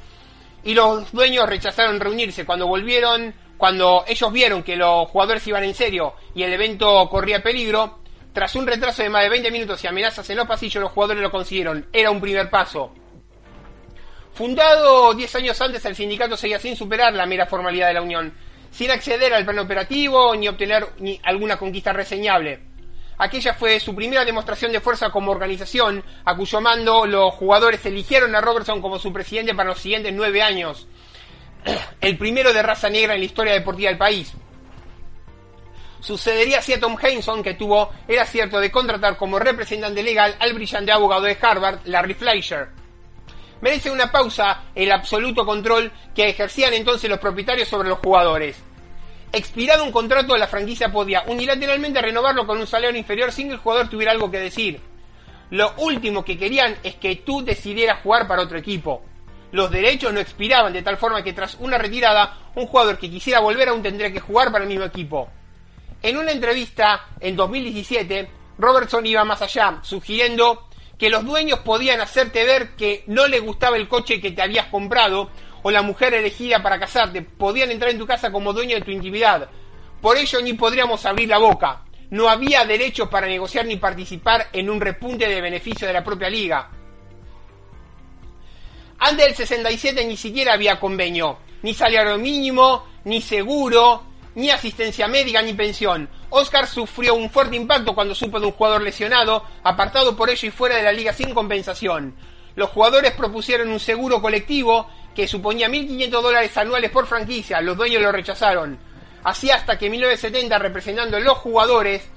y 0.68 0.74
los 0.74 1.10
dueños 1.14 1.48
rechazaron 1.48 1.98
reunirse. 1.98 2.46
Cuando 2.46 2.68
volvieron, 2.68 3.34
cuando 3.56 4.04
ellos 4.06 4.34
vieron 4.34 4.64
que 4.64 4.76
los 4.76 5.08
jugadores 5.08 5.48
iban 5.48 5.64
en 5.64 5.74
serio 5.74 6.16
y 6.36 6.44
el 6.44 6.52
evento 6.52 7.08
corría 7.10 7.42
peligro, 7.42 8.00
tras 8.34 8.54
un 8.54 8.68
retraso 8.68 9.02
de 9.02 9.10
más 9.10 9.24
de 9.24 9.30
20 9.30 9.50
minutos 9.50 9.82
y 9.82 9.88
amenazas 9.88 10.30
en 10.30 10.36
los 10.36 10.46
pasillos, 10.46 10.84
los 10.84 10.92
jugadores 10.92 11.24
lo 11.24 11.32
consiguieron. 11.32 11.88
Era 11.94 12.12
un 12.12 12.20
primer 12.20 12.50
paso. 12.50 12.94
Fundado 14.34 15.14
10 15.14 15.36
años 15.36 15.62
antes, 15.62 15.86
el 15.86 15.96
sindicato 15.96 16.36
seguía 16.36 16.60
sin 16.60 16.76
superar 16.76 17.14
la 17.14 17.26
mera 17.26 17.46
formalidad 17.46 17.88
de 17.88 17.94
la 17.94 18.02
unión, 18.02 18.34
sin 18.70 18.92
acceder 18.92 19.34
al 19.34 19.46
plano 19.46 19.62
operativo 19.62 20.36
ni 20.36 20.50
obtener 20.50 20.86
ni 21.00 21.18
alguna 21.24 21.56
conquista 21.56 21.94
reseñable. 21.94 22.60
Aquella 23.20 23.56
fue 23.56 23.80
su 23.80 23.96
primera 23.96 24.24
demostración 24.24 24.72
de 24.72 24.80
fuerza 24.80 25.10
como 25.10 25.32
organización, 25.32 26.04
a 26.24 26.36
cuyo 26.36 26.62
mando 26.62 27.08
los 27.08 27.34
jugadores 27.34 27.84
eligieron 27.86 28.36
a 28.36 28.42
Robertson 28.42 28.80
como 28.80 29.00
su 29.00 29.12
presidente 29.12 29.56
para 29.56 29.70
los 29.70 29.80
siguientes 29.80 30.14
nueve 30.14 30.42
años. 30.44 30.88
El 32.02 32.18
primero 32.18 32.54
de 32.54 32.62
raza 32.62 32.90
negra 32.90 33.16
en 33.16 33.22
la 33.22 33.26
historia 33.26 33.54
deportiva 33.54 33.90
del 33.90 33.98
país. 33.98 34.34
Sucedería 36.00 36.60
así 36.60 36.74
a 36.74 36.80
Tom 36.80 36.96
Henson, 37.02 37.42
que 37.42 37.56
tuvo, 37.56 37.92
era 38.08 38.24
cierto, 38.24 38.60
de 38.60 38.72
contratar 38.72 39.18
como 39.18 39.40
representante 39.40 40.04
legal 40.04 40.36
al 40.40 40.54
brillante 40.54 40.92
abogado 40.92 41.24
de 41.24 41.38
Harvard, 41.42 41.80
Larry 41.86 42.14
Fleischer. 42.14 42.70
Merece 43.62 43.90
una 43.90 44.12
pausa 44.12 44.66
el 44.76 44.92
absoluto 44.92 45.44
control 45.44 45.92
que 46.14 46.30
ejercían 46.30 46.76
entonces 46.76 47.10
los 47.10 47.18
propietarios 47.18 47.68
sobre 47.68 47.90
los 47.90 47.98
jugadores 47.98 48.62
expirado 49.32 49.84
un 49.84 49.92
contrato, 49.92 50.38
la 50.38 50.48
franquicia 50.48 50.92
podía 50.92 51.24
unilateralmente 51.28 52.02
renovarlo 52.02 52.48
con 52.48 52.60
un 52.60 52.68
salario 52.68 52.98
inferior 52.98 53.32
sin 53.32 53.48
que 53.48 53.54
el 53.54 53.60
jugador 53.60 53.90
tuviera 53.90 54.12
algo 54.12 54.32
que 54.32 54.40
decir. 54.40 54.80
Lo 55.50 55.74
último 55.78 56.26
que 56.26 56.38
querían 56.38 56.76
es 56.84 56.96
que 56.96 57.18
tú 57.18 57.44
decidieras 57.44 58.02
jugar 58.02 58.28
para 58.28 58.42
otro 58.42 58.58
equipo. 58.58 59.02
Los 59.52 59.72
derechos 59.72 60.12
no 60.14 60.20
expiraban 60.20 60.74
de 60.74 60.82
tal 60.82 60.98
forma 60.98 61.24
que 61.24 61.34
tras 61.34 61.56
una 61.56 61.78
retirada, 61.78 62.38
un 62.56 62.68
jugador 62.68 62.98
que 62.98 63.10
quisiera 63.10 63.40
volver 63.40 63.70
aún 63.70 63.82
tendría 63.82 64.12
que 64.12 64.20
jugar 64.20 64.52
para 64.52 64.64
el 64.64 64.70
mismo 64.70 64.86
equipo. 64.86 65.30
En 66.02 66.18
una 66.18 66.32
entrevista 66.32 67.06
en 67.20 67.36
2017, 67.36 68.30
Robertson 68.58 69.06
iba 69.06 69.24
más 69.24 69.42
allá, 69.42 69.80
sugiriendo 69.84 70.68
que 70.98 71.10
los 71.10 71.24
dueños 71.24 71.60
podían 71.60 72.02
hacerte 72.02 72.44
ver 72.44 72.76
que 72.76 73.04
no 73.08 73.28
le 73.28 73.40
gustaba 73.40 73.78
el 73.78 73.88
coche 73.88 74.20
que 74.20 74.32
te 74.32 74.42
habías 74.42 74.68
comprado 74.68 75.30
o 75.64 75.72
la 75.72 75.82
mujer 75.82 76.14
elegida 76.14 76.62
para 76.62 76.80
casarte 76.80 77.22
podían 77.22 77.72
entrar 77.72 77.92
en 77.92 77.98
tu 77.98 78.06
casa 78.06 78.32
como 78.32 78.54
dueño 78.54 78.76
de 78.76 78.82
tu 78.82 78.92
intimidad. 78.92 79.50
Por 80.02 80.18
ello 80.18 80.42
ni 80.42 80.54
podríamos 80.54 81.06
abrir 81.06 81.30
la 81.30 81.38
boca. 81.38 81.82
No 82.10 82.30
había 82.30 82.66
derechos 82.66 83.10
para 83.10 83.28
negociar 83.28 83.66
ni 83.66 83.76
participar 83.76 84.48
en 84.54 84.70
un 84.70 84.80
repunte 84.80 85.28
de 85.28 85.42
beneficio 85.42 85.88
de 85.88 85.94
la 85.94 86.04
propia 86.04 86.30
liga. 86.30 86.70
Antes 89.00 89.26
del 89.26 89.36
67 89.36 90.06
ni 90.06 90.18
siquiera 90.18 90.54
había 90.54 90.80
convenio, 90.80 91.40
ni 91.62 91.74
salario 91.74 92.18
mínimo, 92.18 92.86
ni 93.04 93.22
seguro, 93.22 94.04
ni 94.36 94.50
asistencia 94.50 95.08
médica, 95.08 95.42
ni 95.42 95.54
pensión. 95.54 96.10
Oscar 96.30 96.68
sufrió 96.68 97.16
un 97.16 97.30
fuerte 97.30 97.56
impacto 97.56 97.96
cuando 97.96 98.14
supo 98.14 98.40
de 98.40 98.46
un 98.46 98.52
jugador 98.52 98.82
lesionado, 98.82 99.44
apartado 99.64 100.16
por 100.16 100.30
ello 100.30 100.48
y 100.48 100.52
fuera 100.52 100.78
de 100.78 100.84
la 100.84 100.92
liga 100.92 101.14
sin 101.14 101.34
compensación. 101.34 102.16
Los 102.56 102.70
jugadores 102.70 103.14
propusieron 103.14 103.70
un 103.70 103.80
seguro 103.80 104.22
colectivo 104.22 104.90
que 105.18 105.28
suponía 105.28 105.68
1.500 105.68 106.22
dólares 106.22 106.56
anuales 106.58 106.92
por 106.92 107.08
franquicia. 107.08 107.60
Los 107.60 107.76
dueños 107.76 108.04
lo 108.04 108.12
rechazaron. 108.12 108.78
Así 109.24 109.50
hasta 109.50 109.76
que 109.76 109.88
en 109.88 109.94
1970, 109.94 110.60
representando 110.60 111.18
a 111.18 111.20
los 111.20 111.40
jugadores, 111.40 112.08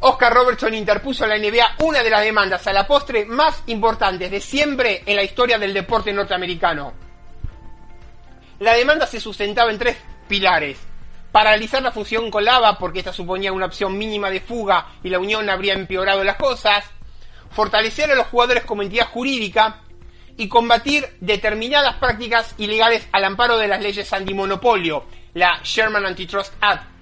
Oscar 0.00 0.34
Robertson 0.34 0.74
interpuso 0.74 1.24
a 1.24 1.28
la 1.28 1.38
NBA 1.38 1.76
una 1.78 2.02
de 2.02 2.10
las 2.10 2.22
demandas 2.22 2.66
a 2.66 2.74
la 2.74 2.86
postre 2.86 3.24
más 3.24 3.62
importantes 3.68 4.30
de 4.30 4.42
siempre 4.42 5.04
en 5.06 5.16
la 5.16 5.22
historia 5.22 5.58
del 5.58 5.72
deporte 5.72 6.12
norteamericano. 6.12 6.92
La 8.58 8.74
demanda 8.74 9.06
se 9.06 9.18
sustentaba 9.18 9.70
en 9.70 9.78
tres 9.78 9.96
pilares. 10.28 10.78
paralizar 11.32 11.82
la 11.82 11.92
fusión 11.92 12.30
con 12.30 12.44
lava 12.44 12.76
porque 12.78 12.98
esta 12.98 13.12
suponía 13.14 13.54
una 13.54 13.66
opción 13.66 13.96
mínima 13.96 14.28
de 14.28 14.40
fuga 14.40 14.86
y 15.02 15.08
la 15.08 15.18
unión 15.18 15.48
habría 15.48 15.72
empeorado 15.72 16.22
las 16.24 16.36
cosas, 16.36 16.84
fortalecer 17.50 18.10
a 18.10 18.14
los 18.14 18.26
jugadores 18.26 18.64
como 18.64 18.82
entidad 18.82 19.08
jurídica 19.08 19.80
y 20.36 20.48
combatir 20.48 21.06
determinadas 21.20 21.96
prácticas 21.96 22.54
ilegales 22.58 23.06
al 23.12 23.24
amparo 23.24 23.58
de 23.58 23.68
las 23.68 23.80
leyes 23.80 24.12
antimonopolio, 24.12 25.04
la 25.34 25.60
Sherman 25.62 26.06
Antitrust 26.06 26.54
Act. 26.60 26.96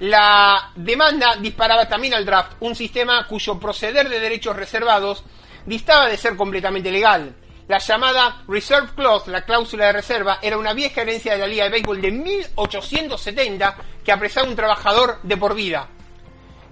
La 0.00 0.72
demanda 0.74 1.36
disparaba 1.36 1.88
también 1.88 2.14
al 2.14 2.26
draft, 2.26 2.54
un 2.60 2.74
sistema 2.74 3.26
cuyo 3.26 3.58
proceder 3.58 4.08
de 4.08 4.20
derechos 4.20 4.56
reservados 4.56 5.24
distaba 5.64 6.08
de 6.08 6.16
ser 6.16 6.36
completamente 6.36 6.90
legal. 6.90 7.34
La 7.68 7.78
llamada 7.78 8.42
Reserve 8.46 8.90
Clause, 8.94 9.30
la 9.30 9.42
cláusula 9.42 9.86
de 9.86 9.92
reserva, 9.92 10.38
era 10.42 10.58
una 10.58 10.74
vieja 10.74 11.00
herencia 11.00 11.32
de 11.32 11.38
la 11.38 11.46
Liga 11.46 11.64
de 11.64 11.70
Béisbol 11.70 12.02
de 12.02 12.10
1870 12.10 13.76
que 14.04 14.12
apresaba 14.12 14.46
a 14.46 14.50
un 14.50 14.56
trabajador 14.56 15.20
de 15.22 15.36
por 15.36 15.54
vida. 15.54 15.88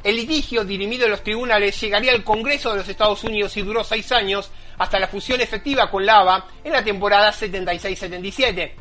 El 0.05 0.17
litigio, 0.17 0.65
dirimido 0.65 1.05
en 1.05 1.13
los 1.13 1.23
tribunales, 1.23 1.81
llegaría 1.81 2.13
al 2.13 2.25
Congreso 2.25 2.71
de 2.71 2.79
los 2.79 2.89
Estados 2.89 3.23
Unidos 3.25 3.57
y 3.57 3.63
duró 3.63 3.85
seis 3.85 4.11
años, 4.13 4.51
hasta 4.79 4.99
la 4.99 5.09
fusión 5.09 5.41
efectiva 5.41 5.91
con 5.91 6.05
Lava 6.05 6.47
en 6.63 6.73
la 6.73 6.85
temporada 6.85 7.33
76-77. 7.33 8.73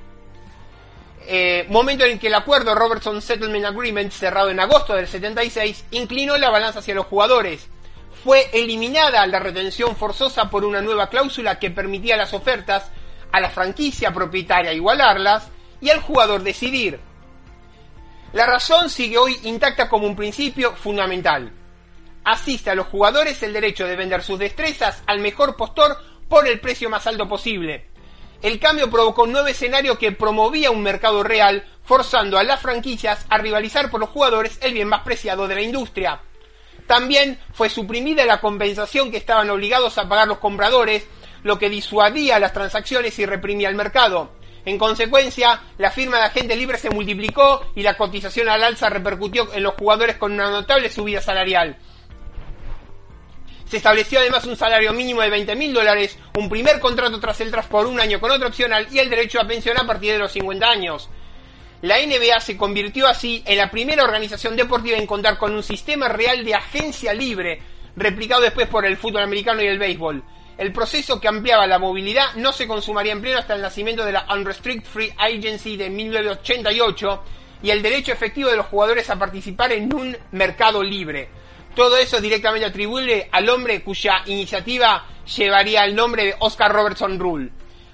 Eh, 1.28 1.66
momento 1.70 2.04
en 2.06 2.18
que 2.18 2.28
el 2.28 2.34
acuerdo 2.34 2.74
Robertson 2.74 3.22
Settlement 3.22 3.66
Agreement, 3.66 4.12
cerrado 4.12 4.50
en 4.50 4.60
agosto 4.60 4.94
del 4.94 5.08
76, 5.08 5.86
inclinó 5.92 6.38
la 6.38 6.50
balanza 6.50 6.80
hacia 6.80 6.96
los 6.96 7.06
jugadores 7.06 7.70
fue 8.24 8.50
eliminada 8.54 9.26
la 9.26 9.40
retención 9.40 9.96
forzosa 9.96 10.50
por 10.50 10.64
una 10.64 10.82
nueva 10.82 11.10
cláusula 11.10 11.58
que 11.58 11.72
permitía 11.72 12.18
las 12.18 12.34
ofertas 12.34 12.92
a 13.32 13.40
la 13.40 13.50
franquicia 13.50 14.14
propietaria 14.14 14.74
igualarlas 14.74 15.50
y 15.80 15.90
al 15.90 16.02
jugador 16.02 16.44
decidir. 16.44 17.00
La 18.34 18.46
razón 18.46 18.90
sigue 18.90 19.18
hoy 19.18 19.40
intacta 19.44 19.90
como 19.90 20.06
un 20.06 20.16
principio 20.16 20.74
fundamental. 20.76 21.52
Asiste 22.24 22.70
a 22.70 22.76
los 22.76 22.88
jugadores 22.88 23.42
el 23.44 23.54
derecho 23.54 23.88
de 23.88 23.96
vender 23.96 24.22
sus 24.24 24.38
destrezas 24.38 25.02
al 25.08 25.20
mejor 25.20 25.56
postor 25.56 25.98
por 26.28 26.48
el 26.48 26.60
precio 26.60 26.90
más 26.90 27.08
alto 27.08 27.28
posible. 27.28 27.88
El 28.42 28.60
cambio 28.60 28.90
provocó 28.90 29.24
un 29.24 29.34
nuevo 29.34 29.48
escenario 29.48 29.98
que 29.98 30.12
promovía 30.12 30.72
un 30.72 30.82
mercado 30.82 31.24
real, 31.24 31.66
forzando 31.84 32.38
a 32.38 32.44
las 32.44 32.60
franquicias 32.60 33.26
a 33.30 33.38
rivalizar 33.38 33.92
por 33.92 34.00
los 34.00 34.10
jugadores 34.10 34.58
el 34.62 34.74
bien 34.74 34.88
más 34.88 35.02
preciado 35.02 35.48
de 35.48 35.56
la 35.56 35.62
industria. 35.62 36.22
También 36.88 37.40
fue 37.54 37.70
suprimida 37.70 38.26
la 38.26 38.42
compensación 38.42 39.12
que 39.12 39.18
estaban 39.18 39.50
obligados 39.50 39.98
a 39.98 40.10
pagar 40.10 40.28
los 40.28 40.40
compradores, 40.40 41.08
lo 41.44 41.60
que 41.60 41.70
disuadía 41.70 42.40
las 42.40 42.54
transacciones 42.54 43.18
y 43.20 43.26
reprimía 43.26 43.70
el 43.70 43.76
mercado. 43.76 44.32
En 44.66 44.78
consecuencia, 44.78 45.62
la 45.78 45.90
firma 45.90 46.18
de 46.18 46.26
agentes 46.26 46.58
libres 46.58 46.82
se 46.82 46.90
multiplicó 46.90 47.66
y 47.76 47.82
la 47.82 47.98
cotización 47.98 48.48
al 48.50 48.64
alza 48.64 48.90
repercutió 48.90 49.52
en 49.54 49.64
los 49.64 49.74
jugadores 49.76 50.18
con 50.18 50.34
una 50.34 50.52
notable 50.52 50.90
subida 50.90 51.22
salarial. 51.22 51.78
Se 53.72 53.78
estableció 53.78 54.20
además 54.20 54.46
un 54.48 54.58
salario 54.58 54.92
mínimo 54.92 55.22
de 55.22 55.30
20 55.30 55.56
mil 55.56 55.74
dólares, 55.74 56.18
un 56.38 56.50
primer 56.50 56.82
contrato 56.82 57.22
tras 57.22 57.40
el 57.40 57.52
tras 57.52 57.68
por 57.68 57.88
un 57.88 58.02
año 58.02 58.20
con 58.20 58.30
otra 58.30 58.50
opcional 58.50 58.86
y 58.92 59.00
el 59.00 59.10
derecho 59.10 59.40
a 59.40 59.48
pensión 59.48 59.80
a 59.80 59.88
partir 59.88 60.12
de 60.12 60.20
los 60.20 60.34
50 60.34 60.70
años. 60.70 61.10
La 61.82 61.96
NBA 62.06 62.42
se 62.42 62.58
convirtió 62.58 63.08
así 63.08 63.42
en 63.46 63.58
la 63.58 63.72
primera 63.72 64.04
organización 64.04 64.58
deportiva 64.58 64.98
en 64.98 65.08
contar 65.08 65.38
con 65.38 65.56
un 65.56 65.64
sistema 65.64 66.10
real 66.10 66.44
de 66.44 66.54
agencia 66.54 67.14
libre, 67.14 67.62
replicado 67.96 68.42
después 68.42 68.68
por 68.68 68.86
el 68.86 68.98
fútbol 68.98 69.24
americano 69.24 69.62
y 69.62 69.68
el 69.68 69.80
béisbol. 69.80 70.22
El 70.58 70.74
proceso 70.74 71.22
que 71.22 71.30
ampliaba 71.30 71.66
la 71.66 71.80
movilidad 71.80 72.34
no 72.36 72.52
se 72.52 72.68
consumaría 72.68 73.14
en 73.14 73.22
pleno 73.22 73.40
hasta 73.40 73.54
el 73.54 73.62
nacimiento 73.62 74.04
de 74.04 74.12
la 74.12 74.28
Unrestricted 74.36 74.90
Free 74.90 75.14
Agency 75.18 75.78
de 75.78 75.90
1988 75.90 77.24
y 77.64 77.70
el 77.70 77.82
derecho 77.82 78.12
efectivo 78.12 78.50
de 78.50 78.58
los 78.58 78.66
jugadores 78.66 79.10
a 79.10 79.18
participar 79.18 79.72
en 79.72 79.94
un 79.94 80.18
mercado 80.34 80.84
libre. 80.84 81.30
Todo 81.76 81.98
eso 81.98 82.18
es 82.18 82.22
directamente 82.22 82.68
atribuible 82.68 83.30
al 83.32 83.48
hombre 83.50 83.82
cuya 83.82 84.24
iniciativa 84.26 85.06
llevaría 85.38 85.86
el 85.86 85.96
nombre 85.96 86.26
de 86.26 86.36
Oscar 86.40 86.72
Robertson 86.74 87.18
Rule. 87.18 87.50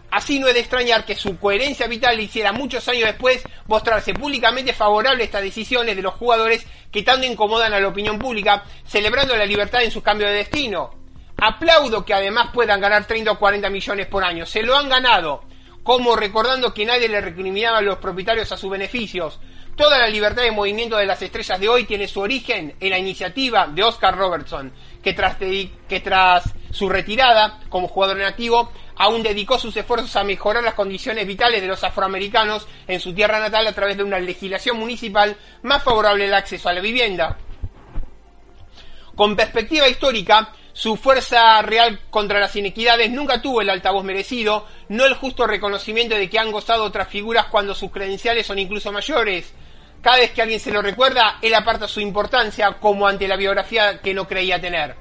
Así 0.10 0.40
no 0.40 0.48
es 0.48 0.54
de 0.54 0.62
extrañar 0.62 1.06
que 1.06 1.16
su 1.16 1.38
coherencia 1.38 1.86
vital 1.88 2.20
hiciera 2.20 2.54
muchos 2.54 2.88
años 2.88 3.04
después 3.04 3.44
mostrarse 3.68 4.14
públicamente 4.14 4.74
favorable 4.74 5.24
a 5.24 5.26
estas 5.26 5.44
decisiones 5.44 5.96
de 5.96 6.02
los 6.02 6.14
jugadores 6.14 6.66
que 6.92 7.04
tanto 7.04 7.28
incomodan 7.28 7.74
a 7.74 7.80
la 7.80 7.90
opinión 7.90 8.18
pública, 8.18 8.64
celebrando 8.86 9.36
la 9.36 9.46
libertad 9.46 9.84
en 9.84 9.92
su 9.92 10.02
cambio 10.02 10.28
de 10.28 10.34
destino. 10.34 10.92
Aplaudo 11.38 12.04
que 12.04 12.14
además 12.14 12.50
puedan 12.54 12.82
ganar 12.82 13.06
30 13.06 13.32
o 13.32 13.38
40 13.38 13.70
millones 13.70 14.08
por 14.08 14.24
año. 14.24 14.46
Se 14.46 14.64
lo 14.64 14.76
han 14.76 14.90
ganado. 14.90 15.44
Como 15.84 16.16
recordando 16.16 16.74
que 16.74 16.86
nadie 16.86 17.08
le 17.08 17.22
recriminaba 17.22 17.78
a 17.78 17.82
los 17.82 17.98
propietarios 17.98 18.52
a 18.52 18.58
sus 18.58 18.72
beneficios. 18.72 19.40
Toda 19.78 20.00
la 20.00 20.08
libertad 20.08 20.42
de 20.42 20.50
movimiento 20.50 20.98
de 20.98 21.06
las 21.06 21.22
estrellas 21.22 21.60
de 21.60 21.70
hoy 21.70 21.84
tiene 21.84 22.08
su 22.08 22.20
origen 22.20 22.76
en 22.80 22.90
la 22.90 22.98
iniciativa 22.98 23.68
de 23.68 23.84
Oscar 23.84 24.18
Robertson, 24.18 24.74
que 25.04 25.14
tras, 25.14 25.38
que 25.38 26.00
tras 26.04 26.52
su 26.72 26.90
retirada 26.90 27.60
como 27.70 27.88
jugador 27.88 28.18
nativo 28.18 28.72
aún 28.96 29.22
dedicó 29.22 29.60
sus 29.60 29.78
esfuerzos 29.78 30.16
a 30.16 30.24
mejorar 30.24 30.64
las 30.64 30.74
condiciones 30.74 31.28
vitales 31.28 31.62
de 31.62 31.68
los 31.68 31.84
afroamericanos 31.84 32.68
en 32.88 33.00
su 33.00 33.14
tierra 33.14 33.40
natal 33.40 33.68
a 33.68 33.74
través 33.74 33.98
de 33.98 34.04
una 34.04 34.18
legislación 34.18 34.80
municipal 34.80 35.38
más 35.62 35.84
favorable 35.84 36.26
al 36.26 36.34
acceso 36.34 36.70
a 36.70 36.74
la 36.74 36.82
vivienda. 36.82 37.38
Con 39.14 39.36
perspectiva 39.36 39.88
histórica, 39.88 40.54
su 40.74 40.96
fuerza 40.96 41.62
real 41.62 42.00
contra 42.10 42.40
las 42.40 42.56
inequidades 42.56 43.12
nunca 43.12 43.44
tuvo 43.44 43.62
el 43.62 43.70
altavoz 43.70 44.04
merecido, 44.04 44.66
no 44.90 45.06
el 45.06 45.14
justo 45.14 45.46
reconocimiento 45.46 46.16
de 46.16 46.32
que 46.32 46.40
han 46.40 46.52
gozado 46.52 46.84
otras 46.84 47.10
figuras 47.10 47.46
cuando 47.46 47.76
sus 47.76 47.92
credenciales 47.92 48.48
son 48.48 48.58
incluso 48.58 48.92
mayores. 48.92 49.54
Cada 50.08 50.20
vez 50.20 50.32
que 50.32 50.42
alguien 50.42 50.62
se 50.62 50.72
lo 50.72 50.82
recuerda, 50.82 51.38
él 51.42 51.54
aparta 51.54 51.86
su 51.86 52.00
importancia 52.00 52.78
como 52.80 53.10
ante 53.10 53.28
la 53.28 53.36
biografía 53.36 54.00
que 54.00 54.14
no 54.14 54.26
creía 54.26 54.58
tener. 54.58 54.96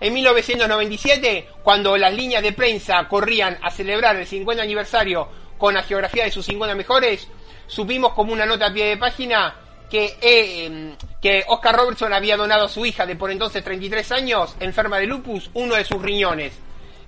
En 0.00 0.12
1997, 0.12 1.46
cuando 1.62 1.96
las 1.96 2.12
líneas 2.12 2.42
de 2.42 2.50
prensa 2.50 3.06
corrían 3.08 3.56
a 3.62 3.70
celebrar 3.70 4.16
el 4.16 4.26
50 4.26 4.60
aniversario 4.60 5.28
con 5.56 5.74
la 5.74 5.84
geografía 5.84 6.24
de 6.24 6.32
sus 6.32 6.44
50 6.46 6.74
mejores, 6.74 7.28
supimos 7.68 8.14
como 8.14 8.32
una 8.32 8.44
nota 8.44 8.66
a 8.66 8.72
pie 8.72 8.86
de 8.86 8.96
página 8.96 9.54
que, 9.88 10.16
eh, 10.20 10.96
que 11.22 11.44
Oscar 11.46 11.76
Robertson 11.76 12.12
había 12.12 12.36
donado 12.36 12.64
a 12.64 12.68
su 12.68 12.84
hija 12.84 13.06
de 13.06 13.14
por 13.14 13.30
entonces 13.30 13.62
33 13.62 14.10
años, 14.10 14.56
enferma 14.58 14.98
de 14.98 15.06
lupus, 15.06 15.50
uno 15.54 15.76
de 15.76 15.84
sus 15.84 16.02
riñones. 16.02 16.52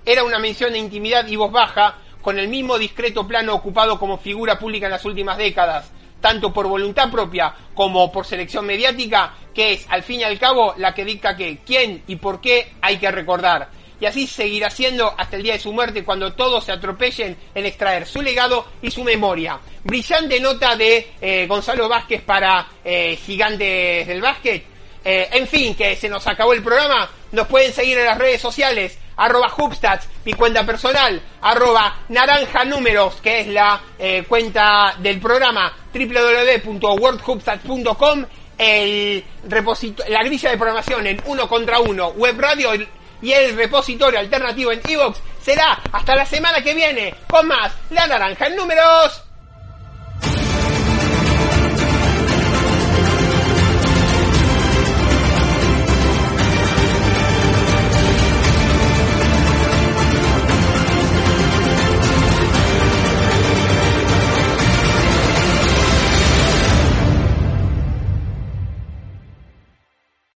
Era 0.05 0.23
una 0.23 0.39
mención 0.39 0.71
de 0.71 0.79
intimidad 0.79 1.27
y 1.27 1.35
voz 1.35 1.51
baja, 1.51 1.97
con 2.21 2.39
el 2.39 2.47
mismo 2.47 2.77
discreto 2.77 3.27
plano 3.27 3.53
ocupado 3.53 3.99
como 3.99 4.19
figura 4.19 4.57
pública 4.57 4.85
en 4.85 4.93
las 4.93 5.03
últimas 5.03 5.37
décadas, 5.37 5.91
tanto 6.25 6.51
por 6.51 6.67
voluntad 6.67 7.11
propia 7.11 7.53
como 7.75 8.11
por 8.11 8.25
selección 8.25 8.65
mediática, 8.65 9.35
que 9.53 9.73
es 9.73 9.85
al 9.89 10.01
fin 10.01 10.21
y 10.21 10.23
al 10.23 10.39
cabo 10.39 10.73
la 10.75 10.91
que 10.91 11.05
dicta 11.05 11.37
que 11.37 11.59
quién 11.63 12.01
y 12.07 12.15
por 12.15 12.41
qué 12.41 12.73
hay 12.81 12.97
que 12.97 13.11
recordar. 13.11 13.69
Y 14.01 14.07
así 14.07 14.25
seguirá 14.25 14.71
siendo 14.71 15.13
hasta 15.15 15.35
el 15.35 15.43
día 15.43 15.53
de 15.53 15.59
su 15.59 15.71
muerte 15.71 16.03
cuando 16.03 16.33
todos 16.33 16.63
se 16.63 16.71
atropellen 16.71 17.37
en 17.53 17.65
extraer 17.67 18.07
su 18.07 18.23
legado 18.23 18.65
y 18.81 18.89
su 18.89 19.03
memoria. 19.03 19.59
Brillante 19.83 20.39
nota 20.39 20.75
de 20.75 21.11
eh, 21.21 21.45
Gonzalo 21.45 21.87
Vázquez 21.87 22.23
para 22.23 22.69
eh, 22.83 23.19
Gigantes 23.23 24.07
del 24.07 24.19
Básquet. 24.19 24.63
Eh, 25.05 25.29
en 25.31 25.47
fin, 25.47 25.75
que 25.75 25.95
se 25.95 26.09
nos 26.09 26.25
acabó 26.25 26.53
el 26.53 26.63
programa. 26.63 27.07
Nos 27.33 27.45
pueden 27.45 27.71
seguir 27.71 27.99
en 27.99 28.05
las 28.05 28.17
redes 28.17 28.41
sociales 28.41 28.97
arroba 29.17 29.51
Hubstats, 29.57 30.07
mi 30.25 30.33
cuenta 30.33 30.65
personal, 30.65 31.21
arroba 31.41 31.99
naranja 32.09 32.65
números, 32.65 33.15
que 33.21 33.39
es 33.41 33.47
la 33.47 33.81
eh, 33.97 34.23
cuenta 34.27 34.95
del 34.99 35.19
programa 35.19 35.73
www.wordhubstats.com, 35.93 38.25
el 38.57 39.23
la 40.07 40.23
grilla 40.23 40.51
de 40.51 40.57
programación 40.57 41.07
en 41.07 41.21
uno 41.25 41.47
contra 41.47 41.79
uno, 41.79 42.09
web 42.09 42.39
radio 42.39 42.73
y 43.21 43.31
el 43.31 43.55
repositorio 43.55 44.19
alternativo 44.19 44.71
en 44.71 44.81
Evox 44.87 45.19
será 45.41 45.79
hasta 45.91 46.15
la 46.15 46.25
semana 46.25 46.61
que 46.61 46.73
viene 46.73 47.13
con 47.27 47.47
más 47.47 47.73
La 47.89 48.07
Naranja 48.07 48.47
en 48.47 48.55
números. 48.55 49.24